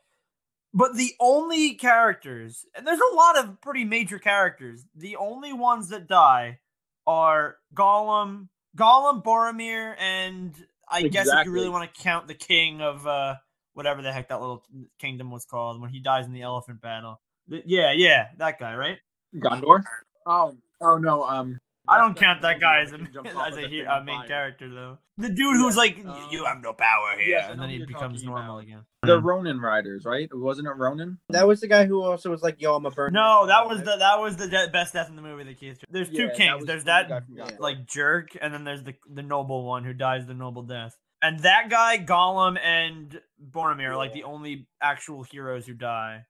but 0.75 0.97
the 0.97 1.13
only 1.21 1.75
characters, 1.75 2.65
and 2.75 2.87
there's 2.87 3.01
a 3.13 3.15
lot 3.15 3.39
of 3.39 3.61
pretty 3.61 3.85
major 3.85 4.19
characters, 4.19 4.85
the 4.97 5.17
only 5.17 5.53
ones 5.53 5.89
that 5.91 6.09
die 6.09 6.59
are 7.07 7.57
Gollum, 7.75 8.49
Gollum, 8.77 9.23
Boromir, 9.23 9.95
and 9.99 10.55
I 10.89 11.03
guess 11.09 11.29
if 11.29 11.47
you 11.47 11.53
really 11.53 11.69
want 11.69 11.93
to 11.93 12.03
count 12.03 12.29
the 12.29 12.35
king 12.35 12.81
of 12.81 13.07
uh 13.07 13.37
whatever 13.75 14.03
the 14.03 14.13
heck 14.13 14.29
that 14.29 14.41
little 14.41 14.65
kingdom 15.01 15.31
was 15.31 15.45
called 15.45 15.81
when 15.81 15.91
he 15.91 16.01
dies 16.01 16.27
in 16.27 16.33
the 16.33 16.43
elephant 16.43 16.81
battle. 16.81 17.21
Yeah, 17.49 17.93
yeah, 17.93 18.29
that 18.39 18.59
guy, 18.59 18.75
right? 18.75 18.99
Gondor. 19.37 19.83
Oh, 20.27 20.57
oh 20.81 20.97
no. 20.99 21.25
Um, 21.25 21.59
I 21.89 21.99
don't 21.99 22.17
count 22.17 22.43
that 22.43 22.61
guy 22.61 22.83
as 22.83 22.93
a, 22.93 22.97
can 22.99 23.13
jump 23.13 23.27
off 23.37 23.49
as 23.49 23.57
a 23.57 23.67
he- 23.69 23.81
a 23.81 24.03
main 24.05 24.21
fire. 24.21 24.29
character 24.29 24.69
though. 24.73 24.99
The 25.19 25.29
dude 25.29 25.57
who's 25.57 25.77
like, 25.77 25.99
um, 26.07 26.29
"You 26.31 26.45
have 26.47 26.63
no 26.63 26.73
power 26.73 27.13
here," 27.19 27.29
yes, 27.37 27.49
I 27.49 27.53
and 27.53 27.61
then 27.61 27.69
who 27.71 27.79
he 27.79 27.85
becomes 27.85 28.25
normal 28.25 28.59
about. 28.59 28.63
again. 28.65 28.81
The 29.03 29.21
Rohan 29.21 29.61
riders, 29.61 30.05
right? 30.07 30.29
Wasn't 30.33 30.67
it 30.67 30.71
Rohan? 30.77 31.19
That 31.29 31.47
was 31.47 31.61
the 31.61 31.67
guy 31.67 31.85
who 31.87 32.03
also 32.03 32.31
was 32.31 32.41
like, 32.43 32.61
"Yo, 32.63 32.75
I'm 32.77 32.87
a 32.87 32.91
burn." 32.91 33.13
No, 33.13 33.47
that 33.47 33.67
was 33.69 33.81
the 33.81 33.97
that 33.99 34.21
was 34.21 34.37
the 34.37 34.49
de- 34.49 34.69
best 34.73 34.95
death 34.95 35.09
in 35.11 35.17
the 35.17 35.23
movie. 35.23 35.45
The 35.45 35.55
Keith. 35.55 35.79
There's 35.91 36.09
two 36.09 36.29
that 36.29 36.37
kings. 36.37 36.57
was 36.61 36.65
There's 36.67 36.85
that 36.85 37.09
guy 37.09 37.21
from 37.21 37.35
Yeah. 37.35 37.43
Godfather. 37.45 37.63
like 37.63 37.87
jerk, 37.87 38.29
and 38.41 38.55
then 38.55 38.65
there's 38.65 38.83
the 38.85 38.95
the 39.13 39.23
noble 39.23 39.65
one 39.67 39.85
who 39.85 39.93
dies 39.93 40.27
the 40.27 40.35
noble 40.35 40.63
death. 40.63 40.97
And 41.21 41.41
that 41.41 41.69
guy, 41.69 41.99
Gollum 41.99 42.59
and 42.59 43.21
Boromir, 43.41 43.91
are 43.91 43.97
like 43.97 44.13
the 44.13 44.25
only 44.25 44.67
actual 44.81 45.23
heroes 45.25 45.67
who 45.67 45.75
die. 45.75 46.25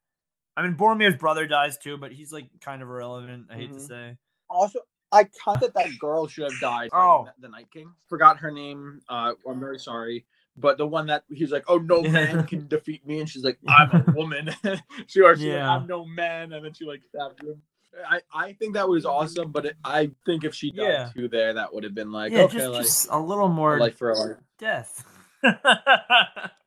I 0.57 0.63
mean, 0.63 0.75
Boromir's 0.75 1.17
brother 1.17 1.47
dies 1.47 1.79
too, 1.79 1.97
but 1.97 2.13
he's 2.13 2.33
like 2.33 2.47
kind 2.61 2.83
of 2.83 2.89
irrelevant. 2.89 3.47
I 3.51 3.55
hate 3.55 3.73
to 3.73 3.79
Mhm. 3.79 3.89
say. 3.89 4.17
Also, 4.51 4.81
I 5.11 5.25
caught 5.25 5.61
that 5.61 5.75
that 5.75 5.99
girl 5.99 6.27
should 6.27 6.45
have 6.51 6.61
died. 6.61 6.91
Oh. 6.93 7.29
the 7.39 7.49
Night 7.49 7.69
King. 7.73 7.93
Forgot 8.09 8.39
her 8.39 8.51
name. 8.51 9.01
Uh, 9.09 9.33
I'm 9.49 9.61
very 9.61 9.79
sorry. 9.79 10.25
But 10.57 10.77
the 10.77 10.87
one 10.87 11.07
that 11.07 11.25
he's 11.31 11.51
like, 11.51 11.65
oh, 11.69 11.79
no 11.79 12.03
man 12.03 12.47
can 12.47 12.67
defeat 12.69 13.07
me, 13.07 13.21
and 13.21 13.29
she's 13.29 13.45
like, 13.45 13.59
I'm 13.67 13.91
a 13.91 14.05
woman. 14.17 14.51
she 15.07 15.23
or 15.23 15.35
she's 15.35 15.45
Yeah. 15.47 15.69
like, 15.71 15.81
I'm 15.83 15.87
no 15.87 16.05
man, 16.05 16.53
and 16.53 16.65
then 16.65 16.75
she 16.75 16.85
like 16.85 17.03
stabbed 17.09 17.43
him. 17.43 17.63
I, 18.09 18.21
I 18.33 18.53
think 18.55 18.73
that 18.75 18.89
was 18.89 19.05
awesome, 19.05 19.53
but 19.53 19.67
it, 19.67 19.77
I 19.85 20.11
think 20.25 20.45
if 20.45 20.55
she 20.55 20.71
died 20.71 20.83
Yeah. 20.87 21.11
too 21.15 21.29
there, 21.29 21.53
that 21.55 21.73
would 21.75 21.85
have 21.85 21.95
been 21.95 22.11
like, 22.13 22.33
yeah, 22.33 22.43
okay, 22.45 22.59
just, 22.59 22.71
like, 22.71 22.83
just 22.85 23.09
a 23.11 23.19
little 23.19 23.49
more 23.49 23.79
life 23.79 23.97
for 23.99 24.15
life. 24.15 24.37
death. 24.59 25.05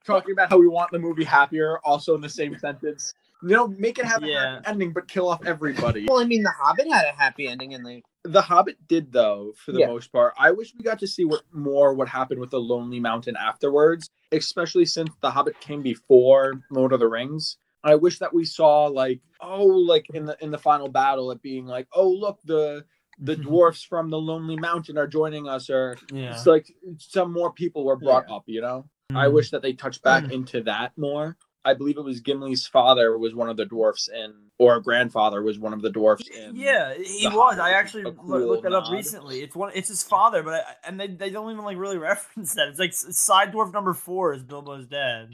Talking 0.05 0.33
about 0.33 0.49
how 0.51 0.59
we 0.59 0.67
want 0.67 0.91
the 0.91 0.99
movie 0.99 1.23
happier, 1.23 1.79
also 1.83 2.13
in 2.13 2.21
the 2.21 2.29
same 2.29 2.55
sentence. 2.59 3.15
You 3.43 3.49
know, 3.49 3.67
make 3.67 3.99
it 3.99 4.05
have 4.05 4.23
a 4.23 4.27
Yeah. 4.27 4.55
happy 4.55 4.67
ending, 4.67 4.93
but 4.93 5.07
kill 5.07 5.27
off 5.29 5.45
everybody. 5.45 6.05
Well, 6.09 6.19
I 6.19 6.25
mean, 6.25 6.43
The 6.43 6.51
Hobbit 6.51 6.87
had 6.91 7.05
a 7.05 7.11
happy 7.15 7.47
ending, 7.47 7.73
and 7.73 7.83
like, 7.83 8.03
The 8.23 8.41
Hobbit 8.41 8.87
did 8.87 9.11
though, 9.11 9.53
for 9.57 9.71
the 9.71 9.79
Yeah. 9.81 9.87
most 9.87 10.11
part. 10.11 10.33
I 10.37 10.51
wish 10.51 10.73
we 10.75 10.83
got 10.83 10.99
to 10.99 11.07
see 11.07 11.25
what 11.25 11.41
more 11.51 11.93
what 11.93 12.07
happened 12.07 12.39
with 12.39 12.49
the 12.49 12.59
Lonely 12.59 12.99
Mountain 12.99 13.35
afterwards, 13.37 14.09
especially 14.31 14.85
since 14.85 15.09
The 15.21 15.29
Hobbit 15.31 15.59
came 15.59 15.81
before 15.83 16.61
Lord 16.71 16.91
of 16.93 16.99
the 16.99 17.07
Rings. 17.07 17.57
I 17.83 17.93
wish 17.95 18.17
that 18.19 18.33
we 18.33 18.45
saw 18.45 18.85
like 18.87 19.21
oh 19.41 19.63
like 19.65 20.07
in 20.15 20.25
the 20.25 20.35
in 20.43 20.49
the 20.49 20.57
final 20.57 20.87
battle 20.87 21.29
it 21.29 21.41
being 21.43 21.67
like 21.67 21.87
oh 21.93 22.09
look 22.09 22.39
the 22.45 22.83
the 23.19 23.35
dwarfs 23.35 23.83
from 23.83 24.09
the 24.09 24.17
Lonely 24.19 24.55
Mountain 24.57 24.97
are 24.97 25.05
joining 25.07 25.47
us 25.47 25.69
or 25.69 25.95
yeah. 26.11 26.31
it's 26.31 26.47
like 26.47 26.65
some 26.97 27.31
more 27.31 27.51
people 27.53 27.85
were 27.85 27.95
brought 27.95 28.27
up, 28.29 28.43
you 28.47 28.59
know. 28.61 28.89
I 29.11 29.27
Mm. 29.27 29.33
wish 29.33 29.51
that 29.51 29.61
they 29.61 29.73
touched 29.73 30.01
back 30.01 30.31
into 30.31 30.63
that 30.63 30.97
more. 30.97 31.37
I 31.65 31.73
believe 31.73 31.97
it 31.97 32.03
was 32.03 32.21
Gimli's 32.21 32.67
father 32.67 33.17
was 33.17 33.33
one 33.33 33.49
of 33.49 33.57
the 33.57 33.65
dwarfs 33.65 34.07
in, 34.07 34.33
or 34.59 34.79
grandfather 34.79 35.41
was 35.41 35.57
one 35.57 35.73
of 35.73 35.81
the 35.81 35.89
dwarfs 35.89 36.27
in. 36.27 36.55
Yeah, 36.55 36.93
he 36.93 37.27
was. 37.27 37.57
I 37.57 37.71
actually 37.71 38.03
cool 38.03 38.39
looked 38.39 38.63
that 38.63 38.73
up 38.73 38.91
recently. 38.91 39.41
It's 39.41 39.55
one. 39.55 39.71
It's 39.73 39.89
his 39.89 40.03
father, 40.03 40.43
but 40.43 40.53
I, 40.53 40.87
and 40.87 40.99
they, 40.99 41.07
they 41.07 41.31
don't 41.31 41.51
even 41.51 41.65
like 41.65 41.77
really 41.77 41.97
reference 42.11 42.53
that. 42.53 42.67
It's 42.67 42.79
like 42.79 42.93
side 42.93 43.51
dwarf 43.51 43.73
number 43.73 43.93
four 43.93 44.33
is 44.33 44.43
Bilbo's 44.43 44.85
dad. 44.87 45.29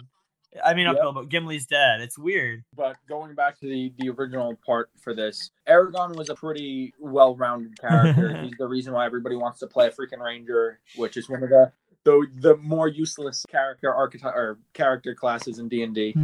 I 0.65 0.73
mean, 0.73 0.85
not 0.85 0.95
Yep. 0.95 1.03
Bilbo, 1.03 1.25
Gimli's 1.25 1.65
dad. 1.65 2.01
It's 2.01 2.17
weird. 2.17 2.63
But 2.75 2.97
going 3.07 3.35
back 3.35 3.59
to 3.59 3.67
the 3.67 3.93
the 3.97 4.09
original 4.09 4.57
part 4.65 4.89
for 5.01 5.13
this, 5.13 5.51
Aragorn 5.67 6.15
was 6.15 6.29
a 6.29 6.35
pretty 6.35 6.93
well-rounded 6.99 7.79
character. 7.79 8.37
He's 8.43 8.57
the 8.57 8.67
reason 8.67 8.93
why 8.93 9.05
everybody 9.05 9.35
wants 9.35 9.59
to 9.59 9.67
play 9.67 9.87
a 9.87 9.91
freaking 9.91 10.23
ranger, 10.23 10.79
which 10.95 11.15
is 11.17 11.29
one 11.29 11.43
of 11.43 11.49
the 11.49 11.71
the, 12.03 12.25
the 12.39 12.57
more 12.57 12.87
useless 12.87 13.45
character 13.49 13.93
archetype 13.93 14.33
or 14.35 14.59
character 14.73 15.13
classes 15.15 15.59
in 15.59 15.67
D 15.69 15.83
and 15.83 15.93
D. 15.95 16.15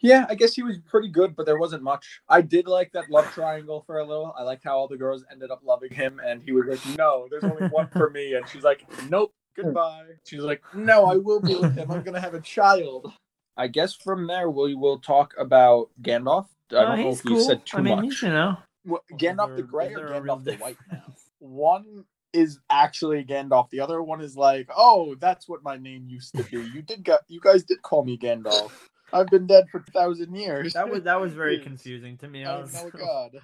Yeah, 0.00 0.26
I 0.28 0.36
guess 0.36 0.54
he 0.54 0.62
was 0.62 0.78
pretty 0.78 1.08
good, 1.08 1.34
but 1.34 1.44
there 1.44 1.58
wasn't 1.58 1.82
much. 1.82 2.20
I 2.28 2.40
did 2.40 2.68
like 2.68 2.92
that 2.92 3.10
love 3.10 3.26
triangle 3.32 3.82
for 3.84 3.98
a 3.98 4.04
little. 4.06 4.32
I 4.38 4.44
liked 4.44 4.62
how 4.62 4.76
all 4.78 4.86
the 4.88 4.96
girls 4.96 5.24
ended 5.30 5.50
up 5.50 5.60
loving 5.64 5.92
him, 5.92 6.20
and 6.24 6.40
he 6.40 6.52
was 6.52 6.66
like, 6.66 6.96
"No, 6.96 7.26
there's 7.30 7.42
only 7.42 7.66
one 7.68 7.88
for 7.88 8.08
me," 8.10 8.34
and 8.34 8.48
she's 8.48 8.62
like, 8.62 8.84
"Nope, 9.08 9.32
goodbye." 9.56 10.04
She's 10.24 10.42
like, 10.42 10.62
"No, 10.72 11.06
I 11.06 11.16
will 11.16 11.40
be 11.40 11.56
with 11.56 11.74
him. 11.74 11.90
I'm 11.90 12.02
gonna 12.02 12.20
have 12.20 12.34
a 12.34 12.40
child." 12.40 13.12
I 13.56 13.66
guess 13.66 13.92
from 13.92 14.28
there 14.28 14.48
we 14.48 14.76
will 14.76 15.00
talk 15.00 15.34
about 15.36 15.90
Gandalf. 16.00 16.46
I 16.70 16.76
Uh, 16.76 16.82
don't 16.84 16.98
know 17.00 17.08
he's 17.08 17.18
if 17.18 17.24
you 17.24 17.40
said 17.40 17.66
too 17.66 17.78
I 17.78 17.80
mean, 17.80 17.96
much. 18.02 18.22
you 18.22 18.28
know, 18.28 18.56
What, 18.84 19.02
Gandalf 19.14 19.56
the 19.56 19.62
Grey 19.64 19.92
or 19.94 19.96
there 19.96 20.06
a 20.12 20.20
real 20.22 20.36
Gandalf 20.36 20.44
the 20.44 20.56
White 20.58 20.76
now? 20.92 21.02
One 21.40 22.04
is 22.32 22.58
actually 22.70 23.24
Gandalf. 23.24 23.70
The 23.70 23.80
other 23.80 24.02
one 24.02 24.20
is 24.20 24.36
like, 24.36 24.68
oh, 24.76 25.14
that's 25.20 25.48
what 25.48 25.62
my 25.62 25.76
name 25.76 26.04
used 26.08 26.34
to 26.36 26.42
be. 26.44 26.58
You 26.58 26.82
did 26.82 27.04
got 27.04 27.20
you 27.28 27.40
guys 27.40 27.62
did 27.62 27.82
call 27.82 28.04
me 28.04 28.18
Gandalf. 28.18 28.70
I've 29.12 29.28
been 29.28 29.46
dead 29.46 29.64
for 29.70 29.78
a 29.78 29.90
thousand 29.92 30.34
years. 30.36 30.74
that 30.74 30.90
was 30.90 31.02
that 31.04 31.20
was 31.20 31.32
very 31.32 31.58
confusing 31.64 32.16
to 32.18 32.28
me. 32.28 32.44
I 32.44 32.56
Oh 32.60 32.90
god. 32.96 33.38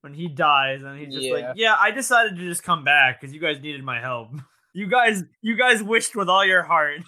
when 0.00 0.14
he 0.14 0.28
dies, 0.28 0.82
and 0.82 0.98
he's 0.98 1.12
just 1.12 1.26
Yeah. 1.26 1.32
like, 1.34 1.44
"Yeah, 1.56 1.76
I 1.78 1.90
decided 1.90 2.36
to 2.36 2.42
just 2.42 2.62
come 2.62 2.84
back 2.84 3.20
because 3.20 3.34
you 3.34 3.40
guys 3.40 3.60
needed 3.60 3.84
my 3.84 4.00
help. 4.00 4.30
You 4.72 4.86
guys, 4.86 5.24
you 5.42 5.56
guys 5.56 5.82
wished 5.82 6.14
with 6.14 6.28
all 6.28 6.44
your 6.46 6.62
heart, 6.62 7.00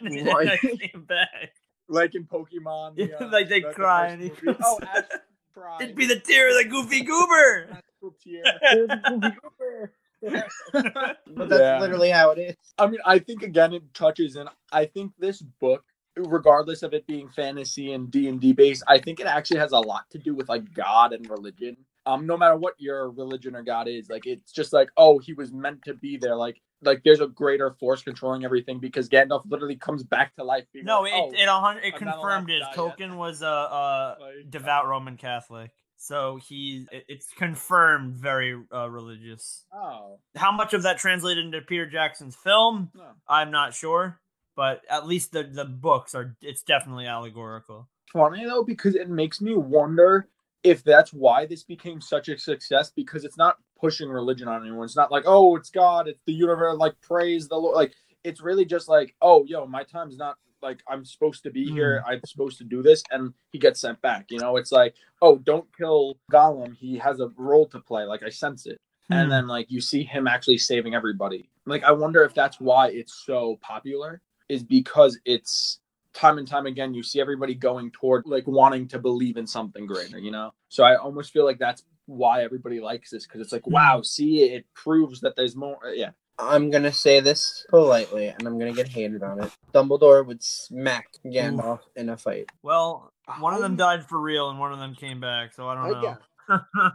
and 0.00 0.12
then 0.14 0.28
I 0.28 0.56
came 0.58 1.02
back." 1.08 1.52
Like 1.88 2.14
in 2.14 2.24
Pokemon. 2.24 2.94
The, 2.94 3.14
uh, 3.14 3.28
like 3.32 3.48
they 3.48 3.58
the- 3.62 3.68
the 3.70 3.74
cry 3.74 4.06
and 4.10 4.22
he 4.22 4.28
movie. 4.28 4.46
goes- 4.46 4.56
Oh, 4.64 4.78
Ash 4.80 5.04
cried. 5.52 5.82
It'd 5.82 5.96
be 5.96 6.06
the 6.06 6.20
tear 6.20 6.50
of 6.50 6.62
the 6.62 6.70
goofy 6.70 7.02
goober. 7.02 7.66
Natural 7.66 8.14
tear. 8.22 9.92
but 10.72 11.48
that's 11.48 11.60
Yeah. 11.60 11.78
literally 11.78 12.10
how 12.10 12.30
it 12.32 12.38
is. 12.38 12.56
I 12.78 12.86
mean, 12.88 13.00
I 13.06 13.18
think 13.20 13.42
again 13.42 13.72
it 13.74 13.94
touches, 13.94 14.36
and 14.36 14.48
I 14.72 14.86
think 14.86 15.12
this 15.18 15.42
book, 15.42 15.84
regardless 16.16 16.82
of 16.82 16.94
it 16.94 17.06
being 17.06 17.28
fantasy 17.28 17.92
and 17.92 18.10
D 18.10 18.28
and 18.28 18.40
D 18.40 18.52
based, 18.52 18.84
I 18.88 18.98
think 18.98 19.20
it 19.20 19.26
actually 19.26 19.58
has 19.60 19.72
a 19.72 19.78
lot 19.80 20.04
to 20.10 20.18
do 20.18 20.34
with 20.34 20.48
like 20.48 20.72
God 20.74 21.12
and 21.12 21.28
religion. 21.28 21.76
Um, 22.06 22.26
no 22.26 22.36
matter 22.36 22.56
what 22.56 22.74
your 22.78 23.10
religion 23.10 23.54
or 23.56 23.62
God 23.62 23.88
is, 23.88 24.08
like 24.10 24.26
it's 24.26 24.52
just 24.52 24.72
like, 24.72 24.90
oh, 24.96 25.18
he 25.18 25.34
was 25.34 25.52
meant 25.52 25.84
to 25.84 25.94
be 25.94 26.16
there. 26.16 26.36
Like, 26.36 26.60
like 26.82 27.02
there's 27.04 27.20
a 27.20 27.28
greater 27.28 27.72
force 27.80 28.02
controlling 28.02 28.44
everything 28.44 28.80
because 28.80 29.08
Gandalf 29.08 29.42
literally 29.50 29.76
comes 29.76 30.02
back 30.02 30.34
to 30.36 30.44
life. 30.44 30.64
being 30.72 30.86
No, 30.86 31.02
like, 31.02 31.12
it 31.12 31.14
oh, 31.14 31.30
it, 31.32 31.48
a 31.48 31.88
it 31.88 31.96
I'm 31.96 32.04
not 32.04 32.18
allowed 32.18 32.22
confirmed 32.22 32.48
to 32.48 32.54
it. 32.54 32.60
die 32.60 32.72
yet. 32.82 32.98
Tolkien 32.98 33.16
was 33.16 33.42
a, 33.42 33.46
a 33.46 34.16
like, 34.20 34.50
devout 34.50 34.86
Roman 34.88 35.16
Catholic, 35.16 35.70
so 36.00 36.38
he 36.42 36.86
it's 36.90 37.28
confirmed 37.36 38.14
very 38.16 38.58
uh, 38.74 38.88
religious. 38.88 39.66
Oh, 39.72 40.18
How 40.34 40.50
much 40.50 40.72
of 40.72 40.82
that 40.84 40.96
translated 40.96 41.44
into 41.44 41.60
Peter 41.60 41.84
Jackson's 41.84 42.34
film, 42.34 42.90
no. 42.94 43.10
I'm 43.28 43.50
not 43.50 43.74
sure, 43.74 44.18
but 44.56 44.80
at 44.88 45.06
least 45.06 45.32
the 45.32 45.42
the 45.42 45.66
books 45.66 46.14
are. 46.14 46.34
It's 46.40 46.62
definitely 46.62 47.06
allegorical. 47.06 47.88
funny 48.10 48.46
though 48.46 48.64
because 48.64 48.94
it 48.94 49.10
makes 49.10 49.42
me 49.42 49.54
wonder 49.54 50.28
if 50.64 50.82
that's 50.82 51.12
why 51.12 51.44
this 51.44 51.62
became 51.64 52.00
such 52.00 52.28
a 52.28 52.38
success 52.38 52.90
because 52.90 53.24
it's 53.24 53.36
not 53.36 53.58
pushing 53.78 54.08
religion 54.08 54.48
on 54.48 54.62
anyone. 54.62 54.84
It's 54.86 54.96
not 54.96 55.12
like, 55.12 55.24
oh, 55.26 55.54
it's 55.56 55.70
God, 55.70 56.08
it's 56.08 56.22
the 56.24 56.32
universe, 56.32 56.78
like 56.78 56.98
praise 57.02 57.46
the 57.46 57.56
Lord. 57.56 57.76
Like 57.76 57.92
it's 58.24 58.40
really 58.40 58.64
just 58.64 58.88
like, 58.88 59.14
oh, 59.20 59.44
yo, 59.44 59.66
my 59.66 59.84
time's 59.84 60.16
not 60.16 60.36
like 60.62 60.82
I'm 60.88 61.04
supposed 61.04 61.42
to 61.44 61.50
be 61.50 61.66
here. 61.70 62.02
I'm 62.06 62.20
supposed 62.24 62.58
to 62.58 62.64
do 62.64 62.82
this, 62.82 63.02
and 63.10 63.32
he 63.50 63.58
gets 63.58 63.80
sent 63.80 64.00
back. 64.02 64.26
You 64.30 64.38
know, 64.38 64.56
it's 64.56 64.72
like, 64.72 64.94
oh, 65.22 65.38
don't 65.38 65.66
kill 65.76 66.18
Gollum. 66.32 66.76
He 66.76 66.98
has 66.98 67.20
a 67.20 67.30
role 67.36 67.66
to 67.68 67.80
play. 67.80 68.04
Like 68.04 68.22
I 68.22 68.28
sense 68.28 68.66
it. 68.66 68.80
Hmm. 69.08 69.14
And 69.14 69.32
then 69.32 69.48
like 69.48 69.70
you 69.70 69.80
see 69.80 70.04
him 70.04 70.26
actually 70.26 70.58
saving 70.58 70.94
everybody. 70.94 71.48
Like 71.66 71.84
I 71.84 71.92
wonder 71.92 72.22
if 72.24 72.34
that's 72.34 72.60
why 72.60 72.88
it's 72.88 73.24
so 73.26 73.58
popular 73.62 74.22
is 74.48 74.62
because 74.62 75.18
it's 75.24 75.80
time 76.12 76.38
and 76.38 76.48
time 76.48 76.66
again 76.66 76.92
you 76.92 77.04
see 77.04 77.20
everybody 77.20 77.54
going 77.54 77.90
toward 77.92 78.26
like 78.26 78.46
wanting 78.46 78.88
to 78.88 78.98
believe 78.98 79.36
in 79.36 79.46
something 79.46 79.86
greater, 79.86 80.18
you 80.18 80.30
know? 80.30 80.52
So 80.68 80.84
I 80.84 80.96
almost 80.96 81.32
feel 81.32 81.44
like 81.44 81.58
that's 81.58 81.84
why 82.06 82.42
everybody 82.42 82.80
likes 82.80 83.10
this 83.10 83.26
because 83.26 83.40
it's 83.40 83.52
like 83.52 83.66
wow, 83.66 84.02
see 84.02 84.42
it 84.42 84.66
proves 84.74 85.20
that 85.20 85.36
there's 85.36 85.56
more 85.56 85.78
yeah. 85.94 86.10
I'm 86.40 86.70
gonna 86.70 86.92
say 86.92 87.20
this 87.20 87.66
politely, 87.68 88.28
and 88.28 88.46
I'm 88.46 88.58
gonna 88.58 88.72
get 88.72 88.88
hated 88.88 89.22
on 89.22 89.42
it. 89.42 89.50
Dumbledore 89.72 90.24
would 90.26 90.42
smack 90.42 91.08
Gandalf 91.24 91.80
in 91.96 92.08
a 92.08 92.16
fight. 92.16 92.50
Well, 92.62 93.12
one 93.38 93.54
of 93.54 93.60
them 93.60 93.72
um, 93.72 93.76
died 93.76 94.06
for 94.06 94.20
real, 94.20 94.50
and 94.50 94.58
one 94.58 94.72
of 94.72 94.78
them 94.78 94.94
came 94.94 95.20
back. 95.20 95.52
So 95.52 95.68
I 95.68 95.74
don't 95.74 95.96
uh, 95.96 96.00
know. 96.00 96.92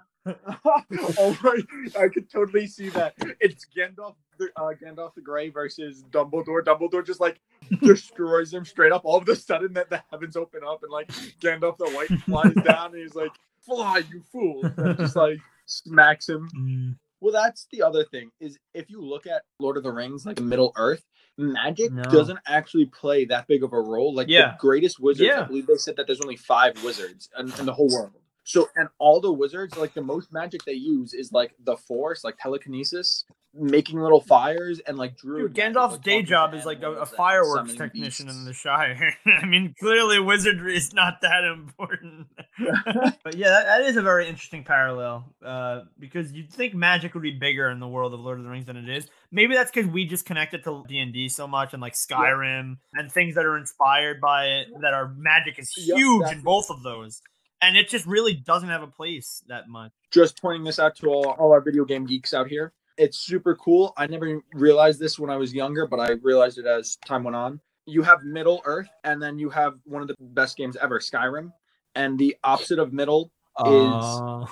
oh 1.17 1.37
my! 1.43 1.59
I 1.99 2.07
could 2.09 2.29
totally 2.29 2.67
see 2.67 2.89
that. 2.89 3.13
It's 3.39 3.65
Gandalf, 3.65 4.15
the, 4.37 4.49
uh, 4.55 4.73
Gandalf 4.73 5.15
the 5.15 5.21
Grey 5.21 5.49
versus 5.49 6.03
Dumbledore. 6.11 6.63
Dumbledore 6.63 7.05
just 7.05 7.19
like 7.19 7.39
destroys 7.81 8.53
him 8.53 8.65
straight 8.65 8.91
up. 8.91 9.01
All 9.05 9.17
of 9.17 9.29
a 9.29 9.35
sudden, 9.35 9.73
that 9.73 9.89
the 9.89 10.03
heavens 10.11 10.35
open 10.35 10.61
up 10.67 10.83
and 10.83 10.91
like 10.91 11.07
Gandalf 11.39 11.77
the 11.77 11.89
White 11.91 12.19
flies 12.21 12.53
down, 12.65 12.93
and 12.93 13.01
he's 13.01 13.15
like, 13.15 13.31
"Fly, 13.61 14.03
you 14.11 14.21
fool!" 14.31 14.61
And 14.77 14.97
just 14.97 15.15
like 15.15 15.39
smacks 15.65 16.29
him. 16.29 16.49
Mm. 16.57 16.95
Well, 17.21 17.33
that's 17.33 17.67
the 17.71 17.81
other 17.81 18.03
thing 18.05 18.29
is 18.39 18.57
if 18.73 18.89
you 18.89 19.01
look 19.01 19.25
at 19.27 19.43
Lord 19.59 19.77
of 19.77 19.83
the 19.83 19.91
Rings, 19.91 20.25
like 20.25 20.39
Middle 20.39 20.73
Earth, 20.75 21.03
magic 21.37 21.91
No. 21.91 22.03
doesn't 22.03 22.39
actually 22.47 22.85
play 22.85 23.25
that 23.25 23.47
big 23.47 23.63
of 23.63 23.73
a 23.73 23.79
role. 23.79 24.13
Like 24.13 24.27
Yeah. 24.29 24.51
the 24.51 24.57
greatest 24.59 24.99
wizards, 24.99 25.29
I 25.35 25.43
believe 25.43 25.67
they 25.67 25.75
said 25.77 25.95
that 25.97 26.07
there's 26.07 26.21
only 26.21 26.35
five 26.37 26.81
wizards 26.83 27.29
in, 27.37 27.51
in 27.59 27.65
the 27.65 27.73
whole 27.73 27.89
world. 27.89 28.11
So, 28.47 28.69
and 28.75 28.89
all 28.99 29.19
the 29.21 29.33
wizards, 29.33 29.75
like 29.75 29.95
the 29.95 30.03
most 30.03 30.31
magic 30.31 30.63
they 30.65 30.73
use 30.73 31.13
is 31.13 31.31
like 31.31 31.55
the 31.63 31.75
Force, 31.77 32.23
like 32.23 32.37
telekinesis, 32.37 33.25
making 33.55 33.99
little 33.99 34.21
fires, 34.21 34.79
and 34.85 34.97
like 34.97 35.17
druid. 35.17 35.53
Dude, 35.53 35.73
Gandalf's 35.73 35.93
like 35.93 36.03
day 36.03 36.21
job 36.21 36.53
is 36.53 36.63
like 36.63 36.83
a, 36.83 36.91
a 36.91 37.05
fireworks 37.07 37.73
technician 37.73 38.29
in 38.29 38.45
the 38.45 38.53
Shire. 38.53 39.15
I 39.25 39.45
mean, 39.47 39.73
clearly 39.79 40.19
wizardry 40.19 40.77
is 40.77 40.93
not 40.93 41.21
that 41.21 41.43
important. 41.43 42.27
but 43.23 43.35
yeah, 43.35 43.49
that, 43.49 43.65
that 43.65 43.81
is 43.81 43.97
a 43.97 44.01
very 44.01 44.27
interesting 44.27 44.63
parallel 44.63 45.25
uh, 45.43 45.81
because 45.99 46.31
you'd 46.31 46.51
think 46.51 46.73
magic 46.73 47.13
would 47.13 47.23
be 47.23 47.31
bigger 47.31 47.69
in 47.69 47.79
the 47.79 47.87
world 47.87 48.13
of 48.13 48.19
Lord 48.19 48.37
of 48.37 48.45
the 48.45 48.49
Rings 48.49 48.65
than 48.65 48.77
it 48.77 48.89
is. 48.89 49.07
Maybe 49.31 49.55
that's 49.55 49.71
because 49.71 49.89
we 49.89 50.05
just 50.05 50.25
connected 50.25 50.63
to 50.63 50.83
D 50.87 50.99
and 50.99 51.13
D 51.13 51.27
so 51.29 51.47
much 51.47 51.73
and 51.73 51.81
like 51.81 51.93
Skyrim 51.93 52.77
and 52.93 53.11
things 53.11 53.35
that 53.35 53.45
are 53.45 53.57
inspired 53.57 54.21
by 54.21 54.45
it. 54.45 54.67
That 54.81 54.93
our 54.93 55.13
magic 55.17 55.59
is 55.59 55.73
Yep, 55.77 55.97
huge 55.97 56.31
in 56.31 56.41
both 56.41 56.69
of 56.69 56.83
those, 56.83 57.21
and 57.61 57.75
it 57.75 57.89
just 57.89 58.05
really 58.05 58.33
doesn't 58.33 58.69
have 58.69 58.83
a 58.83 58.87
place 58.87 59.43
that 59.47 59.67
much. 59.67 59.91
just 60.11 60.41
pointing 60.41 60.63
this 60.63 60.79
out 60.79 60.95
to 60.97 61.07
all, 61.07 61.31
all 61.37 61.51
our 61.51 61.61
video 61.61 61.83
game 61.83 62.05
geeks 62.05 62.33
out 62.33 62.47
here. 62.47 62.73
It's 62.97 63.17
super 63.17 63.55
cool. 63.55 63.93
I 63.97 64.07
never 64.07 64.39
realized 64.53 64.99
this 64.99 65.19
when 65.19 65.29
I 65.29 65.35
was 65.35 65.53
younger, 65.53 65.85
but 65.85 65.99
I 65.99 66.11
realized 66.21 66.57
it 66.57 66.65
as 66.65 66.95
time 67.05 67.25
went 67.25 67.35
on. 67.35 67.59
You 67.85 68.01
have 68.03 68.23
Middle 68.23 68.61
Earth, 68.65 68.87
and 69.03 69.21
then 69.21 69.37
you 69.37 69.49
have 69.49 69.73
one 69.83 70.01
of 70.01 70.07
the 70.07 70.15
best 70.19 70.55
games 70.55 70.77
ever, 70.81 70.99
Skyrim. 70.99 71.51
And 71.95 72.17
the 72.19 72.35
opposite 72.43 72.79
of 72.79 72.93
Middle 72.93 73.31
Uh, 73.57 73.97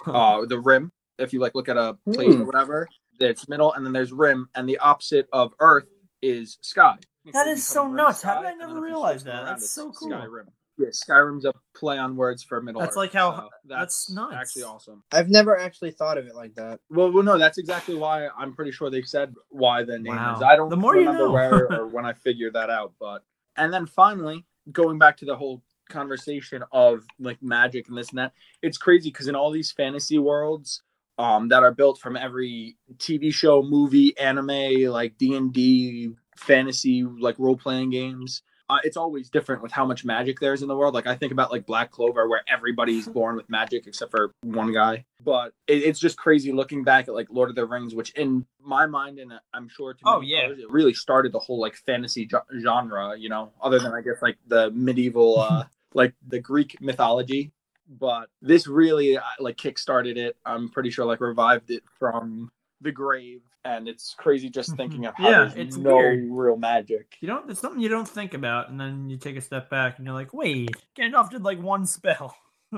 uh, 0.08 0.46
the 0.46 0.58
Rim. 0.60 0.90
If 1.20 1.34
you 1.34 1.40
like 1.42 1.56
look 1.56 1.68
at 1.70 1.76
a 1.78 1.98
place 2.14 2.34
or 2.34 2.38
Hmm. 2.40 2.46
whatever, 2.46 2.88
it's 3.20 3.48
Middle, 3.50 3.74
and 3.74 3.86
then 3.86 3.92
there's 3.94 4.12
Rim, 4.14 4.48
and 4.56 4.68
the 4.68 4.78
opposite 4.80 5.28
of 5.34 5.54
Earth 5.60 5.88
is 6.22 6.58
Sky. 6.62 6.98
That 7.34 7.46
You 7.48 7.52
is 7.54 7.68
become 7.68 7.74
so 7.74 7.84
Rim 7.86 7.96
nuts. 7.98 8.22
How 8.22 8.42
did 8.42 8.48
I 8.50 8.54
never 8.54 8.78
if 8.78 8.84
realize 8.84 9.24
that? 9.26 9.46
That's 9.46 9.70
so 9.70 9.92
cool. 9.92 10.10
Skyrim. 10.10 10.46
Yeah, 10.78 10.88
Skyrim's 10.88 11.44
a 11.46 11.54
play 11.76 11.98
on 12.00 12.16
words 12.16 12.44
for 12.44 12.62
Middle. 12.62 12.80
That's 12.82 12.94
Earth, 12.94 12.98
like 12.98 13.14
how- 13.14 13.36
so 13.36 13.50
that's 13.66 14.10
nuts. 14.10 14.34
Actually, 14.36 14.64
awesome. 14.64 15.04
I've 15.12 15.30
never 15.30 15.58
actually 15.60 15.92
thought 15.92 16.18
of 16.18 16.26
it 16.26 16.34
like 16.34 16.56
that. 16.56 16.80
Well, 16.90 17.12
well, 17.12 17.24
no, 17.24 17.38
that's 17.38 17.58
exactly 17.58 17.96
why 17.96 18.28
I'm 18.30 18.56
pretty 18.56 18.72
sure 18.72 18.90
they 18.90 19.04
said 19.04 19.36
why 19.50 19.84
the 19.84 20.00
name 20.00 20.16
Wow. 20.16 20.38
is. 20.38 20.42
I 20.42 20.56
don't 20.56 20.70
The 20.70 20.78
more 20.78 20.94
you 20.96 21.02
remember 21.02 21.26
know. 21.26 21.32
where 21.34 21.72
or 21.82 21.88
when 21.94 22.06
I 22.06 22.14
figured 22.14 22.54
that 22.54 22.70
out, 22.70 22.94
but 23.00 23.24
and 23.58 23.72
then 23.72 23.86
finally 23.86 24.46
going 24.72 24.98
back 24.98 25.18
to 25.18 25.26
the 25.26 25.36
whole 25.36 25.62
conversation 25.90 26.64
of 26.72 27.06
like 27.20 27.42
magic 27.42 27.88
and 27.88 27.98
this 27.98 28.10
and 28.10 28.20
that, 28.20 28.34
it's 28.62 28.78
crazy 28.78 29.10
because 29.10 29.28
in 29.28 29.36
all 29.36 29.52
these 29.52 29.72
fantasy 29.72 30.18
worlds 30.18 30.82
um 31.20 31.48
that 31.50 31.62
are 31.64 31.74
built 31.74 32.00
from 32.00 32.16
every 32.16 32.76
TV 32.98 33.34
show, 33.34 33.62
movie, 33.62 34.18
anime, 34.18 34.86
like 34.92 35.18
D 35.18 35.36
and 35.36 35.54
D, 35.54 36.12
fantasy, 36.38 37.04
like 37.04 37.36
role 37.38 37.58
playing 37.58 37.92
games. 37.92 38.42
Uh, 38.70 38.78
it's 38.84 38.96
always 38.98 39.30
different 39.30 39.62
with 39.62 39.72
how 39.72 39.86
much 39.86 40.06
magic 40.06 40.40
there 40.40 40.54
is 40.54 40.62
in 40.62 40.68
the 40.68 40.76
world. 40.76 40.94
Like 40.94 41.06
I 41.06 41.16
think 41.16 41.32
about 41.34 41.52
like 41.52 41.66
Black 41.66 41.92
Clover, 41.92 42.28
where 42.30 42.42
everybody's 42.48 43.08
born 43.08 43.36
with 43.36 43.50
magic 43.50 43.88
except 43.88 44.10
for 44.12 44.32
one 44.44 44.72
guy. 44.72 45.06
But 45.24 45.54
it, 45.68 45.84
it's 45.84 46.00
just 46.00 46.18
crazy 46.18 46.52
looking 46.54 46.84
back 46.84 47.08
at 47.08 47.14
like 47.14 47.28
Lord 47.30 47.50
of 47.50 47.56
the 47.56 47.66
Rings, 47.66 47.94
which 47.94 48.12
in 48.12 48.46
my 48.62 48.86
mind, 48.86 49.20
and 49.20 49.34
I'm 49.54 49.68
sure 49.68 49.94
to 49.94 50.00
Oh, 50.06 50.22
yeah. 50.22 50.44
others, 50.46 50.60
it 50.60 50.70
really 50.72 50.94
started 50.94 51.34
the 51.34 51.40
whole 51.40 51.60
like 51.60 51.76
fantasy 51.76 52.26
jo- 52.26 52.42
genre. 52.62 53.16
You 53.18 53.30
know, 53.30 53.52
other 53.62 53.80
than 53.80 53.94
I 53.94 54.02
guess 54.02 54.22
like 54.22 54.38
the 54.48 54.72
medieval, 54.72 55.40
uh, 55.40 55.66
like 55.94 56.14
the 56.26 56.40
Greek 56.40 56.78
mythology. 56.82 57.52
But 58.00 58.30
this 58.42 58.66
really 58.66 59.18
uh, 59.18 59.22
like 59.40 59.58
kickstarted 59.58 60.16
it. 60.16 60.38
I'm 60.46 60.70
pretty 60.70 60.90
sure 60.90 61.06
like 61.06 61.20
revived 61.20 61.70
it 61.70 61.84
from 62.00 62.50
the 62.84 62.92
grave, 62.92 63.42
and 63.66 63.88
it's 63.88 64.14
crazy 64.18 64.50
just 64.50 64.76
thinking 64.76 65.06
of 65.06 65.16
how 65.16 65.30
Yeah, 65.30 65.40
there's 65.46 65.56
it's 65.56 65.78
no 65.78 65.96
weird. 65.96 66.28
real 66.30 66.58
magic. 66.58 67.16
You 67.22 67.28
don't. 67.28 67.50
It's 67.50 67.60
something 67.60 67.82
you 67.82 67.90
don't 67.90 68.08
think 68.08 68.34
about, 68.34 68.70
and 68.70 68.80
then 68.80 69.10
you 69.10 69.18
take 69.18 69.38
a 69.38 69.42
step 69.42 69.70
back, 69.70 69.98
and 69.98 70.06
you're 70.06 70.14
like, 70.16 70.34
"Wait, 70.34 70.70
Gandalf 70.98 71.30
did 71.30 71.44
like 71.44 71.62
one 71.62 71.86
spell." 71.86 72.36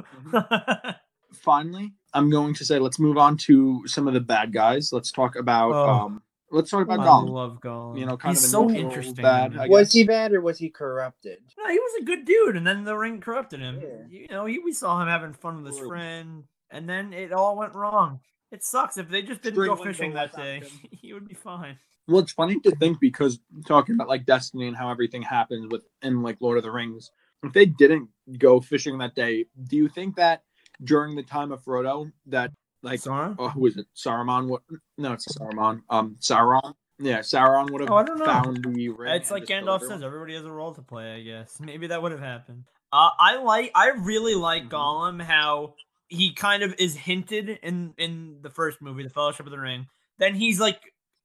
finally, 1.33 1.93
I'm 2.13 2.29
going 2.29 2.53
to 2.55 2.65
say 2.65 2.79
let's 2.79 2.99
move 2.99 3.17
on 3.17 3.37
to 3.39 3.85
some 3.87 4.07
of 4.07 4.13
the 4.13 4.19
bad 4.21 4.53
guys. 4.53 4.91
Let's 4.93 5.11
talk 5.11 5.35
about 5.35 5.71
Oh. 5.73 5.89
um 5.89 6.21
let's 6.51 6.69
talk 6.69 6.83
about 6.83 6.99
I 6.99 7.05
Gollum. 7.05 7.29
love 7.29 7.59
Gollum. 7.61 7.99
You 7.99 8.05
know, 8.05 8.17
kind 8.17 8.35
he's 8.35 8.43
of 8.43 8.47
a 8.47 8.51
so 8.51 8.69
interesting. 8.71 9.15
bad, 9.23 9.53
in 9.53 9.59
I 9.59 9.63
it. 9.65 9.67
guess. 9.67 9.71
Was 9.71 9.91
he 9.93 10.03
bad 10.03 10.33
or 10.33 10.41
was 10.41 10.57
he 10.57 10.69
corrupted? 10.69 11.39
No, 11.57 11.67
he 11.69 11.79
was 11.79 12.01
a 12.01 12.05
good 12.05 12.25
dude, 12.25 12.55
and 12.55 12.65
then 12.65 12.83
the 12.83 12.95
ring 12.97 13.19
corrupted 13.21 13.59
him. 13.59 13.81
Yeah. 13.81 14.19
You 14.19 14.27
know, 14.29 14.45
he, 14.45 14.59
we 14.59 14.71
saw 14.73 15.01
him 15.01 15.07
having 15.07 15.33
fun 15.33 15.57
with 15.63 15.67
his 15.73 15.77
True. 15.79 15.89
friend, 15.89 16.43
and 16.69 16.87
then 16.89 17.13
it 17.13 17.33
all 17.33 17.57
went 17.57 17.73
wrong. 17.75 18.19
It 18.55 18.63
sucks. 18.63 18.97
If 18.97 19.09
they 19.09 19.21
just 19.21 19.41
didn't 19.41 19.65
go 19.65 19.75
fishing 19.75 20.13
that 20.13 20.33
day, 20.33 20.57
African. 20.57 20.89
he 20.91 21.11
would 21.11 21.27
be 21.27 21.33
fine. 21.33 21.77
Well, 22.07 22.19
it's 22.19 22.31
funny 22.31 22.57
to 22.61 22.71
think 22.71 23.01
because 23.01 23.37
talking 23.67 23.95
about 23.95 24.07
like 24.07 24.25
destiny 24.25 24.67
and 24.67 24.77
how 24.77 24.89
everything 24.89 25.21
happens 25.23 25.67
within 25.69 26.21
like 26.21 26.37
Lord 26.39 26.55
of 26.57 26.63
the 26.63 26.71
Rings. 26.71 27.11
If 27.43 27.51
they 27.51 27.65
didn't 27.65 28.07
go 28.37 28.61
fishing 28.61 28.97
that 28.99 29.13
day, 29.13 29.45
do 29.67 29.75
you 29.75 29.89
think 29.89 30.15
that 30.15 30.43
during 30.81 31.17
the 31.17 31.23
time 31.23 31.51
of 31.51 31.65
Frodo 31.65 32.09
that 32.27 32.51
like 32.81 33.01
Sauron? 33.01 33.35
oh, 33.39 33.49
who 33.49 33.65
is 33.65 33.75
it? 33.75 33.87
Saruman? 33.93 34.47
What? 34.47 34.61
No, 34.97 35.11
it's 35.11 35.27
Saruman. 35.37 35.81
Um, 35.89 36.15
Sauron. 36.21 36.75
Yeah, 36.97 37.19
Sauron 37.19 37.71
would 37.71 37.81
have 37.81 37.91
Oh, 37.91 37.95
I 37.97 38.03
don't 38.03 38.19
know. 38.19 38.25
found 38.25 38.63
the 38.63 38.87
ring. 38.89 39.15
It's 39.15 39.31
like 39.31 39.47
Gandalf 39.47 39.81
says, 39.81 40.01
everybody 40.01 40.35
has 40.35 40.45
a 40.45 40.51
role 40.51 40.73
to 40.75 40.81
play. 40.81 41.11
I 41.13 41.21
guess 41.23 41.59
maybe 41.59 41.87
that 41.87 42.01
would 42.01 42.13
have 42.13 42.21
happened. 42.21 42.63
Uh, 42.93 43.09
I 43.19 43.35
like, 43.41 43.71
I 43.75 43.89
really 43.89 44.35
like 44.35 44.63
Mhm. 44.65 44.69
Gollum. 44.69 45.21
How 45.21 45.73
he 46.09 46.33
kind 46.33 46.63
of 46.63 46.73
is 46.77 46.95
hinted 46.95 47.49
in 47.63 47.93
in 47.97 48.37
the 48.41 48.49
first 48.49 48.81
movie, 48.81 49.03
The 49.03 49.09
Fellowship 49.09 49.45
of 49.45 49.51
the 49.51 49.59
Ring. 49.59 49.87
Then 50.19 50.35
he's 50.35 50.59
like 50.59 50.79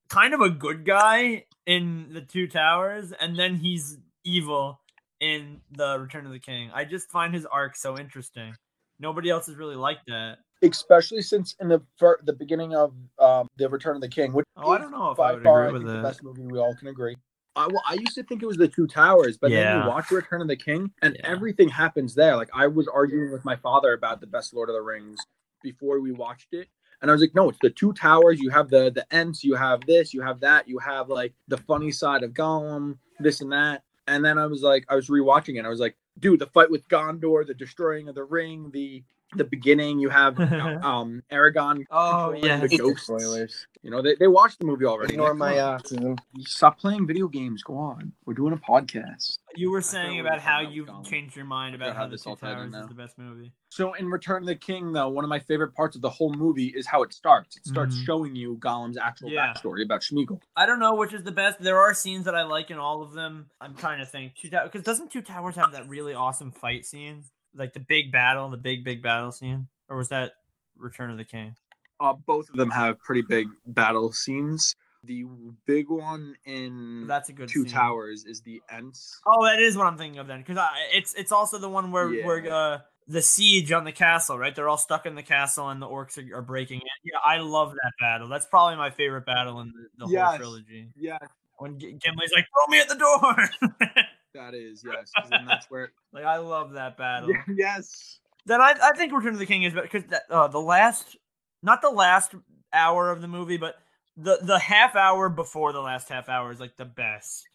kind 0.09 0.35
of 0.35 0.41
a 0.41 0.51
good 0.51 0.85
guy 0.85 1.45
in 1.67 2.13
the 2.13 2.21
Two 2.23 2.47
Towers, 2.49 3.13
and 3.13 3.39
then 3.39 3.55
he's 3.57 3.99
evil 4.25 4.81
in 5.21 5.61
the 5.71 5.99
Return 6.01 6.27
of 6.27 6.33
the 6.33 6.39
King. 6.39 6.71
I 6.75 6.85
just 6.85 7.11
find 7.11 7.33
his 7.35 7.47
arc 7.47 7.77
so 7.77 7.99
interesting. 7.99 8.55
Nobody 8.99 9.31
else 9.31 9.49
is 9.49 9.57
really 9.57 9.77
like 9.77 9.99
that. 10.09 10.39
especially 10.63 11.23
since 11.23 11.55
in 11.61 11.69
the 11.69 11.81
fir- 11.99 12.21
the 12.25 12.33
beginning 12.35 12.75
of 12.75 12.93
um, 13.19 13.47
the 13.57 13.69
Return 13.69 13.97
of 13.97 14.03
the 14.03 14.09
King, 14.09 14.33
which 14.33 14.45
Oh, 14.57 14.71
I 14.73 14.79
don't 14.79 14.91
know 14.91 15.11
if 15.11 15.17
by 15.17 15.31
I 15.31 15.33
would 15.35 15.43
far 15.43 15.65
agree 15.67 15.69
I 15.69 15.73
with 15.73 15.83
think, 15.83 15.97
the 16.03 16.03
best 16.09 16.23
movie 16.23 16.43
we 16.43 16.59
all 16.59 16.75
can 16.75 16.89
agree. 16.89 17.17
I, 17.57 17.67
well, 17.67 17.83
I 17.89 17.95
used 17.95 18.15
to 18.15 18.23
think 18.23 18.43
it 18.43 18.47
was 18.47 18.57
the 18.57 18.69
Two 18.69 18.87
Towers, 18.87 19.37
but 19.37 19.51
then 19.51 19.59
Yeah. 19.67 19.83
you 19.83 19.89
watch 19.89 20.11
Return 20.11 20.41
of 20.41 20.49
the 20.49 20.57
King, 20.57 20.91
and 21.03 21.15
Yeah. 21.17 21.21
everything 21.29 21.69
happens 21.69 22.15
there. 22.15 22.37
Like 22.37 22.51
I 22.55 22.67
was 22.67 22.87
arguing 22.89 23.33
with 23.33 23.45
my 23.45 23.57
father 23.57 23.93
about 23.93 24.21
the 24.21 24.27
best 24.27 24.55
Lord 24.55 24.69
of 24.69 24.75
the 24.75 24.83
Rings 24.83 25.19
before 25.63 26.01
we 26.01 26.13
watched 26.13 26.53
it, 26.55 26.69
and 27.03 27.11
I 27.11 27.15
was 27.15 27.21
like, 27.21 27.35
"No, 27.35 27.49
it's 27.49 27.59
the 27.61 27.71
Two 27.71 27.93
Towers. 27.93 28.41
You 28.41 28.51
have 28.51 28.71
the 28.71 28.91
the 28.91 29.07
Ents, 29.15 29.43
you 29.45 29.55
have 29.55 29.81
this, 29.87 30.15
you 30.15 30.23
have 30.23 30.41
that, 30.41 30.69
you 30.69 30.79
have 30.79 31.09
like 31.09 31.35
the 31.49 31.59
funny 31.59 31.91
side 31.91 32.23
of 32.23 32.33
Gollum, 32.33 32.99
this 33.19 33.41
and 33.41 33.53
that." 33.53 33.83
And 34.07 34.25
then 34.25 34.39
I 34.39 34.47
was 34.47 34.63
like, 34.63 34.85
I 34.89 34.97
was 34.97 35.09
rewatching 35.09 35.55
it. 35.55 35.59
And 35.59 35.67
I 35.67 35.71
was 35.71 35.79
like, 35.79 35.97
dude, 36.19 36.41
the 36.41 36.47
fight 36.47 36.69
with 36.71 36.89
Gondor, 36.89 37.47
the 37.47 37.55
destroying 37.55 38.09
of 38.09 38.15
the 38.15 38.25
ring, 38.25 38.71
the 38.73 39.03
the 39.37 39.45
beginning. 39.45 39.99
You 40.01 40.09
have 40.09 40.37
um 40.85 41.23
Aragorn. 41.31 41.85
Oh, 41.91 42.33
yeah, 42.33 42.59
the 42.61 42.67
Eat 42.75 42.79
the 42.79 42.97
spoilers. 42.97 43.67
You 43.83 43.91
know, 43.91 44.03
they, 44.03 44.15
they 44.17 44.27
watched 44.29 44.59
the 44.59 44.67
movie 44.67 44.85
already. 44.85 45.15
Ignore 45.15 45.29
Come 45.31 45.39
my 45.39 45.59
on. 45.59 45.81
autism. 45.81 46.19
Stop 46.41 46.79
playing 46.79 47.07
video 47.07 47.29
games. 47.29 47.63
Go 47.63 47.79
on. 47.79 48.13
We're 48.27 48.35
doing 48.35 48.53
a 48.53 48.57
podcast. 48.59 49.39
You 49.57 49.71
were 49.71 49.81
saying 49.81 50.21
about 50.21 50.39
how 50.39 50.61
you 50.61 50.87
changed 51.03 51.35
your 51.35 51.47
mind 51.47 51.75
about 51.75 51.95
how 51.95 52.01
how 52.01 52.05
the 52.05 52.11
this 52.11 52.25
Two 52.25 52.31
all 52.31 52.37
tied 52.37 52.59
in 52.63 52.71
Towers 52.73 52.83
is 52.85 52.89
the 52.89 52.95
best 52.95 53.17
movie. 53.17 53.53
So 53.71 53.95
in 53.95 54.09
Return 54.11 54.43
of 54.43 54.49
the 54.49 54.55
King, 54.55 54.93
though, 54.93 55.09
one 55.09 55.25
of 55.25 55.31
my 55.31 55.39
favorite 55.39 55.75
parts 55.75 55.97
of 55.97 56.03
the 56.03 56.11
whole 56.11 56.35
movie 56.35 56.67
is 56.67 56.87
how 56.87 57.03
it 57.03 57.15
starts. 57.15 57.57
It 57.57 57.65
starts 57.65 57.97
Mhm. 57.97 58.05
showing 58.05 58.37
you 58.37 58.57
Gollum's 58.57 58.99
actual 58.99 59.31
Yeah. 59.31 59.55
backstory 59.55 59.83
about 59.83 60.03
Sméagol. 60.03 60.43
I 60.57 60.67
don't 60.67 60.79
know 60.79 60.95
which 60.97 61.15
is 61.15 61.23
the 61.23 61.33
best. 61.33 61.59
There 61.61 61.81
are 61.81 61.95
scenes 61.95 62.27
that 62.27 62.35
I 62.35 62.43
like 62.43 62.71
in 62.71 62.77
all 62.77 63.01
of 63.03 63.13
them. 63.13 63.49
I'm 63.63 63.75
trying 63.75 64.01
to 64.01 64.07
think. 64.07 64.35
Two 64.35 64.51
Towers, 64.51 64.69
because 64.71 64.85
doesn't 64.85 65.11
Two 65.11 65.23
Towers 65.23 65.57
have 65.57 65.73
that 65.73 65.89
really 65.89 66.13
awesome 66.13 66.51
fight 66.53 66.85
scene, 66.85 67.25
like 67.55 67.73
the 67.73 67.81
big 67.81 68.13
battle, 68.13 68.51
the 68.51 68.59
big 68.59 68.85
big 68.85 69.03
battle 69.03 69.33
scene, 69.33 69.69
or 69.89 69.97
was 69.97 70.11
that 70.11 70.33
Return 70.77 71.11
of 71.11 71.17
the 71.17 71.25
King? 71.25 71.57
Uh, 72.01 72.15
both 72.27 72.49
of 72.49 72.57
them 72.57 72.71
have 72.71 72.99
pretty 73.01 73.23
big 73.23 73.47
battle 73.67 74.11
scenes. 74.13 74.75
The 75.05 75.25
big 75.67 75.89
one 75.89 76.35
in 76.45 77.07
That's 77.07 77.29
a 77.31 77.33
good 77.33 77.49
Two 77.49 77.63
scene. 77.65 77.73
Towers 77.73 78.25
is 78.27 78.43
the 78.43 78.61
Ents. 78.71 79.19
Oh, 79.27 79.45
that 79.45 79.59
is 79.59 79.77
what 79.77 79.87
I'm 79.87 79.97
thinking 79.97 80.19
of 80.19 80.27
then, 80.27 80.41
because 80.47 80.59
it's 80.93 81.15
it's 81.15 81.33
also 81.33 81.59
the 81.59 81.69
one 81.71 81.91
where 81.91 82.13
Yeah. 82.13 82.27
where 82.27 82.53
uh, 82.53 82.79
the 83.07 83.23
siege 83.23 83.73
on 83.73 83.85
the 83.85 83.93
castle, 83.93 84.39
right? 84.39 84.55
They're 84.55 84.69
all 84.69 84.77
stuck 84.77 85.07
in 85.07 85.15
the 85.15 85.23
castle 85.23 85.69
and 85.71 85.81
the 85.81 85.87
orcs 85.87 86.17
are, 86.19 86.37
are 86.39 86.43
breaking 86.43 86.79
it. 86.79 86.87
Yeah, 87.03 87.19
I 87.25 87.39
love 87.39 87.73
that 87.73 87.93
battle. 87.99 88.29
That's 88.29 88.47
probably 88.47 88.77
my 88.77 88.91
favorite 88.91 89.25
battle 89.27 89.61
in 89.61 89.69
the, 89.69 90.07
the 90.07 90.19
whole 90.27 90.37
trilogy. 90.37 90.91
Yeah, 90.97 91.19
When 91.59 91.79
G- 91.79 91.93
Gimli's 91.99 92.33
like, 92.35 92.45
"Throw 92.47 92.67
me 92.71 92.81
at 92.81 92.89
the 92.89 92.97
door," 92.97 93.71
that 94.35 94.55
is 94.55 94.85
yes, 94.87 95.11
then 95.31 95.47
that's 95.47 95.71
where. 95.71 95.93
like 96.13 96.25
I 96.25 96.37
love 96.37 96.73
that 96.73 96.97
battle. 96.99 97.31
yes. 97.57 98.19
Then 98.47 98.61
I, 98.61 98.75
I 98.83 98.93
think 98.97 99.13
Return 99.13 99.33
of 99.35 99.39
the 99.39 99.47
King 99.47 99.63
is 99.65 99.73
better 99.75 99.89
because 99.91 100.05
uh, 100.31 100.49
the 100.49 100.61
last, 100.61 101.17
not 101.63 101.83
the 101.83 101.91
last 101.91 102.35
hour 102.73 103.11
of 103.11 103.21
the 103.21 103.29
movie, 103.29 103.57
but 103.57 103.77
the 104.17 104.39
the 104.43 104.59
half 104.59 104.97
hour 104.97 105.29
before 105.29 105.73
the 105.73 105.81
last 105.81 106.09
half 106.09 106.29
hour 106.29 106.51
is 106.53 106.61
like 106.61 106.77
the 106.77 106.85
best. 106.85 107.47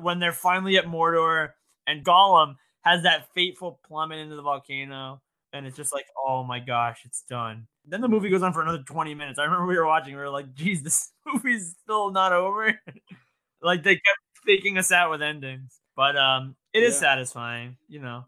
When 0.00 0.18
they're 0.18 0.32
finally 0.32 0.76
at 0.76 0.84
Mordor 0.84 1.50
and 1.86 2.04
Gollum 2.04 2.56
has 2.82 3.02
that 3.04 3.32
fateful 3.34 3.80
plummet 3.86 4.18
into 4.18 4.36
the 4.36 4.42
volcano, 4.42 5.22
and 5.52 5.66
it's 5.66 5.76
just 5.76 5.92
like, 5.92 6.06
oh 6.26 6.44
my 6.44 6.58
gosh, 6.58 7.00
it's 7.04 7.22
done. 7.28 7.66
Then 7.86 8.00
the 8.02 8.08
movie 8.08 8.28
goes 8.28 8.42
on 8.42 8.52
for 8.52 8.62
another 8.62 8.82
twenty 8.86 9.14
minutes. 9.14 9.38
I 9.38 9.44
remember 9.44 9.66
we 9.66 9.76
were 9.78 9.86
watching, 9.86 10.14
we 10.14 10.20
were 10.20 10.28
like, 10.30 10.52
geez, 10.54 10.82
this 10.82 11.12
movie's 11.26 11.76
still 11.82 12.10
not 12.10 12.32
over. 12.32 12.78
like 13.62 13.82
they 13.82 13.94
kept 13.94 14.18
faking 14.46 14.78
us 14.78 14.92
out 14.92 15.10
with 15.10 15.22
endings, 15.22 15.80
but 15.96 16.16
um, 16.16 16.56
it 16.72 16.82
is 16.82 16.94
Yeah. 16.94 17.00
satisfying, 17.00 17.76
you 17.88 18.00
know. 18.00 18.24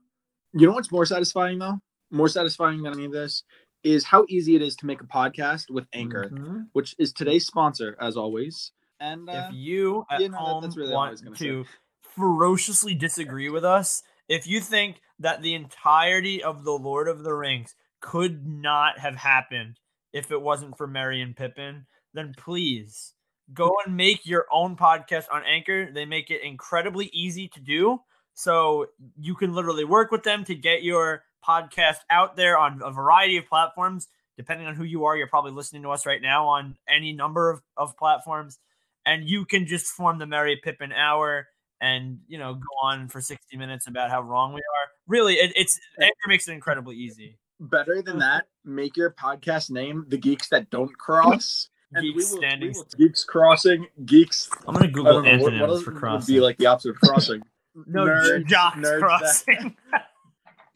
You 0.54 0.66
know 0.66 0.72
what's 0.74 0.92
more 0.92 1.06
satisfying 1.06 1.58
though? 1.58 1.78
More 2.10 2.28
satisfying 2.28 2.82
than 2.82 2.92
any 2.92 3.06
of 3.06 3.12
this 3.12 3.42
is 3.84 4.04
how 4.04 4.24
easy 4.28 4.54
it 4.54 4.62
is 4.62 4.76
to 4.76 4.86
make 4.86 5.00
a 5.00 5.06
podcast 5.06 5.70
with 5.70 5.86
Anchor, 5.92 6.30
Mhm. 6.30 6.68
which 6.72 6.94
is 6.98 7.12
today's 7.12 7.46
sponsor 7.46 7.96
as 8.00 8.16
always. 8.16 8.72
And 9.00 9.28
uh, 9.28 9.46
if 9.48 9.54
you 9.54 10.04
at 10.10 10.20
you 10.20 10.28
know, 10.28 10.36
home 10.38 10.62
that's 10.62 10.76
really 10.76 10.92
want 10.94 11.36
to 11.38 11.64
ferociously 12.02 12.94
disagree 12.94 13.48
with 13.48 13.64
us, 13.64 14.02
if 14.28 14.46
you 14.46 14.60
think 14.60 15.00
that 15.18 15.42
the 15.42 15.54
entirety 15.54 16.42
of 16.42 16.64
the 16.64 16.72
Lord 16.72 17.08
of 17.08 17.24
the 17.24 17.34
Rings 17.34 17.74
could 18.00 18.46
not 18.46 18.98
have 18.98 19.16
happened 19.16 19.78
if 20.12 20.30
it 20.30 20.40
wasn't 20.40 20.76
for 20.76 20.86
Merry 20.86 21.20
and 21.20 21.36
Pippin, 21.36 21.86
then 22.14 22.34
please 22.36 23.14
go 23.52 23.72
and 23.84 23.96
make 23.96 24.24
your 24.26 24.46
own 24.52 24.76
podcast 24.76 25.24
on 25.32 25.42
Anchor. 25.44 25.90
They 25.90 26.04
make 26.04 26.30
it 26.30 26.42
incredibly 26.42 27.06
easy 27.12 27.48
to 27.48 27.60
do. 27.60 28.00
So 28.34 28.86
you 29.18 29.34
can 29.34 29.52
literally 29.52 29.84
work 29.84 30.10
with 30.10 30.22
them 30.22 30.44
to 30.44 30.54
get 30.54 30.82
your 30.82 31.24
podcast 31.46 31.98
out 32.10 32.36
there 32.36 32.58
on 32.58 32.80
a 32.84 32.90
variety 32.90 33.36
of 33.36 33.46
platforms. 33.46 34.08
Depending 34.36 34.66
on 34.66 34.74
who 34.74 34.84
you 34.84 35.04
are, 35.04 35.16
you're 35.16 35.26
probably 35.28 35.52
listening 35.52 35.82
to 35.82 35.90
us 35.90 36.06
right 36.06 36.22
now 36.22 36.48
on 36.48 36.76
any 36.88 37.12
number 37.12 37.50
of, 37.50 37.60
of 37.76 37.96
platforms. 37.98 38.58
And 39.04 39.28
you 39.28 39.44
can 39.44 39.66
just 39.66 39.86
form 39.86 40.18
the 40.18 40.26
Merry 40.26 40.58
Pippin 40.62 40.92
Hour 40.92 41.48
and 41.80 42.20
you 42.28 42.38
know 42.38 42.54
go 42.54 42.68
on 42.82 43.08
for 43.08 43.20
60 43.20 43.56
minutes 43.56 43.86
about 43.88 44.10
how 44.10 44.22
wrong 44.22 44.52
we 44.54 44.60
are. 44.60 44.88
Really, 45.06 45.34
it, 45.34 45.52
it's 45.56 45.78
Anchor 46.00 46.14
makes 46.28 46.48
it 46.48 46.52
incredibly 46.52 46.96
easy. 46.96 47.38
Better 47.60 48.00
than 48.02 48.18
that, 48.20 48.46
make 48.64 48.96
your 48.96 49.10
podcast 49.10 49.70
name 49.70 50.06
"The 50.08 50.16
Geeks 50.18 50.48
That 50.48 50.70
Don't 50.70 50.96
Cross." 50.96 51.68
And 51.92 52.02
Geeks 52.04 52.16
we 52.16 52.22
will, 52.22 52.42
standing 52.42 52.68
we 52.72 52.74
will, 52.78 52.86
geeks 52.96 53.24
crossing 53.24 53.86
geeks. 54.06 54.48
I'm 54.66 54.74
gonna 54.74 54.88
Google 54.88 55.12
know 55.12 55.18
what, 55.18 55.26
antonyms 55.28 55.60
what 55.72 55.84
for 55.84 55.90
would 55.92 56.00
crossing. 56.00 56.34
be 56.36 56.40
like 56.40 56.56
the 56.56 56.66
opposite 56.66 56.90
of 56.90 56.96
crossing. 57.00 57.42
no, 57.86 58.06
Nerds, 58.06 58.46
jocks 58.46 58.76
nerds 58.78 58.82
that- 58.82 59.00
crossing. 59.00 59.76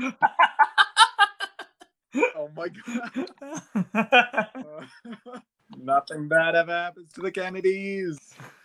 oh 2.37 2.51
my 2.57 2.69
god! 2.69 3.29
Nothing 5.79 6.29
bad 6.29 6.55
ever 6.55 6.73
happens 6.73 7.13
to 7.15 7.21
the 7.23 7.31
Kennedys. 7.31 8.19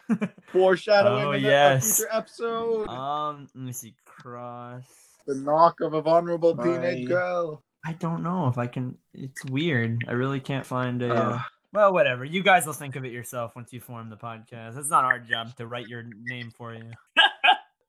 Foreshadowing 0.51 1.25
Oh, 1.25 1.31
a- 1.31 1.37
yes. 1.37 1.83
a 1.91 1.95
future 1.95 2.09
episode. 2.13 2.87
um, 2.89 3.47
let 3.55 3.63
me 3.63 3.71
see. 3.71 3.95
Cross. 4.05 4.83
the 5.25 5.35
knock 5.35 5.79
of 5.81 5.93
a 5.93 6.01
vulnerable 6.01 6.53
My- 6.55 6.63
teenage 6.63 7.07
girl. 7.07 7.63
I 7.83 7.93
don't 7.93 8.21
know 8.21 8.47
if 8.47 8.57
I 8.59 8.67
can. 8.67 8.97
It's 9.13 9.43
weird. 9.45 10.03
I 10.07 10.11
really 10.11 10.39
can't 10.39 10.65
find 10.65 11.01
a. 11.01 11.13
uh, 11.13 11.39
well, 11.73 11.91
whatever. 11.93 12.23
You 12.23 12.43
guys 12.43 12.65
will 12.67 12.73
think 12.73 12.95
of 12.95 13.05
it 13.05 13.11
yourself 13.11 13.55
once 13.55 13.73
you 13.73 13.79
form 13.81 14.09
the 14.11 14.17
podcast. 14.17 14.77
It's 14.77 14.89
not 14.91 15.03
our 15.03 15.17
job 15.17 15.55
to 15.57 15.65
write 15.65 15.87
your 15.87 16.03
name 16.25 16.51
for 16.55 16.75
you. 16.75 16.91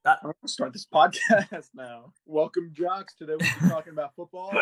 I'm 0.04 0.16
gonna 0.22 0.34
start 0.46 0.72
this 0.72 0.86
podcast 0.92 1.68
now. 1.74 2.12
Welcome, 2.26 2.70
jocks. 2.72 3.14
Today 3.14 3.34
we'll 3.38 3.48
be 3.60 3.68
talking 3.68 3.92
about 3.92 4.14
football. 4.16 4.52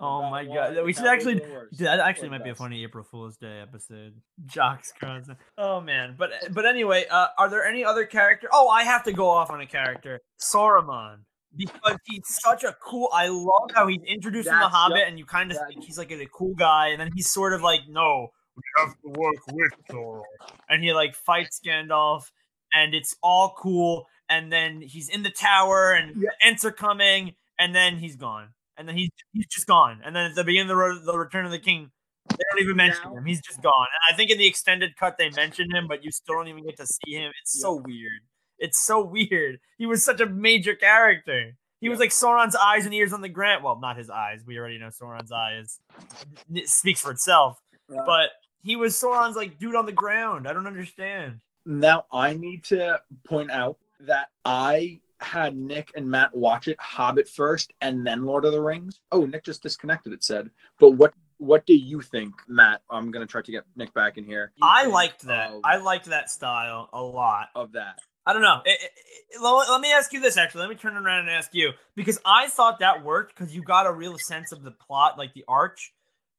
Oh 0.00 0.30
my 0.30 0.44
god, 0.44 0.76
we 0.84 0.92
should 0.92 1.06
actually. 1.06 1.40
That 1.78 1.98
actually 2.00 2.28
might 2.28 2.44
be 2.44 2.50
a 2.50 2.54
funny 2.54 2.84
April 2.84 3.02
Fool's 3.04 3.36
Day 3.36 3.60
episode. 3.60 4.14
Jocks 4.46 4.92
crossing. 4.98 5.36
Oh 5.56 5.80
man, 5.80 6.14
but 6.16 6.30
but 6.52 6.64
anyway, 6.66 7.06
uh, 7.10 7.28
are 7.36 7.48
there 7.50 7.64
any 7.64 7.84
other 7.84 8.04
character? 8.06 8.48
Oh, 8.52 8.68
I 8.68 8.84
have 8.84 9.02
to 9.04 9.12
go 9.12 9.28
off 9.28 9.50
on 9.50 9.60
a 9.60 9.66
character, 9.66 10.20
Saruman, 10.40 11.18
because 11.56 11.96
he's 12.06 12.22
such 12.26 12.62
a 12.62 12.76
cool. 12.80 13.08
I 13.12 13.28
love 13.28 13.70
how 13.74 13.88
he's 13.88 14.02
introduced 14.06 14.48
in 14.48 14.58
the 14.58 14.68
Hobbit, 14.68 14.98
yep. 14.98 15.08
and 15.08 15.18
you 15.18 15.24
kind 15.24 15.50
of 15.50 15.58
That- 15.58 15.68
think 15.68 15.84
he's 15.84 15.98
like 15.98 16.12
a 16.12 16.26
cool 16.26 16.54
guy, 16.54 16.88
and 16.88 17.00
then 17.00 17.10
he's 17.12 17.28
sort 17.28 17.52
of 17.52 17.62
like, 17.62 17.80
no, 17.88 18.28
we 18.56 18.62
have 18.76 18.94
to 19.02 19.08
work 19.08 19.34
with 19.52 19.72
Sauron, 19.90 20.22
and 20.68 20.84
he 20.84 20.92
like 20.92 21.16
fights 21.16 21.60
Gandalf, 21.66 22.26
and 22.72 22.94
it's 22.94 23.16
all 23.20 23.56
cool, 23.58 24.06
and 24.28 24.52
then 24.52 24.80
he's 24.80 25.08
in 25.08 25.22
the 25.22 25.30
tower, 25.30 25.92
and 25.92 26.16
Yeah. 26.16 26.30
the 26.40 26.46
Ents 26.46 26.64
are 26.64 26.72
coming, 26.72 27.34
and 27.58 27.74
then 27.74 27.96
he's 27.98 28.16
gone. 28.16 28.48
And 28.76 28.86
then 28.88 28.96
he's 28.96 29.10
he's 29.32 29.46
just 29.46 29.66
gone. 29.66 30.00
And 30.04 30.14
then 30.14 30.30
at 30.30 30.34
the 30.36 30.44
beginning 30.44 30.70
of 30.70 30.76
the, 31.04 31.12
the 31.12 31.18
Return 31.18 31.44
of 31.44 31.50
the 31.50 31.58
King, 31.58 31.90
they 32.30 32.36
don't 32.52 32.62
even 32.62 32.76
mention 32.76 33.10
him. 33.12 33.24
He's 33.24 33.40
just 33.40 33.60
gone. 33.62 33.86
And 33.92 34.14
I 34.14 34.16
think 34.16 34.30
in 34.30 34.38
the 34.38 34.46
extended 34.46 34.96
cut 34.96 35.18
they 35.18 35.30
mention 35.30 35.70
him, 35.74 35.86
but 35.88 36.04
you 36.04 36.12
still 36.12 36.36
don't 36.36 36.48
even 36.48 36.64
get 36.64 36.76
to 36.76 36.86
see 36.86 37.12
him. 37.14 37.32
It's 37.42 37.60
so 37.60 37.74
weird. 37.84 38.20
It's 38.58 38.78
so 38.84 39.02
weird. 39.04 39.58
He 39.78 39.86
was 39.86 40.04
such 40.04 40.20
a 40.20 40.26
major 40.26 40.74
character. 40.74 41.56
He 41.80 41.88
was 41.88 41.98
like 42.00 42.10
Sauron's 42.10 42.56
eyes 42.56 42.84
and 42.86 42.94
ears 42.94 43.12
on 43.12 43.20
the 43.20 43.28
ground. 43.28 43.62
Well, 43.64 43.78
not 43.80 43.96
his 43.96 44.10
eyes. 44.10 44.42
We 44.46 44.58
already 44.58 44.78
know 44.78 44.88
Sauron's 44.88 45.30
eyes. 45.32 45.78
It 46.52 46.68
speaks 46.68 47.00
for 47.00 47.10
itself. 47.12 47.60
Uh, 47.90 48.02
But 48.04 48.30
he 48.62 48.76
was 48.76 48.94
Sauron's 48.94 49.36
like 49.36 49.58
dude 49.58 49.74
on 49.76 49.86
the 49.86 49.92
ground. 49.92 50.46
I 50.48 50.52
don't 50.52 50.66
understand. 50.66 51.40
Now 51.64 52.06
I 52.12 52.34
need 52.34 52.64
to 52.64 53.00
point 53.26 53.50
out 53.50 53.78
that 54.00 54.28
I 54.44 55.00
had 55.20 55.56
Nick 55.56 55.90
and 55.96 56.08
Matt 56.08 56.34
watch 56.36 56.68
it 56.68 56.80
Hobbit 56.80 57.28
first 57.28 57.72
and 57.80 58.06
then 58.06 58.24
Lord 58.24 58.44
of 58.44 58.52
the 58.52 58.60
Rings. 58.60 59.00
Oh, 59.10 59.24
Nick 59.26 59.44
just 59.44 59.62
disconnected. 59.62 60.12
It 60.12 60.22
said. 60.24 60.50
But 60.78 60.92
what 60.92 61.12
what 61.38 61.66
do 61.66 61.74
you 61.74 62.00
think, 62.00 62.34
Matt? 62.48 62.82
I'm 62.90 63.10
gonna 63.10 63.26
try 63.26 63.42
to 63.42 63.52
get 63.52 63.64
Nick 63.76 63.92
back 63.94 64.18
in 64.18 64.24
here. 64.24 64.52
I 64.62 64.86
liked 64.86 65.22
that. 65.22 65.52
I 65.64 65.76
liked 65.76 66.06
that 66.06 66.30
style 66.30 66.88
a 66.92 67.02
lot. 67.02 67.48
of 67.54 67.72
that. 67.72 67.98
I 68.26 68.32
don't 68.32 68.42
know. 68.42 68.60
It- 68.64 68.78
it- 68.82 68.90
it- 69.36 69.40
let 69.40 69.68
let 69.70 69.80
me 69.80 69.92
ask 69.92 70.12
you 70.12 70.20
this 70.20 70.36
actually. 70.36 70.60
Let 70.62 70.70
me 70.70 70.76
turn 70.76 70.96
around 70.96 71.20
and 71.20 71.30
ask 71.30 71.54
you 71.54 71.72
because 71.94 72.20
I 72.24 72.48
thought 72.48 72.80
that 72.80 73.02
worked 73.04 73.34
because 73.36 73.54
you 73.54 73.62
got 73.62 73.86
a 73.86 73.92
real 73.92 74.16
sense 74.18 74.52
of 74.52 74.62
the 74.62 74.70
plot, 74.72 75.16
like 75.18 75.32
the 75.34 75.44
arch. 75.48 75.92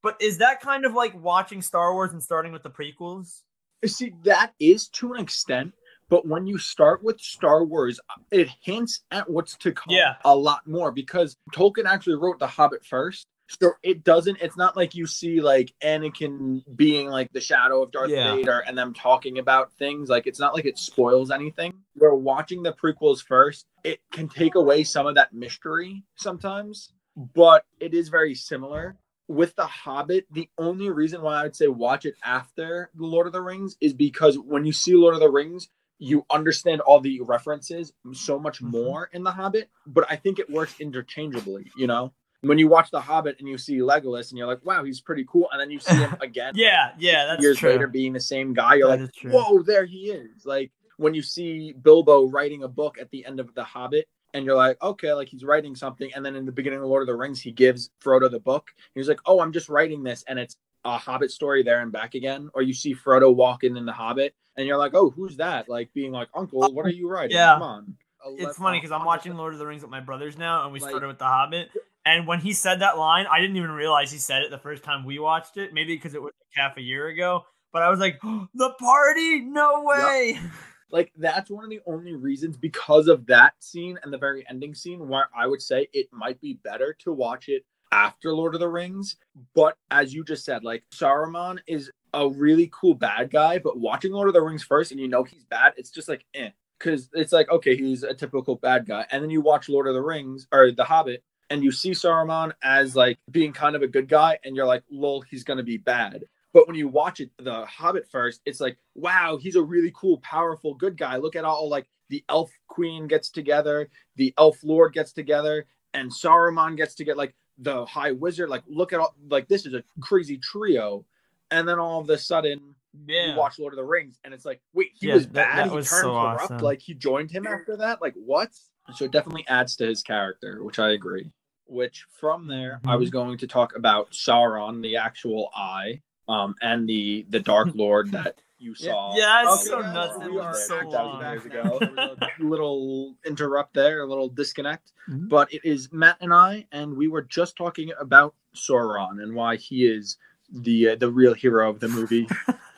But 0.03 0.21
is 0.21 0.37
that 0.37 0.61
kind 0.61 0.85
of 0.85 0.93
like 0.93 1.13
watching 1.13 1.61
Star 1.61 1.93
Wars 1.93 2.11
and 2.13 2.21
starting 2.23 2.51
with 2.53 2.63
the 2.63 2.69
prequels? 2.69 3.41
See, 3.85 4.13
that 4.23 4.53
is 4.59 4.87
to 4.89 5.13
an 5.13 5.21
extent, 5.21 5.73
but 6.09 6.27
when 6.27 6.47
you 6.47 6.57
start 6.57 7.03
with 7.03 7.19
Star 7.21 7.63
Wars, 7.63 7.99
it 8.31 8.49
hints 8.61 9.01
at 9.11 9.29
what's 9.29 9.55
to 9.57 9.71
come 9.71 9.93
Yeah. 9.93 10.15
a 10.25 10.35
lot 10.35 10.67
more 10.67 10.91
because 10.91 11.37
Tolkien 11.53 11.85
actually 11.85 12.15
wrote 12.15 12.39
The 12.39 12.47
Hobbit 12.47 12.85
first. 12.85 13.25
So 13.61 13.71
it 13.81 14.03
doesn't, 14.03 14.37
it's 14.41 14.57
not 14.57 14.77
like 14.77 14.93
you 14.93 15.07
see 15.07 15.41
like 15.41 15.73
Anakin 15.83 16.61
being 16.75 17.09
like 17.09 17.31
the 17.33 17.41
shadow 17.41 17.81
of 17.81 17.91
Darth 17.91 18.11
Yeah. 18.11 18.35
Vader 18.35 18.59
and 18.59 18.77
them 18.77 18.93
talking 18.93 19.39
about 19.39 19.73
things. 19.73 20.07
Like 20.09 20.27
it's 20.27 20.39
not 20.39 20.53
like 20.53 20.65
it 20.65 20.77
spoils 20.77 21.31
anything. 21.31 21.73
We're 21.95 22.13
watching 22.13 22.61
the 22.61 22.73
prequels 22.73 23.23
first. 23.23 23.65
It 23.83 24.01
can 24.11 24.29
take 24.29 24.53
away 24.53 24.83
some 24.83 25.07
of 25.07 25.15
that 25.15 25.33
mystery 25.33 26.03
sometimes, 26.15 26.93
but 27.15 27.65
it 27.79 27.93
is 27.95 28.09
very 28.09 28.35
similar 28.35 28.97
with 29.27 29.55
the 29.55 29.65
Hobbit, 29.65 30.25
the 30.31 30.49
only 30.57 30.89
reason 30.89 31.21
why 31.21 31.39
I 31.39 31.43
would 31.43 31.55
say 31.55 31.67
watch 31.67 32.05
it 32.05 32.15
after 32.23 32.89
the 32.95 33.05
Lord 33.05 33.27
of 33.27 33.33
the 33.33 33.41
Rings 33.41 33.77
is 33.79 33.93
because 33.93 34.37
when 34.39 34.65
you 34.65 34.73
see 34.73 34.95
Lord 34.95 35.13
of 35.13 35.19
the 35.19 35.29
Rings, 35.29 35.69
you 35.99 36.25
understand 36.31 36.81
all 36.81 36.99
the 36.99 37.19
references 37.21 37.93
so 38.13 38.39
much 38.39 38.61
Mhm. 38.61 38.71
more 38.71 39.09
in 39.13 39.23
the 39.23 39.31
Hobbit. 39.31 39.69
But 39.85 40.05
I 40.09 40.15
think 40.15 40.39
it 40.39 40.49
works 40.49 40.79
interchangeably. 40.79 41.71
You 41.77 41.87
know, 41.87 42.13
when 42.41 42.57
you 42.57 42.67
watch 42.69 42.89
the 42.91 43.01
Hobbit 43.01 43.35
and 43.39 43.47
you 43.49 43.57
see 43.57 43.77
Legolas 43.79 44.29
and 44.31 44.37
you're 44.37 44.47
like, 44.47 44.63
wow, 44.65 44.83
he's 44.83 45.01
pretty 45.01 45.25
cool, 45.27 45.49
and 45.51 45.59
then 45.59 45.69
you 45.69 45.79
see 45.79 45.95
him 45.95 46.15
again. 46.21 46.53
Yeah, 46.55 46.91
yeah, 46.97 47.25
that's 47.25 47.41
years 47.41 47.57
true. 47.57 47.71
later 47.71 47.87
being 47.87 48.13
the 48.13 48.19
same 48.19 48.53
guy, 48.53 48.75
you're 48.75 48.87
That 48.95 49.11
like, 49.23 49.33
whoa, 49.33 49.61
there 49.61 49.85
he 49.85 50.09
is. 50.11 50.45
Like 50.45 50.71
when 50.97 51.13
you 51.13 51.21
see 51.21 51.73
Bilbo 51.73 52.27
writing 52.27 52.63
a 52.63 52.67
book 52.67 52.97
at 52.99 53.09
the 53.11 53.25
end 53.25 53.39
of 53.39 53.53
The 53.55 53.63
Hobbit, 53.63 54.07
and 54.33 54.45
you're 54.45 54.55
like, 54.55 54.81
okay, 54.83 55.11
like 55.13 55.27
he's 55.27 55.43
writing 55.43 55.75
something, 55.75 56.11
and 56.15 56.23
then 56.25 56.35
in 56.35 56.45
the 56.45 56.51
beginning 56.51 56.79
of 56.79 56.85
Lord 56.85 57.01
of 57.01 57.07
the 57.07 57.15
Rings, 57.15 57.41
he 57.41 57.51
gives 57.51 57.89
Frodo 58.03 58.29
the 58.29 58.39
book. 58.39 58.67
He's 58.95 59.09
like, 59.09 59.19
oh, 59.25 59.39
I'm 59.41 59.51
just 59.51 59.69
writing 59.69 60.03
this, 60.03 60.23
and 60.27 60.37
it's 60.37 60.55
a 60.85 60.97
Hobbit 60.97 61.31
story 61.31 61.61
there 61.63 61.81
and 61.81 61.91
back 61.91 62.13
again. 62.15 62.49
Or 62.53 62.61
you 62.61 62.73
see 62.73 62.93
Frodo 62.95 63.33
walking 63.35 63.75
in 63.75 63.85
The 63.85 63.91
Hobbit, 63.91 64.33
and 64.59 64.67
you're 64.67 64.77
like, 64.77 64.93
oh, 64.93 65.09
who's 65.09 65.37
that? 65.37 65.69
Like 65.69 65.91
being 65.93 66.11
like, 66.11 66.27
Uncle, 66.35 66.59
what 66.73 66.85
are 66.85 66.89
you 66.91 67.09
writing? 67.09 67.35
Yeah. 67.35 67.53
Come 67.53 67.63
on. 67.63 67.95
It's 68.37 68.57
funny 68.57 68.77
because 68.77 68.91
I'm 68.91 69.05
watching 69.05 69.35
Lord 69.35 69.53
of 69.53 69.59
the 69.59 69.65
Rings 69.65 69.81
with 69.81 69.89
my 69.89 70.01
brothers 70.01 70.37
now, 70.37 70.65
and 70.65 70.73
we 70.73 70.81
Like- 70.81 70.89
started 70.89 71.07
with 71.07 71.17
The 71.19 71.25
Hobbit. 71.25 71.69
And 72.05 72.27
when 72.27 72.39
he 72.41 72.51
said 72.53 72.81
that 72.81 72.97
line, 72.97 73.25
I 73.31 73.39
didn't 73.39 73.55
even 73.55 73.71
realize 73.71 74.11
he 74.11 74.17
said 74.17 74.41
it 74.41 74.51
the 74.51 74.57
first 74.57 74.83
time 74.83 75.05
we 75.05 75.19
watched 75.19 75.57
it. 75.57 75.73
Maybe 75.73 75.95
because 75.95 76.13
it 76.15 76.21
was 76.21 76.33
like 76.39 76.49
half 76.53 76.77
a 76.77 76.81
year 76.81 77.07
ago. 77.07 77.45
But 77.71 77.83
I 77.83 77.89
was 77.89 77.99
like, 77.99 78.19
the 78.53 78.71
party? 78.79 79.41
No 79.41 79.83
way. 79.83 80.39
like 80.91 81.11
that's 81.17 81.49
one 81.49 81.63
of 81.63 81.69
the 81.69 81.79
only 81.85 82.15
reasons 82.15 82.57
because 82.57 83.07
of 83.07 83.25
that 83.27 83.53
scene 83.59 83.97
and 84.03 84.11
the 84.11 84.17
very 84.17 84.45
ending 84.49 84.73
scene 84.75 85.07
where 85.07 85.29
I 85.37 85.47
would 85.47 85.61
say 85.61 85.87
it 85.93 86.07
might 86.11 86.41
be 86.41 86.59
better 86.63 86.95
to 86.99 87.13
watch 87.13 87.47
it 87.47 87.63
after 87.91 88.33
Lord 88.33 88.53
of 88.53 88.59
the 88.59 88.67
Rings. 88.67 89.17
But 89.55 89.77
as 89.91 90.13
you 90.13 90.23
just 90.23 90.43
said, 90.45 90.63
like 90.63 90.83
Saruman 90.91 91.59
is 91.67 91.91
a 92.13 92.27
really 92.29 92.69
cool 92.73 92.93
bad 92.93 93.31
guy, 93.31 93.59
but 93.59 93.79
watching 93.79 94.11
Lord 94.11 94.27
of 94.27 94.33
the 94.33 94.41
Rings 94.41 94.63
first 94.63 94.91
and 94.91 94.99
you 94.99 95.07
know 95.07 95.23
he's 95.23 95.43
bad, 95.45 95.73
it's 95.77 95.91
just 95.91 96.09
like 96.09 96.25
eh. 96.33 96.49
Cause 96.79 97.09
it's 97.13 97.33
like, 97.33 97.49
okay, 97.51 97.75
he's 97.75 98.03
a 98.03 98.13
typical 98.13 98.55
bad 98.55 98.87
guy. 98.87 99.05
And 99.11 99.21
then 99.21 99.29
you 99.29 99.41
watch 99.41 99.67
Lord 99.67 99.87
of 99.87 99.93
the 99.93 100.01
Rings 100.01 100.47
or 100.49 100.71
The 100.71 100.85
Hobbit 100.85 101.23
and 101.49 101.63
you 101.63 101.71
see 101.71 101.91
Saruman 101.91 102.53
as 102.63 102.95
like 102.95 103.17
being 103.29 103.53
kind 103.53 103.75
of 103.75 103.81
a 103.81 103.87
good 103.87 104.07
guy, 104.07 104.39
and 104.43 104.55
you're 104.55 104.65
like, 104.65 104.83
lol, 104.89 105.21
he's 105.21 105.43
gonna 105.43 105.63
be 105.63 105.77
bad. 105.77 106.25
But 106.53 106.67
when 106.67 106.75
you 106.75 106.87
watch 106.87 107.19
it, 107.19 107.31
The 107.37 107.65
Hobbit 107.65 108.07
first, 108.09 108.41
it's 108.45 108.59
like, 108.59 108.77
wow, 108.95 109.37
he's 109.41 109.55
a 109.55 109.61
really 109.61 109.91
cool, 109.95 110.17
powerful, 110.19 110.73
good 110.73 110.97
guy. 110.97 111.17
Look 111.17 111.35
at 111.35 111.45
all 111.45 111.69
like 111.69 111.87
the 112.09 112.23
elf 112.29 112.51
queen 112.67 113.07
gets 113.07 113.29
together, 113.29 113.89
the 114.15 114.33
elf 114.37 114.57
lord 114.63 114.93
gets 114.93 115.13
together, 115.13 115.65
and 115.93 116.11
Saruman 116.11 116.75
gets 116.75 116.95
to 116.95 117.03
get 117.03 117.17
like 117.17 117.35
the 117.57 117.85
high 117.85 118.11
wizard. 118.11 118.49
Like, 118.49 118.63
look 118.67 118.93
at 118.93 118.99
all 118.99 119.15
like 119.27 119.47
this 119.47 119.65
is 119.65 119.73
a 119.73 119.83
crazy 120.01 120.37
trio. 120.37 121.05
And 121.51 121.67
then 121.67 121.79
all 121.79 122.01
of 122.01 122.09
a 122.09 122.17
sudden, 122.17 122.75
Yeah. 123.05 123.31
you 123.33 123.37
watch 123.37 123.59
Lord 123.59 123.73
of 123.73 123.77
the 123.77 123.83
Rings, 123.83 124.19
and 124.23 124.33
it's 124.33 124.45
like, 124.45 124.61
wait, 124.73 124.91
he 124.99 125.07
Yeah, 125.07 125.15
was 125.15 125.25
bad. 125.27 125.57
that 125.57 125.69
he 125.69 125.75
was 125.75 125.89
turned 125.89 126.01
so 126.01 126.11
corrupt. 126.11 126.41
awesome. 126.43 126.59
Like 126.59 126.81
he 126.81 126.93
joined 126.93 127.31
him 127.31 127.47
after 127.47 127.77
that. 127.77 128.01
Like 128.01 128.15
what? 128.15 128.51
So 128.95 129.05
it 129.05 129.11
definitely 129.11 129.45
adds 129.47 129.75
to 129.77 129.85
his 129.85 130.01
character, 130.01 130.63
which 130.63 130.79
I 130.79 130.91
agree. 130.91 131.31
Which 131.67 132.05
from 132.19 132.47
there, 132.47 132.81
I 132.85 132.91
Mm-hmm. 132.93 132.99
was 132.99 133.09
going 133.11 133.37
to 133.39 133.47
talk 133.47 133.75
about 133.75 134.11
Sauron, 134.11 134.81
the 134.81 134.97
actual 134.97 135.51
eye, 135.55 136.01
um, 136.27 136.55
and 136.61 136.87
the 136.89 137.25
the 137.29 137.39
Dark 137.39 137.69
Lord 137.75 138.11
that 138.13 138.41
you 138.57 138.73
saw. 138.75 139.15
yeah, 139.15 139.43
it's 139.53 139.67
so 139.67 139.79
well, 139.79 139.93
nuts. 139.93 140.17
we 140.17 140.25
It 140.25 140.39
are 140.41 140.49
was 140.49 140.67
so 140.67 140.89
long. 140.89 141.21
years 141.21 141.45
ago. 141.45 141.79
A 141.81 141.89
little, 141.91 142.17
little 142.39 143.15
interrupt 143.25 143.73
there, 143.75 144.01
a 144.01 144.05
little 144.07 144.27
disconnect. 144.29 144.91
Mhm. 145.09 145.29
But 145.29 145.53
it 145.53 145.63
is 145.63 145.91
Matt 145.93 146.17
and 146.21 146.33
I, 146.33 146.65
and 146.71 146.97
we 146.97 147.07
were 147.07 147.21
just 147.21 147.55
talking 147.55 147.91
about 147.99 148.33
Sauron 148.55 149.21
and 149.23 149.35
why 149.35 149.55
he 149.57 149.85
is 149.87 150.17
the 150.51 150.89
uh, 150.89 150.95
the 150.95 151.09
real 151.11 151.33
hero 151.33 151.69
of 151.69 151.79
the 151.79 151.87
movie. 151.87 152.27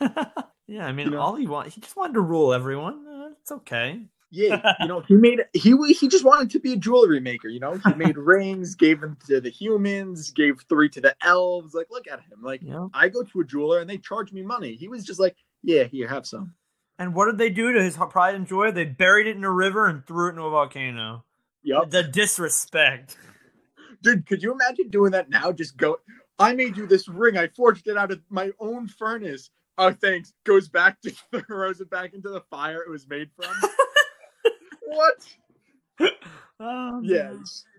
yeah, 0.66 0.86
I 0.86 0.92
mean, 0.92 1.06
You 1.06 1.12
know? 1.12 1.20
all 1.20 1.34
he 1.36 1.46
wanted, 1.46 1.72
he 1.72 1.80
just 1.80 1.96
wanted 1.96 2.14
to 2.14 2.20
rule 2.20 2.52
everyone. 2.52 3.06
Uh, 3.06 3.28
it's 3.40 3.52
okay. 3.52 4.00
Yeah, 4.30 4.74
you 4.80 4.88
know, 4.88 5.00
he 5.00 5.14
made 5.14 5.40
he 5.52 5.76
he 5.94 6.08
just 6.08 6.24
wanted 6.24 6.50
to 6.52 6.60
be 6.60 6.72
a 6.72 6.76
jewelry 6.76 7.20
maker. 7.20 7.48
You 7.48 7.60
know, 7.60 7.74
he 7.74 7.94
made 7.94 8.16
rings, 8.16 8.74
gave 8.74 9.00
them 9.00 9.18
to 9.26 9.40
the 9.40 9.50
humans, 9.50 10.30
gave 10.30 10.60
three 10.68 10.88
to 10.90 11.00
the 11.02 11.14
elves. 11.22 11.74
Like, 11.74 11.88
look 11.90 12.08
at 12.08 12.20
him. 12.20 12.40
Like, 12.42 12.60
Yeah. 12.62 12.88
I 12.94 13.08
go 13.08 13.22
to 13.22 13.40
a 13.40 13.44
jeweler 13.44 13.80
and 13.80 13.90
they 13.90 13.98
charge 13.98 14.32
me 14.32 14.42
money. 14.42 14.74
He 14.74 14.88
was 14.88 15.04
just 15.04 15.20
like, 15.20 15.36
yeah, 15.62 15.84
here, 15.84 16.08
have 16.08 16.26
some. 16.26 16.54
And 16.98 17.14
what 17.14 17.26
did 17.26 17.36
they 17.38 17.50
do 17.50 17.72
to 17.72 17.82
his 17.82 17.96
pride 17.96 18.34
and 18.34 18.46
joy? 18.46 18.70
They 18.70 18.84
buried 18.84 19.26
it 19.26 19.36
in 19.36 19.44
a 19.44 19.50
river 19.50 19.86
and 19.86 20.06
threw 20.06 20.28
it 20.28 20.30
into 20.30 20.42
a 20.42 20.50
volcano. 20.50 21.24
Yep. 21.64 21.90
The 21.90 22.02
disrespect. 22.02 23.16
Dude, 24.02 24.26
could 24.26 24.42
you 24.42 24.52
imagine 24.52 24.88
doing 24.88 25.12
that 25.12 25.28
now? 25.30 25.52
Just 25.52 25.76
go. 25.76 25.98
I 26.42 26.54
made 26.54 26.76
you 26.76 26.86
this 26.86 27.08
ring. 27.08 27.36
I 27.36 27.48
forged 27.48 27.86
it 27.86 27.96
out 27.96 28.10
of 28.10 28.20
my 28.28 28.50
own 28.58 28.88
furnace. 28.88 29.50
Oh, 29.78 29.92
thanks. 29.92 30.32
Goes 30.44 30.68
back 30.68 31.00
to 31.02 31.10
throws 31.46 31.80
it 31.80 31.88
back 31.88 32.14
into 32.14 32.28
the 32.28 32.40
fire 32.50 32.82
it 32.82 32.90
was 32.90 33.08
made 33.08 33.30
from. 33.36 33.54
what? 34.86 36.10
Oh, 36.60 37.00
Yeah, 37.02 37.32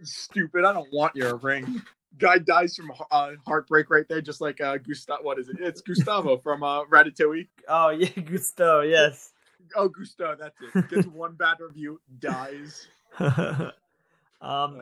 stupid. 0.03 0.65
I 0.65 0.73
don't 0.73 0.91
want 0.93 1.15
your 1.15 1.35
ring. 1.37 1.81
Guy 2.19 2.37
dies 2.37 2.75
from 2.75 2.91
uh, 3.11 3.31
heartbreak 3.45 3.89
right 3.89 4.07
there, 4.07 4.21
just 4.21 4.39
like 4.39 4.61
uh, 4.61 4.77
Gustav. 4.77 5.19
What 5.23 5.39
is 5.39 5.49
it? 5.49 5.57
It's 5.59 5.81
Gustavo 5.81 6.37
from 6.43 6.63
uh, 6.63 6.85
Ratatouille. 6.85 7.47
Oh 7.67 7.89
yeah, 7.89 8.07
Gusteau. 8.07 8.89
Yes. 8.89 9.33
Oh, 9.75 9.87
Gustav, 9.87 10.37
that's 10.39 10.57
it. 10.61 10.89
Gets 10.89 11.07
one 11.07 11.33
bad 11.33 11.57
review, 11.59 11.99
dies. 12.19 12.87
um, 13.19 13.71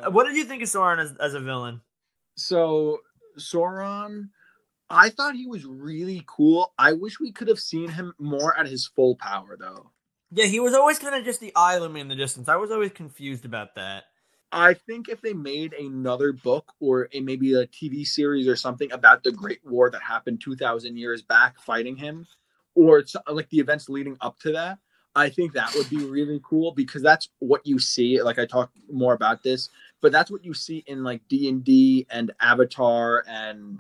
what 0.10 0.26
did 0.26 0.36
you 0.36 0.44
think 0.44 0.62
of 0.64 0.70
Sauron 0.70 1.00
as, 1.00 1.16
as 1.18 1.34
a 1.34 1.40
villain? 1.40 1.82
So 2.36 3.00
Sauron, 3.38 4.30
I 4.90 5.10
thought 5.10 5.36
he 5.36 5.48
was 5.48 5.66
really 5.66 6.24
cool. 6.28 6.74
I 6.78 6.94
wish 6.94 7.20
we 7.20 7.32
could 7.32 7.48
have 7.48 7.60
seen 7.60 7.90
him 7.90 8.14
more 8.20 8.58
at 8.58 8.68
his 8.68 8.88
full 8.88 9.16
power, 9.16 9.56
though. 9.60 9.92
Yeah, 10.32 10.46
he 10.46 10.60
was 10.60 10.74
always 10.74 11.00
kind 11.00 11.16
of 11.16 11.26
just 11.26 11.40
the 11.40 11.54
eye 11.56 11.78
looming 11.78 12.02
in 12.02 12.08
the 12.08 12.16
distance. 12.16 12.50
I 12.50 12.56
was 12.56 12.72
always 12.72 12.92
confused 12.92 13.46
about 13.46 13.76
that. 13.76 14.06
I 14.52 14.74
think 14.74 15.08
if 15.08 15.22
they 15.22 15.34
made 15.34 15.74
another 15.74 16.34
book 16.34 16.74
or 16.80 17.08
a, 17.14 17.22
maybe 17.22 17.54
a 17.54 17.68
TV 17.68 18.06
series 18.06 18.48
or 18.48 18.56
something 18.56 18.92
about 18.92 19.24
the 19.24 19.32
Great 19.32 19.60
War 19.64 19.90
that 19.90 20.02
happened 20.02 20.42
2,000 20.42 20.98
years 20.98 21.22
back 21.22 21.60
fighting 21.60 21.96
him, 21.96 22.28
or 22.76 23.00
it's 23.00 23.16
like 23.30 23.50
the 23.50 23.60
events 23.60 23.88
leading 23.88 24.18
up 24.20 24.40
to 24.40 24.52
that, 24.52 24.80
I 25.16 25.30
think 25.30 25.54
that 25.54 25.74
would 25.76 25.90
be 25.90 26.04
really 26.06 26.42
cool 26.44 26.72
because 26.72 27.02
that's 27.02 27.30
what 27.40 27.66
you 27.66 27.80
see. 27.80 28.22
Like 28.22 28.40
I 28.40 28.46
talk 28.46 28.72
more 28.92 29.14
about 29.14 29.44
this, 29.44 29.70
but 30.02 30.12
that's 30.12 30.32
what 30.32 30.44
you 30.44 30.54
see 30.54 30.84
in 30.88 31.04
like 31.04 31.22
D 31.28 31.48
and 31.50 31.64
D 31.64 32.06
and 32.10 32.32
Avatar 32.42 33.24
and 33.28 33.80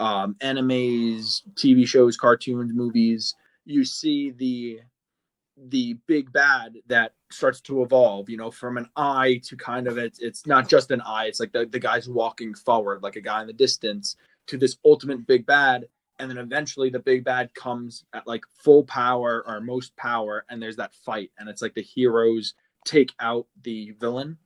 um, 0.00 0.36
animes, 0.40 1.42
TV 1.54 1.86
shows, 1.86 2.16
cartoons, 2.16 2.72
movies. 2.72 3.34
You 3.64 3.84
see 3.84 4.30
the 4.30 4.80
the 5.68 5.94
big 6.06 6.32
bad 6.32 6.76
that 6.88 7.12
starts 7.30 7.60
to 7.60 7.82
evolve 7.82 8.28
you 8.28 8.36
know 8.36 8.50
from 8.50 8.76
an 8.76 8.88
eye 8.96 9.40
to 9.44 9.56
kind 9.56 9.86
of 9.86 9.98
it's 9.98 10.18
it's 10.18 10.46
not 10.46 10.68
just 10.68 10.90
an 10.90 11.00
eye 11.02 11.26
it's 11.26 11.38
like 11.38 11.52
the, 11.52 11.64
the 11.66 11.78
guy's 11.78 12.08
walking 12.08 12.52
forward 12.54 13.02
like 13.02 13.14
a 13.16 13.20
guy 13.20 13.40
in 13.40 13.46
the 13.46 13.52
distance 13.52 14.16
to 14.48 14.56
this 14.56 14.76
ultimate 14.84 15.24
big 15.26 15.46
bad 15.46 15.86
and 16.18 16.28
then 16.28 16.38
eventually 16.38 16.90
the 16.90 16.98
big 16.98 17.24
bad 17.24 17.52
comes 17.54 18.04
at 18.14 18.26
like 18.26 18.42
full 18.64 18.82
power 18.84 19.44
or 19.46 19.60
most 19.60 19.96
power 19.96 20.44
and 20.50 20.60
there's 20.60 20.76
that 20.76 20.92
fight 20.92 21.30
and 21.38 21.48
it's 21.48 21.62
like 21.62 21.74
the 21.74 21.82
heroes 21.82 22.54
take 22.84 23.12
out 23.20 23.46
the 23.62 23.92
villain 24.00 24.36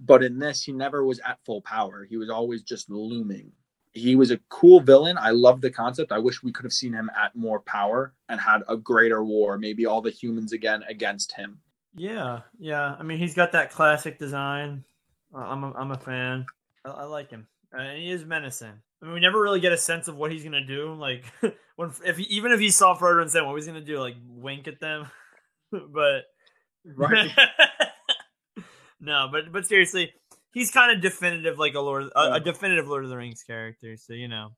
but 0.00 0.22
in 0.22 0.38
this 0.38 0.64
he 0.64 0.72
never 0.72 1.04
was 1.04 1.20
at 1.20 1.38
full 1.44 1.60
power 1.62 2.06
he 2.08 2.16
was 2.16 2.30
always 2.30 2.62
just 2.62 2.90
looming 2.90 3.52
he 3.92 4.14
was 4.14 4.30
a 4.30 4.38
cool 4.48 4.80
villain. 4.80 5.18
I 5.18 5.30
love 5.30 5.60
the 5.60 5.70
concept. 5.70 6.12
I 6.12 6.18
wish 6.18 6.42
we 6.42 6.52
could 6.52 6.64
have 6.64 6.72
seen 6.72 6.92
him 6.92 7.10
at 7.16 7.34
more 7.34 7.60
power 7.60 8.14
and 8.28 8.40
had 8.40 8.62
a 8.68 8.76
greater 8.76 9.24
war, 9.24 9.58
maybe 9.58 9.86
all 9.86 10.00
the 10.00 10.10
humans 10.10 10.52
again 10.52 10.82
against 10.88 11.32
him. 11.32 11.58
Yeah, 11.96 12.40
yeah. 12.58 12.94
I 12.98 13.02
mean, 13.02 13.18
he's 13.18 13.34
got 13.34 13.52
that 13.52 13.72
classic 13.72 14.18
design. 14.18 14.84
I'm 15.34 15.64
a, 15.64 15.72
I'm 15.72 15.90
a 15.90 15.98
fan. 15.98 16.46
I, 16.84 16.90
I 16.90 17.04
like 17.04 17.30
him. 17.30 17.48
Uh, 17.76 17.82
and 17.82 17.98
he 17.98 18.10
is 18.10 18.24
menacing. 18.24 18.72
I 19.02 19.04
mean, 19.04 19.14
we 19.14 19.20
never 19.20 19.40
really 19.40 19.60
get 19.60 19.72
a 19.72 19.78
sense 19.78 20.06
of 20.08 20.16
what 20.16 20.30
he's 20.30 20.44
gonna 20.44 20.64
do. 20.64 20.94
Like, 20.94 21.24
when 21.76 21.90
if 22.04 22.16
he, 22.16 22.24
even 22.24 22.52
if 22.52 22.60
he 22.60 22.70
saw 22.70 22.96
Frodo 22.96 23.22
and 23.22 23.30
Sam, 23.30 23.46
what 23.46 23.54
was 23.54 23.66
he 23.66 23.72
gonna 23.72 23.84
do? 23.84 23.98
Like, 23.98 24.16
wink 24.28 24.68
at 24.68 24.80
them? 24.80 25.06
but 25.72 26.26
Right. 26.84 27.30
no, 29.00 29.28
but 29.30 29.52
but 29.52 29.66
seriously, 29.66 30.12
he's 30.52 30.70
kind 30.70 30.94
of 30.94 31.02
definitive, 31.02 31.58
like 31.58 31.74
a 31.74 31.80
Lord, 31.80 32.10
a, 32.14 32.34
a 32.34 32.40
definitive 32.40 32.88
Lord 32.88 33.04
of 33.04 33.10
the 33.10 33.16
Rings 33.16 33.42
character. 33.42 33.96
So 33.96 34.12
you 34.12 34.28
know, 34.28 34.52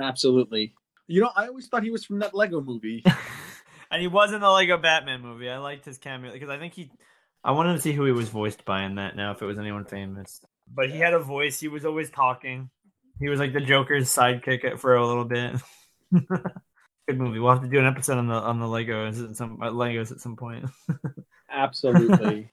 Absolutely. 0.00 0.74
You 1.06 1.22
know, 1.22 1.30
I 1.34 1.48
always 1.48 1.68
thought 1.68 1.82
he 1.82 1.90
was 1.90 2.04
from 2.04 2.20
that 2.20 2.34
Lego 2.34 2.60
movie. 2.60 3.04
and 3.90 4.00
he 4.00 4.08
was 4.08 4.32
in 4.32 4.40
the 4.40 4.50
Lego 4.50 4.78
Batman 4.78 5.20
movie. 5.20 5.50
I 5.50 5.58
liked 5.58 5.84
his 5.84 5.98
cameo 5.98 6.32
because 6.32 6.48
I 6.48 6.58
think 6.58 6.74
he. 6.74 6.90
I 7.44 7.52
wanted 7.52 7.74
to 7.74 7.80
see 7.80 7.92
who 7.92 8.04
he 8.04 8.12
was 8.12 8.28
voiced 8.28 8.64
by 8.64 8.84
in 8.84 8.96
that. 8.96 9.16
Now, 9.16 9.32
if 9.32 9.42
it 9.42 9.46
was 9.46 9.58
anyone 9.58 9.84
famous, 9.84 10.40
but 10.72 10.90
he 10.90 10.98
had 10.98 11.12
a 11.12 11.18
voice. 11.18 11.58
He 11.58 11.68
was 11.68 11.84
always 11.84 12.10
talking. 12.10 12.70
He 13.18 13.28
was 13.28 13.40
like 13.40 13.52
the 13.52 13.60
Joker's 13.60 14.14
sidekick 14.14 14.78
for 14.78 14.94
a 14.94 15.06
little 15.06 15.24
bit. 15.24 15.56
Good 16.12 17.18
movie. 17.18 17.40
We'll 17.40 17.52
have 17.52 17.62
to 17.62 17.68
do 17.68 17.80
an 17.80 17.86
episode 17.86 18.18
on 18.18 18.28
the 18.28 18.34
on 18.34 18.60
the 18.60 18.66
Legos 18.66 19.28
at 19.28 19.36
some 19.36 19.60
uh, 19.60 19.70
Legos 19.70 20.12
at 20.12 20.20
some 20.20 20.36
point. 20.36 20.66
Absolutely. 21.50 22.50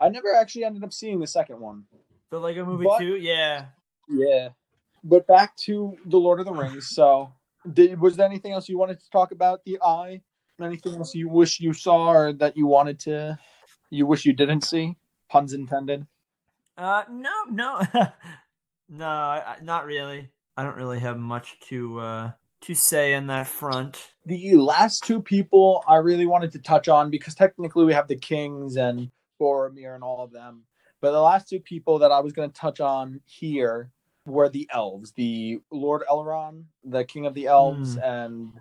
I 0.00 0.08
never 0.08 0.34
actually 0.34 0.64
ended 0.64 0.84
up 0.84 0.92
seeing 0.92 1.18
the 1.20 1.26
second 1.26 1.60
one. 1.60 1.84
the 2.30 2.38
Lego 2.40 2.64
movie 2.64 2.84
But- 2.84 2.98
too. 2.98 3.16
Yeah. 3.16 3.66
Yeah. 4.08 4.48
But 5.04 5.26
back 5.26 5.56
to 5.58 5.96
the 6.06 6.16
Lord 6.18 6.40
of 6.40 6.46
the 6.46 6.52
Rings. 6.52 6.88
So, 6.88 7.32
did, 7.72 8.00
was 8.00 8.16
there 8.16 8.26
anything 8.26 8.52
else 8.52 8.68
you 8.68 8.76
wanted 8.78 8.98
to 9.00 9.10
talk 9.10 9.30
about 9.30 9.64
the 9.64 9.78
eye? 9.82 10.20
Anything 10.60 10.96
else 10.96 11.14
you 11.14 11.28
wish 11.28 11.60
you 11.60 11.72
saw 11.72 12.08
or 12.08 12.32
that 12.34 12.56
you 12.56 12.66
wanted 12.66 12.98
to, 13.00 13.38
you 13.90 14.06
wish 14.06 14.24
you 14.24 14.32
didn't 14.32 14.62
see? 14.62 14.96
Puns 15.28 15.52
intended. 15.52 16.06
Uh, 16.78 17.04
no, 17.10 17.30
no, 17.50 17.80
no, 18.88 19.06
I- 19.06 19.56
not 19.62 19.86
really. 19.86 20.28
I 20.56 20.62
don't 20.62 20.76
really 20.76 20.98
have 21.00 21.18
much 21.18 21.58
to 21.68 22.00
uh 22.00 22.30
to 22.62 22.74
say 22.74 23.12
in 23.14 23.26
that 23.28 23.46
front. 23.46 24.12
The 24.24 24.56
last 24.56 25.04
two 25.04 25.20
people 25.20 25.84
I 25.86 25.96
really 25.96 26.26
wanted 26.26 26.50
to 26.52 26.58
touch 26.58 26.88
on 26.88 27.10
because 27.10 27.34
technically 27.34 27.84
we 27.84 27.92
have 27.92 28.08
the 28.08 28.16
kings 28.16 28.76
and 28.76 29.10
Boromir 29.40 29.94
and 29.94 30.04
all 30.04 30.22
of 30.22 30.32
them. 30.32 30.62
But 31.00 31.12
the 31.12 31.20
last 31.20 31.48
two 31.48 31.60
people 31.60 31.98
that 32.00 32.12
I 32.12 32.20
was 32.20 32.32
going 32.32 32.50
to 32.50 32.60
touch 32.60 32.80
on 32.80 33.20
here 33.26 33.90
were 34.24 34.48
the 34.48 34.68
elves, 34.72 35.12
the 35.12 35.60
Lord 35.70 36.02
Elrond, 36.10 36.64
the 36.84 37.04
king 37.04 37.26
of 37.26 37.34
the 37.34 37.46
elves, 37.46 37.96
and 37.96 38.52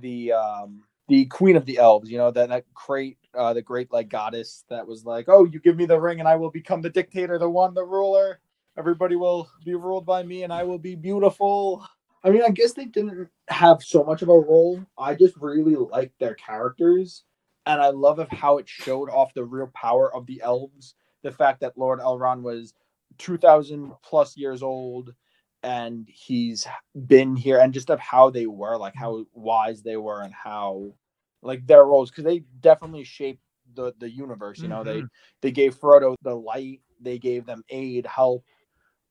the 0.00 0.32
um 0.32 0.82
the 1.08 1.24
queen 1.26 1.56
of 1.56 1.64
the 1.64 1.78
elves. 1.78 2.10
You 2.10 2.18
know 2.18 2.30
that 2.30 2.50
that 2.50 2.64
great 2.74 3.18
uh, 3.34 3.54
the 3.54 3.62
great 3.62 3.92
like 3.92 4.08
goddess 4.08 4.64
that 4.68 4.86
was 4.86 5.04
like, 5.04 5.26
oh, 5.28 5.44
you 5.44 5.58
give 5.60 5.76
me 5.76 5.86
the 5.86 5.98
ring 5.98 6.20
and 6.20 6.28
I 6.28 6.36
will 6.36 6.50
become 6.50 6.82
the 6.82 6.90
dictator, 6.90 7.38
the 7.38 7.48
one, 7.48 7.74
the 7.74 7.84
ruler. 7.84 8.40
Everybody 8.76 9.16
will 9.16 9.50
be 9.64 9.74
ruled 9.74 10.06
by 10.06 10.22
me 10.22 10.44
and 10.44 10.52
I 10.52 10.62
will 10.62 10.78
be 10.78 10.94
beautiful. 10.94 11.84
I 12.22 12.30
mean, 12.30 12.42
I 12.42 12.50
guess 12.50 12.72
they 12.72 12.84
didn't 12.84 13.28
have 13.48 13.82
so 13.82 14.04
much 14.04 14.22
of 14.22 14.28
a 14.28 14.32
role. 14.32 14.84
I 14.96 15.14
just 15.14 15.36
really 15.36 15.74
liked 15.74 16.18
their 16.18 16.34
characters, 16.34 17.24
and 17.68 17.80
I 17.80 17.90
love 17.90 18.18
of 18.18 18.28
how 18.30 18.58
it 18.58 18.68
showed 18.68 19.10
off 19.10 19.34
the 19.34 19.44
real 19.44 19.70
power 19.74 20.12
of 20.12 20.26
the 20.26 20.40
elves. 20.42 20.94
The 21.22 21.30
fact 21.30 21.60
that 21.60 21.76
Lord 21.76 22.00
Elrond 22.00 22.42
was 22.42 22.74
two 23.18 23.36
thousand 23.36 23.92
plus 24.02 24.36
years 24.36 24.62
old, 24.62 25.14
and 25.62 26.08
he's 26.10 26.66
been 27.06 27.36
here, 27.36 27.60
and 27.60 27.72
just 27.72 27.90
of 27.90 28.00
how 28.00 28.30
they 28.30 28.46
were, 28.46 28.76
like 28.76 28.94
how 28.96 29.26
wise 29.34 29.82
they 29.82 29.96
were, 29.96 30.22
and 30.22 30.32
how 30.32 30.94
like 31.42 31.66
their 31.66 31.84
roles, 31.84 32.10
because 32.10 32.24
they 32.24 32.40
definitely 32.60 33.04
shaped 33.04 33.42
the 33.74 33.92
the 33.98 34.10
universe. 34.10 34.58
You 34.58 34.68
know, 34.68 34.82
they 34.82 35.02
they 35.42 35.50
gave 35.50 35.78
Frodo 35.78 36.14
the 36.22 36.34
light, 36.34 36.80
they 37.00 37.18
gave 37.18 37.46
them 37.46 37.62
aid, 37.68 38.06
help. 38.06 38.44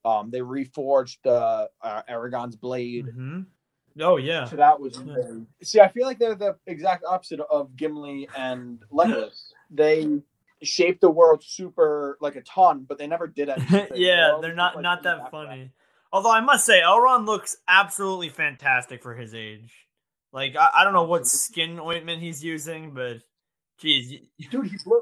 Um, 0.03 0.31
they 0.31 0.39
reforged 0.39 1.25
uh, 1.25 1.67
uh, 1.81 2.01
Aragorn's 2.09 2.55
blade. 2.55 3.07
Mm-hmm. 3.07 3.41
Oh 3.99 4.17
yeah. 4.17 4.45
So 4.45 4.55
that 4.57 4.79
was 4.79 4.97
very... 4.97 5.45
see. 5.61 5.79
I 5.79 5.87
feel 5.89 6.05
like 6.05 6.19
they're 6.19 6.35
the 6.35 6.55
exact 6.65 7.03
opposite 7.07 7.39
of 7.39 7.75
Gimli 7.75 8.27
and 8.37 8.79
Legolas. 8.91 9.51
they 9.69 10.21
shaped 10.61 11.01
the 11.01 11.09
world 11.09 11.43
super 11.43 12.17
like 12.21 12.35
a 12.35 12.41
ton, 12.41 12.85
but 12.87 12.97
they 12.97 13.07
never 13.07 13.27
did 13.27 13.49
anything. 13.49 13.87
yeah, 13.95 14.31
always 14.31 14.41
they're 14.41 14.55
not 14.55 14.75
like, 14.75 14.83
not 14.83 15.03
the 15.03 15.15
that 15.15 15.31
funny. 15.31 15.71
Although 16.11 16.31
I 16.31 16.41
must 16.41 16.65
say, 16.65 16.81
Elrond 16.81 17.25
looks 17.25 17.57
absolutely 17.67 18.29
fantastic 18.29 19.03
for 19.03 19.15
his 19.15 19.33
age. 19.33 19.73
Like 20.31 20.55
I, 20.55 20.69
I 20.75 20.83
don't 20.83 20.93
know 20.93 21.03
what 21.03 21.27
skin 21.27 21.79
ointment 21.79 22.21
he's 22.21 22.43
using, 22.43 22.91
but 22.93 23.17
geez, 23.77 24.19
Dude, 24.51 24.67
he 24.67 24.77
blow, 24.85 25.01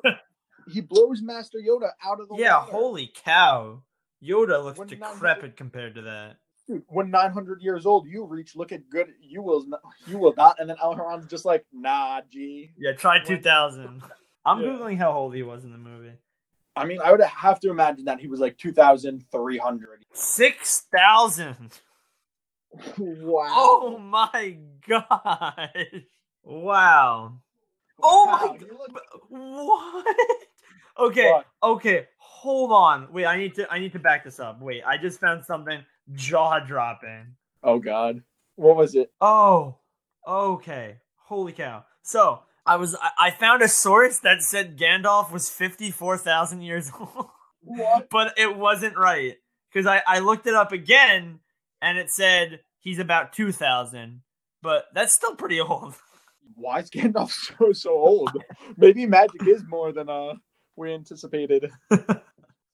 he 0.71 0.81
blows 0.81 1.21
Master 1.21 1.57
Yoda 1.57 1.89
out 2.03 2.19
of 2.19 2.29
the 2.29 2.35
yeah, 2.37 2.59
water. 2.59 2.71
holy 2.71 3.11
cow! 3.23 3.83
Yoda 4.23 4.63
looks 4.63 4.79
that 4.79 4.89
decrepit 4.89 5.57
compared 5.57 5.95
to 5.95 6.03
that. 6.03 6.37
Dude, 6.67 6.83
when 6.87 7.09
900 7.11 7.61
years 7.61 7.85
old 7.85 8.07
you 8.07 8.25
reach, 8.25 8.55
look 8.55 8.71
at 8.71 8.89
good. 8.89 9.07
You 9.21 9.41
will, 9.41 9.65
not, 9.67 9.81
you 10.07 10.17
will 10.17 10.33
not. 10.35 10.59
And 10.59 10.69
then 10.69 10.77
Elrond's 10.77 11.27
just 11.27 11.45
like, 11.45 11.65
nah, 11.73 12.21
G. 12.31 12.71
Yeah, 12.77 12.93
try 12.93 13.19
2000. 13.23 14.01
I'm 14.45 14.61
Yeah. 14.61 14.67
googling 14.69 14.97
how 14.97 15.11
old 15.11 15.33
he 15.35 15.43
was 15.43 15.63
in 15.63 15.71
the 15.71 15.77
movie. 15.77 16.13
I 16.75 16.85
mean, 16.85 16.99
I 17.03 17.11
would 17.11 17.21
have 17.21 17.59
to 17.61 17.69
imagine 17.69 18.05
that 18.05 18.19
he 18.19 18.27
was 18.27 18.39
like 18.39 18.57
2,300. 18.57 20.05
Six 20.13 20.87
thousand. 20.95 21.71
Wow. 22.97 23.47
Oh 23.57 23.97
my 23.97 24.57
god! 24.87 26.03
Wow. 26.43 27.33
Oh 28.03 28.25
my 28.25 28.31
Wow, 28.31 28.57
god! 28.59 28.61
look- 28.69 29.01
What? 29.29 30.27
Okay. 30.99 31.31
What? 31.31 31.45
Okay. 31.63 32.07
Hold 32.17 32.71
on. 32.71 33.11
Wait. 33.13 33.25
I 33.25 33.37
need 33.37 33.55
to. 33.55 33.71
I 33.71 33.79
need 33.79 33.93
to 33.93 33.99
back 33.99 34.23
this 34.25 34.39
up. 34.39 34.61
Wait. 34.61 34.83
I 34.85 34.97
just 34.97 35.19
found 35.21 35.45
something 35.45 35.83
jaw 36.13 36.59
dropping. 36.59 37.35
Oh 37.63 37.79
God. 37.79 38.23
What 38.55 38.75
was 38.75 38.95
it? 38.95 39.11
Oh. 39.19 39.77
Okay. 40.27 40.97
Holy 41.15 41.51
cow. 41.53 41.85
So 42.03 42.41
I 42.65 42.75
was. 42.77 42.95
I, 42.95 43.27
I 43.27 43.31
found 43.31 43.61
a 43.61 43.67
source 43.67 44.19
that 44.19 44.41
said 44.41 44.77
Gandalf 44.77 45.31
was 45.31 45.49
fifty 45.49 45.91
four 45.91 46.17
thousand 46.17 46.61
years 46.61 46.91
old. 46.99 47.29
What? 47.65 48.09
but 48.11 48.33
it 48.37 48.55
wasn't 48.55 48.95
right 48.95 49.37
because 49.73 49.87
I, 49.87 50.01
I 50.05 50.19
looked 50.19 50.45
it 50.45 50.53
up 50.53 50.71
again 50.71 51.39
and 51.81 51.97
it 51.97 52.11
said 52.11 52.59
he's 52.79 52.99
about 52.99 53.33
2000 53.33 54.21
but 54.61 54.85
that's 54.93 55.15
still 55.15 55.35
pretty 55.35 55.59
old 55.59 55.95
Why 56.53 56.79
is 56.79 56.91
Gandalf 56.91 57.31
so 57.57 57.73
so 57.73 57.89
old? 57.89 58.31
Maybe 58.77 59.07
magic 59.07 59.47
is 59.47 59.63
more 59.67 59.91
than 59.91 60.09
uh 60.09 60.33
we 60.75 60.93
anticipated. 60.93 61.71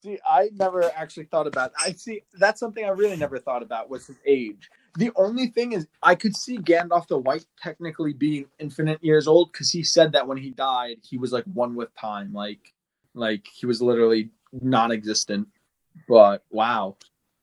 See, 0.04 0.20
I 0.30 0.50
never 0.54 0.84
actually 0.96 1.26
thought 1.26 1.48
about. 1.48 1.72
I 1.80 1.94
see 1.94 2.22
that's 2.34 2.60
something 2.60 2.84
I 2.86 2.90
really 2.90 3.18
never 3.18 3.40
thought 3.40 3.64
about 3.64 3.90
was 3.90 4.08
his 4.08 4.18
age. 4.26 4.70
The 4.98 5.12
only 5.16 5.48
thing 5.48 5.72
is, 5.72 5.88
I 6.04 6.16
could 6.16 6.36
see 6.36 6.58
Gandalf 6.58 7.08
the 7.08 7.18
White 7.18 7.46
technically 7.62 8.14
being 8.14 8.46
infinite 8.60 9.04
years 9.04 9.28
old 9.28 9.52
because 9.52 9.72
he 9.72 9.84
said 9.84 10.12
that 10.14 10.28
when 10.28 10.38
he 10.38 10.52
died, 10.52 10.98
he 11.04 11.18
was 11.18 11.32
like 11.32 11.46
one 11.46 11.76
with 11.76 11.94
time, 11.96 12.34
like 12.34 12.74
like 13.14 13.48
he 13.48 13.66
was 13.66 13.82
literally 13.82 14.30
non-existent. 14.52 15.48
But 16.08 16.44
wow, 16.50 16.98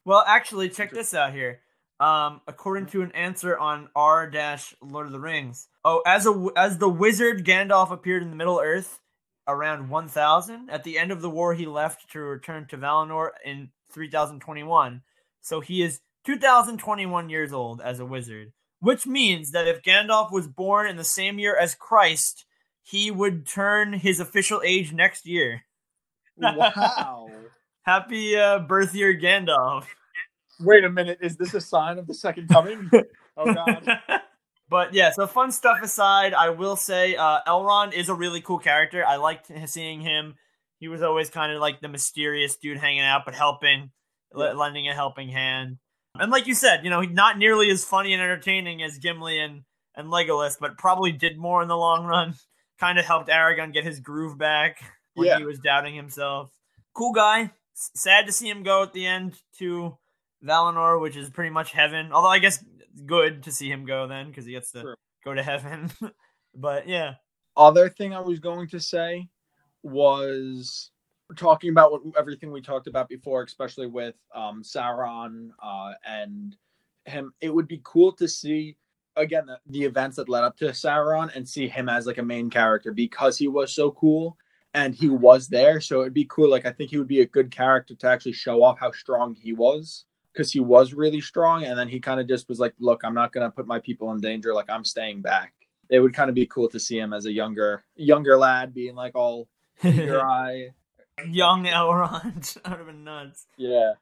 well 0.08 0.24
actually 0.26 0.70
check 0.70 0.90
this 0.90 1.12
out 1.12 1.32
here 1.32 1.60
um 2.00 2.40
according 2.46 2.86
to 2.86 3.02
an 3.02 3.12
answer 3.12 3.58
on 3.58 3.88
r 3.94 4.28
dash 4.28 4.74
lord 4.80 5.06
of 5.06 5.12
the 5.12 5.20
rings 5.20 5.68
oh 5.84 6.00
as 6.06 6.26
a 6.26 6.48
as 6.56 6.78
the 6.78 6.88
wizard 6.88 7.44
gandalf 7.44 7.90
appeared 7.90 8.22
in 8.22 8.30
the 8.30 8.36
middle 8.36 8.60
earth 8.62 9.00
around 9.48 9.88
1000 9.88 10.70
at 10.70 10.84
the 10.84 10.98
end 10.98 11.10
of 11.10 11.22
the 11.22 11.30
war 11.30 11.54
he 11.54 11.66
left 11.66 12.10
to 12.10 12.20
return 12.20 12.66
to 12.66 12.76
valinor 12.76 13.30
in 13.44 13.70
3021 13.90 15.02
so 15.40 15.60
he 15.60 15.82
is 15.82 16.00
2021 16.24 17.30
years 17.30 17.52
old 17.52 17.80
as 17.80 17.98
a 17.98 18.06
wizard 18.06 18.52
which 18.80 19.06
means 19.06 19.50
that 19.50 19.66
if 19.66 19.82
gandalf 19.82 20.30
was 20.30 20.46
born 20.46 20.86
in 20.86 20.96
the 20.96 21.04
same 21.04 21.38
year 21.38 21.56
as 21.56 21.74
christ 21.74 22.44
he 22.82 23.10
would 23.10 23.46
turn 23.46 23.92
his 23.92 24.20
official 24.20 24.62
age 24.64 24.92
next 24.92 25.26
year 25.26 25.62
wow. 26.36 27.28
happy 27.82 28.36
uh, 28.36 28.58
birth 28.60 28.94
year 28.94 29.18
gandalf 29.18 29.86
Wait 30.60 30.82
a 30.84 30.90
minute, 30.90 31.18
is 31.20 31.36
this 31.36 31.54
a 31.54 31.60
sign 31.60 31.98
of 31.98 32.06
the 32.06 32.14
second 32.14 32.48
coming? 32.48 32.90
Oh 33.40 33.54
God. 33.54 33.86
but 34.70 34.94
yeah, 34.94 35.10
so 35.10 35.26
fun 35.26 35.50
stuff 35.52 35.78
aside, 35.82 36.34
I 36.34 36.50
will 36.50 36.76
say 36.76 37.16
uh, 37.16 37.40
Elrond 37.46 37.92
is 37.94 38.08
a 38.08 38.14
really 38.14 38.40
cool 38.40 38.58
character. 38.58 39.04
I 39.04 39.16
liked 39.16 39.50
seeing 39.66 40.00
him. 40.00 40.34
He 40.78 40.88
was 40.88 41.02
always 41.02 41.30
kind 41.30 41.52
of 41.52 41.60
like 41.60 41.80
the 41.80 41.88
mysterious 41.88 42.56
dude 42.56 42.78
hanging 42.78 43.00
out, 43.00 43.22
but 43.24 43.34
helping, 43.34 43.90
le- 44.32 44.52
lending 44.54 44.88
a 44.88 44.94
helping 44.94 45.28
hand. 45.28 45.78
And 46.14 46.30
like 46.30 46.46
you 46.46 46.54
said, 46.54 46.84
you 46.84 46.90
know, 46.90 47.00
he's 47.00 47.10
not 47.12 47.38
nearly 47.38 47.70
as 47.70 47.84
funny 47.84 48.12
and 48.12 48.22
entertaining 48.22 48.82
as 48.82 48.98
Gimli 48.98 49.38
and, 49.40 49.62
and 49.96 50.08
Legolas, 50.08 50.56
but 50.60 50.78
probably 50.78 51.12
did 51.12 51.36
more 51.38 51.62
in 51.62 51.68
the 51.68 51.76
long 51.76 52.04
run. 52.04 52.34
Kind 52.80 52.98
of 53.00 53.04
helped 53.04 53.28
Aragorn 53.28 53.72
get 53.72 53.82
his 53.84 53.98
groove 53.98 54.38
back 54.38 54.76
when 55.14 55.26
Yeah. 55.26 55.38
he 55.38 55.44
was 55.44 55.58
doubting 55.58 55.96
himself. 55.96 56.52
Cool 56.94 57.12
guy. 57.12 57.50
S- 57.76 57.90
Sad 57.96 58.26
to 58.26 58.32
see 58.32 58.48
him 58.48 58.62
go 58.62 58.84
at 58.84 58.92
the 58.92 59.04
end 59.04 59.34
to 59.58 59.98
Valinor, 60.44 61.00
which 61.00 61.16
is 61.16 61.28
pretty 61.30 61.50
much 61.50 61.72
heaven. 61.72 62.12
Although 62.12 62.28
I 62.28 62.38
guess 62.38 62.64
good 63.00 63.42
to 63.44 63.52
see 63.52 63.70
him 63.70 63.84
go 63.84 64.06
then 64.06 64.28
because 64.28 64.46
he 64.46 64.52
gets 64.52 64.72
to 64.72 64.82
True. 64.82 64.94
go 65.24 65.34
to 65.34 65.42
heaven. 65.42 65.90
but 66.54 66.88
yeah, 66.88 67.14
other 67.56 67.88
thing 67.88 68.14
I 68.14 68.20
was 68.20 68.38
going 68.38 68.68
to 68.68 68.80
say 68.80 69.28
was 69.82 70.90
talking 71.36 71.70
about 71.70 71.92
what, 71.92 72.02
everything 72.18 72.50
we 72.50 72.60
talked 72.60 72.86
about 72.86 73.08
before, 73.08 73.42
especially 73.42 73.86
with 73.86 74.14
um, 74.34 74.62
Sauron 74.62 75.50
uh, 75.62 75.92
and 76.06 76.56
him. 77.04 77.32
It 77.40 77.54
would 77.54 77.68
be 77.68 77.80
cool 77.84 78.12
to 78.12 78.28
see 78.28 78.76
again 79.16 79.46
the, 79.46 79.58
the 79.66 79.84
events 79.84 80.16
that 80.16 80.28
led 80.28 80.44
up 80.44 80.56
to 80.58 80.66
Sauron 80.66 81.34
and 81.34 81.48
see 81.48 81.68
him 81.68 81.88
as 81.88 82.06
like 82.06 82.18
a 82.18 82.22
main 82.22 82.48
character 82.50 82.92
because 82.92 83.36
he 83.36 83.48
was 83.48 83.74
so 83.74 83.90
cool 83.92 84.36
and 84.74 84.94
he 84.94 85.08
was 85.08 85.48
there. 85.48 85.80
So 85.80 86.00
it'd 86.02 86.14
be 86.14 86.26
cool. 86.30 86.50
Like 86.50 86.66
I 86.66 86.72
think 86.72 86.90
he 86.90 86.98
would 86.98 87.08
be 87.08 87.20
a 87.20 87.26
good 87.26 87.50
character 87.50 87.94
to 87.94 88.08
actually 88.08 88.32
show 88.32 88.62
off 88.62 88.78
how 88.78 88.92
strong 88.92 89.34
he 89.34 89.52
was 89.52 90.04
because 90.38 90.52
he 90.52 90.60
was 90.60 90.94
really 90.94 91.20
strong. 91.20 91.64
And 91.64 91.76
then 91.76 91.88
he 91.88 91.98
kind 91.98 92.20
of 92.20 92.28
just 92.28 92.48
was 92.48 92.60
like, 92.60 92.72
"Look, 92.78 93.02
I'm 93.02 93.14
not 93.14 93.32
gonna 93.32 93.50
put 93.50 93.66
my 93.66 93.80
people 93.80 94.12
in 94.12 94.20
danger. 94.20 94.54
Like 94.54 94.70
I'm 94.70 94.84
staying 94.84 95.20
back." 95.20 95.52
It 95.90 95.98
would 95.98 96.14
kind 96.14 96.28
of 96.28 96.34
be 96.36 96.46
cool 96.46 96.68
to 96.68 96.78
see 96.78 96.96
him 96.98 97.12
as 97.12 97.26
a 97.26 97.32
younger 97.32 97.82
younger 97.96 98.36
lad 98.38 98.72
being 98.72 98.94
like 98.94 99.16
all 99.16 99.48
eager 99.82 100.24
eye. 100.24 100.68
young 101.26 101.64
Elrond. 101.64 102.54
that 102.62 102.70
would 102.70 102.78
have 102.78 102.86
been 102.86 103.02
nuts. 103.02 103.46
Yeah. 103.56 103.94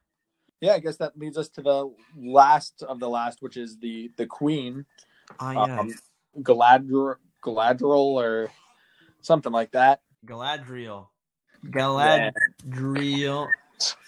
Yeah, 0.61 0.73
I 0.73 0.79
guess 0.79 0.97
that 0.97 1.17
leads 1.17 1.37
us 1.37 1.49
to 1.49 1.61
the 1.61 1.91
last 2.15 2.83
of 2.83 2.99
the 2.99 3.09
last, 3.09 3.41
which 3.41 3.57
is 3.57 3.79
the 3.79 4.11
the 4.17 4.27
queen, 4.27 4.85
Ah, 5.39 5.79
um, 5.79 5.93
Galadriel, 6.39 7.15
Galadriel 7.43 8.13
or 8.21 8.51
something 9.21 9.51
like 9.51 9.71
that. 9.71 10.01
Galadriel. 10.25 11.07
Galadriel. 11.65 13.47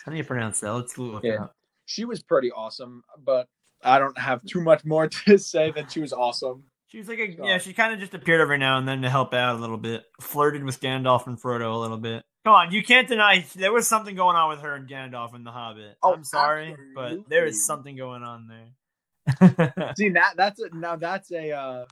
How 0.06 0.12
do 0.12 0.18
you 0.18 0.24
pronounce 0.24 0.60
that? 0.60 0.74
Let's 0.74 0.98
look 0.98 1.24
it 1.24 1.40
up. 1.40 1.56
She 1.90 2.06
was 2.06 2.22
pretty 2.22 2.52
awesome, 2.52 3.04
but 3.26 3.48
I 3.84 3.98
don't 3.98 4.16
have 4.20 4.44
too 4.46 4.62
much 4.62 4.86
more 4.86 5.08
to 5.26 5.38
say 5.40 5.72
than 5.72 5.88
she 5.88 6.00
was 6.02 6.14
awesome. 6.14 6.66
She 6.86 7.00
was 7.00 7.08
like 7.08 7.18
a 7.18 7.36
So- 7.36 7.46
yeah. 7.48 7.58
She 7.58 7.74
kind 7.74 7.94
of 7.94 8.00
just 8.00 8.14
appeared 8.14 8.42
every 8.42 8.60
now 8.60 8.78
and 8.78 8.88
then 8.88 9.02
to 9.02 9.10
help 9.10 9.34
out 9.34 9.56
a 9.56 9.60
little 9.60 9.78
bit. 9.78 10.04
Flirted 10.22 10.64
with 10.64 10.80
Gandalf 10.82 11.26
and 11.26 11.42
Frodo 11.42 11.74
a 11.74 11.78
little 11.78 11.98
bit. 11.98 12.24
Come 12.46 12.54
on, 12.54 12.72
you 12.72 12.84
can't 12.84 13.08
deny 13.08 13.44
there 13.56 13.74
was 13.74 13.88
something 13.88 14.16
going 14.16 14.36
on 14.36 14.50
with 14.50 14.60
her 14.62 14.76
and 14.76 14.88
Gandalf 14.88 15.36
in 15.36 15.44
The 15.44 15.52
Hobbit. 15.52 15.98
Oh, 16.04 16.14
I'm 16.14 16.24
sorry, 16.24 16.76
but 16.96 17.28
there 17.28 17.46
is 17.46 17.66
something 17.66 17.96
going 17.98 18.22
on 18.24 18.48
there. 18.48 19.94
See 19.98 20.10
that 20.10 20.36
that's 20.38 20.60
a, 20.62 20.70
now 20.76 20.96
that's 20.96 21.32
a 21.32 21.52
uh, 21.52 21.86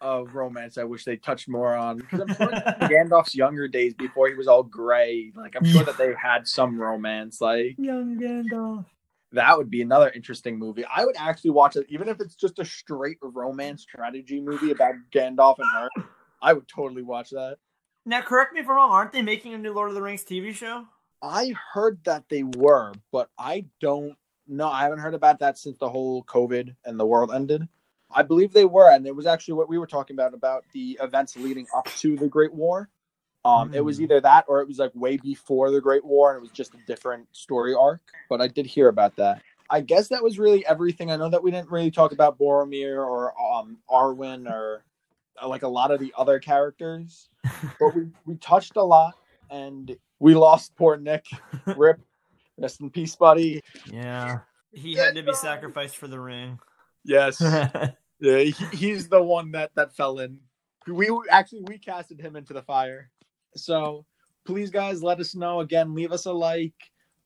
a 0.00 0.24
romance 0.24 0.78
I 0.78 0.84
wish 0.84 1.04
they 1.04 1.16
touched 1.16 1.48
more 1.48 1.74
on 1.74 1.98
because 1.98 2.20
I'm 2.20 2.34
sure 2.34 2.48
Gandalf's 2.88 3.34
younger 3.34 3.66
days 3.68 3.94
before 3.94 4.28
he 4.28 4.34
was 4.34 4.46
all 4.46 4.62
gray, 4.62 5.32
like 5.36 5.56
I'm 5.56 5.64
sure 5.64 5.84
that 5.84 5.96
they 5.96 6.12
had 6.20 6.46
some 6.46 6.78
romance. 6.78 7.40
Like 7.40 7.76
Young 7.78 8.18
Gandalf. 8.20 8.84
That 9.34 9.56
would 9.56 9.70
be 9.70 9.82
another 9.82 10.10
interesting 10.10 10.58
movie. 10.58 10.84
I 10.84 11.04
would 11.04 11.16
actually 11.18 11.50
watch 11.50 11.76
it, 11.76 11.86
even 11.88 12.08
if 12.08 12.20
it's 12.20 12.34
just 12.34 12.58
a 12.58 12.64
straight 12.64 13.18
romance 13.22 13.82
strategy 13.82 14.40
movie 14.40 14.70
about 14.70 14.94
Gandalf 15.12 15.56
and 15.58 15.70
her. 15.72 15.88
I 16.42 16.52
would 16.52 16.68
totally 16.68 17.02
watch 17.02 17.30
that. 17.30 17.58
Now, 18.06 18.20
correct 18.20 18.52
me 18.52 18.60
if 18.60 18.68
I'm 18.68 18.76
wrong. 18.76 18.90
Aren't 18.90 19.12
they 19.12 19.22
making 19.22 19.54
a 19.54 19.58
new 19.58 19.72
Lord 19.72 19.88
of 19.88 19.94
the 19.94 20.02
Rings 20.02 20.24
TV 20.24 20.54
show? 20.54 20.86
I 21.22 21.54
heard 21.72 21.98
that 22.04 22.24
they 22.28 22.42
were, 22.42 22.92
but 23.10 23.30
I 23.38 23.64
don't 23.80 24.14
know. 24.46 24.68
I 24.68 24.82
haven't 24.82 24.98
heard 24.98 25.14
about 25.14 25.38
that 25.38 25.56
since 25.56 25.78
the 25.78 25.88
whole 25.88 26.22
COVID 26.24 26.74
and 26.84 27.00
the 27.00 27.06
world 27.06 27.32
ended. 27.32 27.66
I 28.10 28.22
believe 28.22 28.52
they 28.52 28.66
were, 28.66 28.90
and 28.90 29.06
it 29.06 29.16
was 29.16 29.26
actually 29.26 29.54
what 29.54 29.68
we 29.68 29.78
were 29.78 29.86
talking 29.86 30.14
about 30.14 30.34
about 30.34 30.64
the 30.72 30.98
events 31.00 31.36
leading 31.36 31.66
up 31.74 31.86
to 31.96 32.16
the 32.16 32.28
Great 32.28 32.52
War. 32.52 32.90
Um, 33.44 33.74
It 33.74 33.80
was 33.80 33.98
Hmm. 33.98 34.04
either 34.04 34.20
that 34.22 34.44
or 34.48 34.60
it 34.60 34.68
was 34.68 34.78
like 34.78 34.92
way 34.94 35.16
before 35.18 35.70
the 35.70 35.80
Great 35.80 36.04
War, 36.04 36.30
and 36.30 36.38
it 36.38 36.40
was 36.40 36.50
just 36.50 36.74
a 36.74 36.78
different 36.86 37.26
story 37.32 37.74
arc. 37.74 38.00
But 38.28 38.40
I 38.40 38.48
did 38.48 38.66
hear 38.66 38.88
about 38.88 39.16
that. 39.16 39.42
I 39.70 39.80
guess 39.80 40.08
that 40.08 40.22
was 40.22 40.38
really 40.38 40.64
everything. 40.66 41.10
I 41.10 41.16
know 41.16 41.28
that 41.30 41.42
we 41.42 41.50
didn't 41.50 41.70
really 41.70 41.90
talk 41.90 42.12
about 42.12 42.38
Boromir 42.38 42.96
or 42.96 43.32
um, 43.40 43.78
Arwen 43.90 44.50
or 44.50 44.84
uh, 45.42 45.48
like 45.48 45.62
a 45.62 45.68
lot 45.68 45.90
of 45.90 46.00
the 46.00 46.12
other 46.16 46.38
characters, 46.38 47.28
but 47.80 47.94
we 47.94 48.08
we 48.24 48.36
touched 48.36 48.76
a 48.76 48.82
lot, 48.82 49.14
and 49.50 49.96
we 50.20 50.34
lost 50.34 50.74
poor 50.76 50.96
Nick. 50.96 51.26
Rip, 51.76 52.00
rest 52.58 52.80
in 52.80 52.90
peace, 52.90 53.16
buddy. 53.16 53.60
Yeah. 53.86 54.40
He 54.72 54.94
had 54.94 55.14
to 55.14 55.22
be 55.22 55.34
sacrificed 55.34 55.96
for 55.96 56.08
the 56.08 56.18
ring. 56.18 56.58
Yes, 57.04 57.40
yeah, 58.20 58.38
he, 58.38 58.52
he's 58.72 59.08
the 59.08 59.22
one 59.22 59.52
that 59.52 59.70
that 59.76 59.94
fell 59.94 60.18
in. 60.18 60.40
We 60.86 61.10
actually 61.30 61.62
we 61.62 61.78
casted 61.78 62.20
him 62.20 62.36
into 62.36 62.52
the 62.52 62.62
fire. 62.62 63.10
So 63.56 64.04
please, 64.44 64.70
guys, 64.70 65.02
let 65.02 65.20
us 65.20 65.34
know 65.34 65.60
again. 65.60 65.94
Leave 65.94 66.12
us 66.12 66.26
a 66.26 66.32
like. 66.32 66.74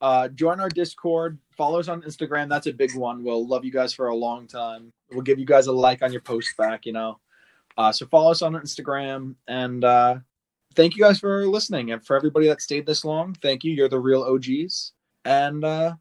Uh, 0.01 0.29
join 0.29 0.61
our 0.61 0.69
Discord. 0.69 1.39
Follow 1.57 1.81
us 1.81 1.89
on 1.89 2.03
Instagram. 2.03 2.49
That's 2.49 2.69
a 2.69 2.73
big 2.73 2.95
one. 2.95 3.25
We'll 3.25 3.47
love 3.47 3.65
you 3.65 3.73
guys 3.73 3.93
for 3.93 4.09
a 4.09 4.15
long 4.15 4.47
time. 4.47 4.93
We'll 5.11 5.23
give 5.23 5.39
you 5.39 5.47
guys 5.47 5.67
a 5.67 5.73
like 5.73 6.03
on 6.03 6.13
your 6.13 6.21
post 6.21 6.57
back. 6.57 6.87
You 6.87 6.93
know. 6.93 7.19
Uh, 7.79 7.93
so 7.93 8.07
follow 8.07 8.33
us 8.33 8.43
on 8.43 8.55
Instagram 8.55 9.37
and 9.47 9.85
uh, 9.85 10.17
thank 10.75 10.97
you 10.97 11.03
guys 11.03 11.21
for 11.21 11.47
listening. 11.47 11.93
And 11.93 12.05
for 12.05 12.17
everybody 12.17 12.49
that 12.49 12.61
stayed 12.61 12.87
this 12.87 13.05
long, 13.05 13.35
thank 13.35 13.63
you. 13.63 13.73
You're 13.73 13.89
the 13.89 14.01
real 14.01 14.23
OGs. 14.23 14.93
And 15.25 15.65
uh, 15.65 15.95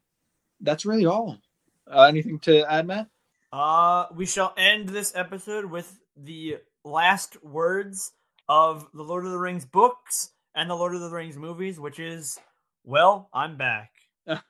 that's 0.60 0.84
really 0.84 1.06
all. 1.06 1.38
Uh, 1.86 2.02
anything 2.02 2.40
to 2.40 2.70
add, 2.70 2.86
Matt? 2.86 3.06
Uh, 3.52 4.06
we 4.14 4.26
shall 4.26 4.54
end 4.56 4.88
this 4.88 5.12
episode 5.14 5.66
with 5.66 6.00
the 6.16 6.58
last 6.84 7.42
words 7.44 8.12
of 8.48 8.88
the 8.94 9.04
Lord 9.04 9.24
of 9.24 9.32
the 9.32 9.38
Rings 9.38 9.66
books 9.66 10.32
and 10.54 10.70
the 10.70 10.74
Lord 10.74 10.94
of 10.94 11.00
the 11.00 11.10
Rings 11.10 11.36
movies, 11.36 11.80
which 11.80 11.98
is, 11.98 12.38
"Well, 12.84 13.30
I'm 13.34 13.56
back." 13.56 13.92